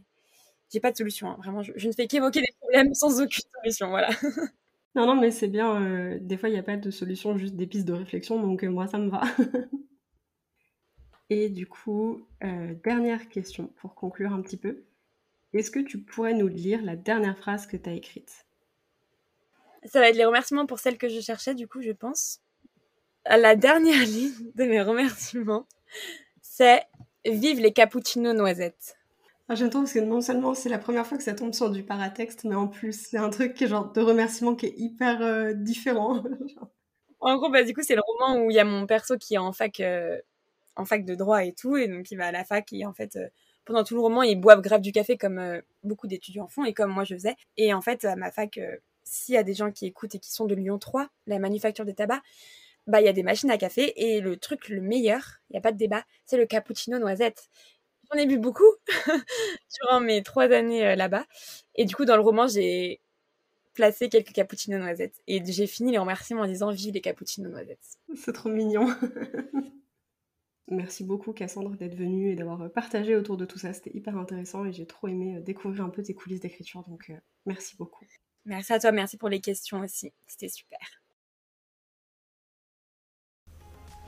j'ai 0.72 0.80
pas 0.80 0.91
de 0.91 0.97
solution. 0.97 1.30
Hein. 1.30 1.38
Vraiment, 1.39 1.64
je, 1.64 1.88
ne 1.88 1.93
fais 1.93 2.05
qu'évoquer 2.05 2.41
des 2.41 2.53
problèmes 2.59 2.93
sans 2.93 3.20
aucune 3.20 3.43
solution. 3.64 3.89
Voilà. 3.89 4.09
non, 4.95 5.07
non, 5.07 5.16
mais 5.16 5.32
c'est 5.32 5.47
bien. 5.47 6.20
des 6.22 6.38
fois, 6.38 6.49
il 6.49 6.53
n'y 6.53 6.59
a 6.59 6.64
pas 6.64 6.78
de 6.78 6.91
solution, 6.91 7.36
juste 7.36 7.55
des 7.55 7.66
pistes 7.66 7.88
de 7.88 7.93
réflexion. 7.93 8.39
Donc 8.39 8.61
moi, 8.61 8.86
ça 8.86 8.99
me 8.99 9.09
va. 9.09 9.24
Et 11.36 11.50
du 11.50 11.66
coup, 11.66 12.28
euh, 12.44 12.76
dernière 12.84 13.28
question 13.28 13.66
pour 13.78 13.96
conclure 13.96 14.34
un 14.34 14.42
petit 14.44 14.56
peu. 14.56 14.84
Est-ce 15.54 15.72
que 15.72 15.80
tu 15.80 15.98
pourrais 15.98 16.36
nous 16.36 16.48
lire 16.48 16.84
la 16.84 16.96
dernière 16.96 17.36
phrase 17.36 17.66
que 17.66 17.76
tu 17.76 17.90
as 17.90 17.94
écrite? 17.94 18.46
Ça 19.86 20.00
va 20.00 20.10
être 20.10 20.16
les 20.16 20.26
remerciements 20.26 20.68
pour 20.68 20.78
celle 20.78 21.00
que 21.00 21.10
je 21.10 21.20
cherchais, 21.22 21.56
du 21.56 21.68
coup, 21.68 21.82
je 21.82 21.90
pense. 21.90 22.40
La 23.26 23.56
dernière 23.56 23.98
ligne 24.06 24.52
de 24.54 24.64
mes 24.66 24.84
remerciements, 24.84 25.66
c'est 26.44 26.84
Vive 27.26 27.62
les 27.62 27.74
cappuccinos 27.74 28.36
noisettes. 28.36 28.96
Ah, 29.50 29.56
J'aime 29.56 29.72
trop 29.72 29.80
parce 29.80 29.94
que 29.94 30.00
non 30.00 30.22
seulement 30.22 30.54
c'est 30.54 30.70
la 30.70 30.78
première 30.78 31.08
fois 31.08 31.18
que 31.18 31.24
ça 31.24 31.34
tombe 31.34 31.54
sur 31.54 31.72
du 31.72 31.82
paratexte, 31.82 32.44
mais 32.44 32.54
en 32.54 32.68
plus 32.68 33.08
c'est 33.08 33.18
un 33.18 33.32
truc 33.32 33.56
qui 33.56 33.64
est 33.64 33.68
genre 33.68 33.92
de 33.92 34.02
remerciement 34.02 34.54
qui 34.54 34.68
est 34.68 34.76
hyper 34.78 35.24
euh, 35.24 35.54
différent. 35.54 36.22
en 37.22 37.38
gros, 37.38 37.50
bah, 37.50 37.64
du 37.64 37.74
coup, 37.74 37.82
c'est 37.82 37.96
le 37.96 38.04
roman 38.06 38.46
où 38.46 38.52
il 38.52 38.56
y 38.56 38.60
a 38.60 38.66
mon 38.66 38.86
perso 38.86 39.18
qui 39.18 39.34
est 39.34 39.40
en 39.40 39.52
fac 39.52 39.80
euh, 39.80 40.20
en 40.76 40.86
fac 40.86 41.05
de 41.05 41.15
droit 41.15 41.43
et 41.45 41.53
tout, 41.53 41.78
et 41.78 41.88
donc 41.88 42.11
il 42.11 42.17
va 42.17 42.28
à 42.28 42.32
la 42.32 42.43
fac 42.43 42.71
et 42.74 42.86
en 42.86 42.93
fait, 42.93 43.15
euh, 43.15 43.28
pendant 43.65 43.84
tout 43.84 43.95
le 43.95 44.01
roman, 44.01 44.24
ils 44.24 44.39
boivent 44.39 44.61
grave 44.61 44.82
du 44.82 44.91
café 44.91 45.17
comme 45.17 45.39
euh, 45.39 45.61
beaucoup 45.84 46.07
d'étudiants 46.07 46.47
font 46.47 46.65
et 46.65 46.74
comme 46.74 46.91
moi 46.91 47.03
je 47.03 47.15
faisais. 47.15 47.36
Et 47.57 47.74
en 47.74 47.82
fait, 47.82 48.05
à 48.05 48.15
ma 48.15 48.32
fac, 48.32 48.57
euh, 48.57 48.78
s'il 49.03 49.36
y 49.36 49.38
a 49.38 49.43
des 49.43 49.53
gens 49.53 49.71
qui 49.71 49.86
écoutent 49.86 50.15
et 50.15 50.19
qui 50.19 50.32
sont 50.32 50.45
de 50.45 50.55
Lyon 50.55 50.80
3, 50.80 51.09
la 51.28 51.39
manufacture 51.39 51.86
des 51.86 51.93
tabacs, 51.93 52.21
bah 52.88 53.01
il 53.01 53.05
y 53.05 53.09
a 53.09 53.13
des 53.13 53.24
machines 53.24 53.51
à 53.51 53.57
café 53.57 53.93
et 53.95 54.19
le 54.19 54.38
truc 54.38 54.69
le 54.69 54.82
meilleur, 54.82 55.24
il 55.49 55.53
y 55.53 55.57
a 55.57 55.61
pas 55.61 55.71
de 55.71 55.78
débat, 55.78 56.03
c'est 56.26 56.38
le 56.38 56.45
cappuccino 56.45 56.99
noisette. 56.99 57.49
J'en 58.11 58.19
ai 58.19 58.26
bu 58.26 58.38
beaucoup 58.38 58.63
durant 59.82 60.01
mes 60.01 60.21
trois 60.24 60.51
années 60.51 60.95
là-bas. 60.95 61.26
Et 61.76 61.86
du 61.86 61.95
coup, 61.95 62.05
dans 62.05 62.17
le 62.17 62.21
roman, 62.21 62.47
j'ai 62.47 62.99
placé 63.74 64.09
quelques 64.09 64.34
cappuccinos 64.34 64.80
noisettes. 64.80 65.21
Et 65.28 65.43
j'ai 65.45 65.67
fini 65.67 65.91
les 65.91 65.97
remerciements 65.97 66.41
en 66.41 66.47
disant 66.47 66.71
Vive 66.71 66.93
les 66.93 67.01
cappuccinos 67.01 67.51
noisettes. 67.51 67.97
C'est 68.15 68.34
trop 68.34 68.49
mignon. 68.49 68.88
Merci 70.70 71.03
beaucoup 71.03 71.34
Cassandre 71.34 71.76
d'être 71.76 71.95
venue 71.95 72.32
et 72.32 72.36
d'avoir 72.36 72.72
partagé 72.72 73.16
autour 73.16 73.38
de 73.38 73.45
tout 73.45 73.59
ça. 73.59 73.74
C'était 73.74 73.95
hyper 73.95 74.18
intéressant 74.18 74.66
et 74.66 74.72
j'ai 74.72 74.86
trop 74.86 75.07
aimé 75.07 75.41
découvrir 75.41 75.84
un 75.84 75.89
peu 75.89 76.01
tes 76.01 76.14
coulisses 76.14 76.39
d'écriture. 76.39 76.84
Donc 76.88 77.11
merci 77.45 77.76
beaucoup. 77.76 78.05
Merci 78.45 78.74
à 78.74 78.80
toi, 78.80 78.91
merci 78.91 79.18
pour 79.18 79.30
les 79.30 79.41
questions 79.41 79.82
aussi. 79.82 80.14
C'était 80.26 80.49
super. 80.49 80.80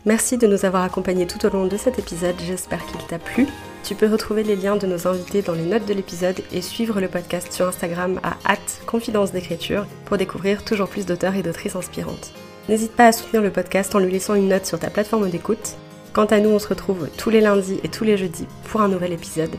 Merci 0.05 0.37
de 0.37 0.45
nous 0.45 0.65
avoir 0.65 0.83
accompagnés 0.83 1.25
tout 1.25 1.43
au 1.47 1.49
long 1.49 1.65
de 1.65 1.77
cet 1.77 1.97
épisode, 1.97 2.35
j'espère 2.39 2.85
qu'il 2.85 3.03
t'a 3.07 3.17
plu. 3.17 3.47
Tu 3.83 3.95
peux 3.95 4.07
retrouver 4.07 4.43
les 4.43 4.55
liens 4.55 4.75
de 4.75 4.85
nos 4.85 5.07
invités 5.07 5.41
dans 5.41 5.53
les 5.53 5.65
notes 5.65 5.87
de 5.87 5.95
l'épisode 5.95 6.43
et 6.51 6.61
suivre 6.61 7.01
le 7.01 7.07
podcast 7.07 7.51
sur 7.51 7.67
Instagram 7.67 8.19
à 8.23 8.55
confidence 8.85 9.31
d'écriture 9.31 9.87
pour 10.05 10.17
découvrir 10.17 10.63
toujours 10.63 10.89
plus 10.89 11.07
d'auteurs 11.07 11.35
et 11.35 11.41
d'autrices 11.41 11.75
inspirantes. 11.75 12.33
N'hésite 12.69 12.91
pas 12.91 13.07
à 13.07 13.11
soutenir 13.11 13.41
le 13.41 13.51
podcast 13.51 13.95
en 13.95 13.99
lui 13.99 14.11
laissant 14.11 14.35
une 14.35 14.49
note 14.49 14.67
sur 14.67 14.79
ta 14.79 14.91
plateforme 14.91 15.29
d'écoute. 15.29 15.75
Quant 16.15 16.23
à 16.27 16.39
nous, 16.39 16.51
on 16.51 16.59
se 16.59 16.69
retrouve 16.69 17.09
tous 17.17 17.29
les 17.29 17.41
lundis 17.41 17.81
et 17.83 17.89
tous 17.89 18.05
les 18.05 18.15
jeudis 18.15 18.47
pour 18.71 18.79
un 18.79 18.87
nouvel 18.87 19.11
épisode. 19.11 19.53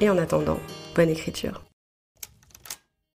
Et 0.00 0.10
en 0.10 0.18
attendant, 0.18 0.58
bonne 0.96 1.08
écriture. 1.08 1.62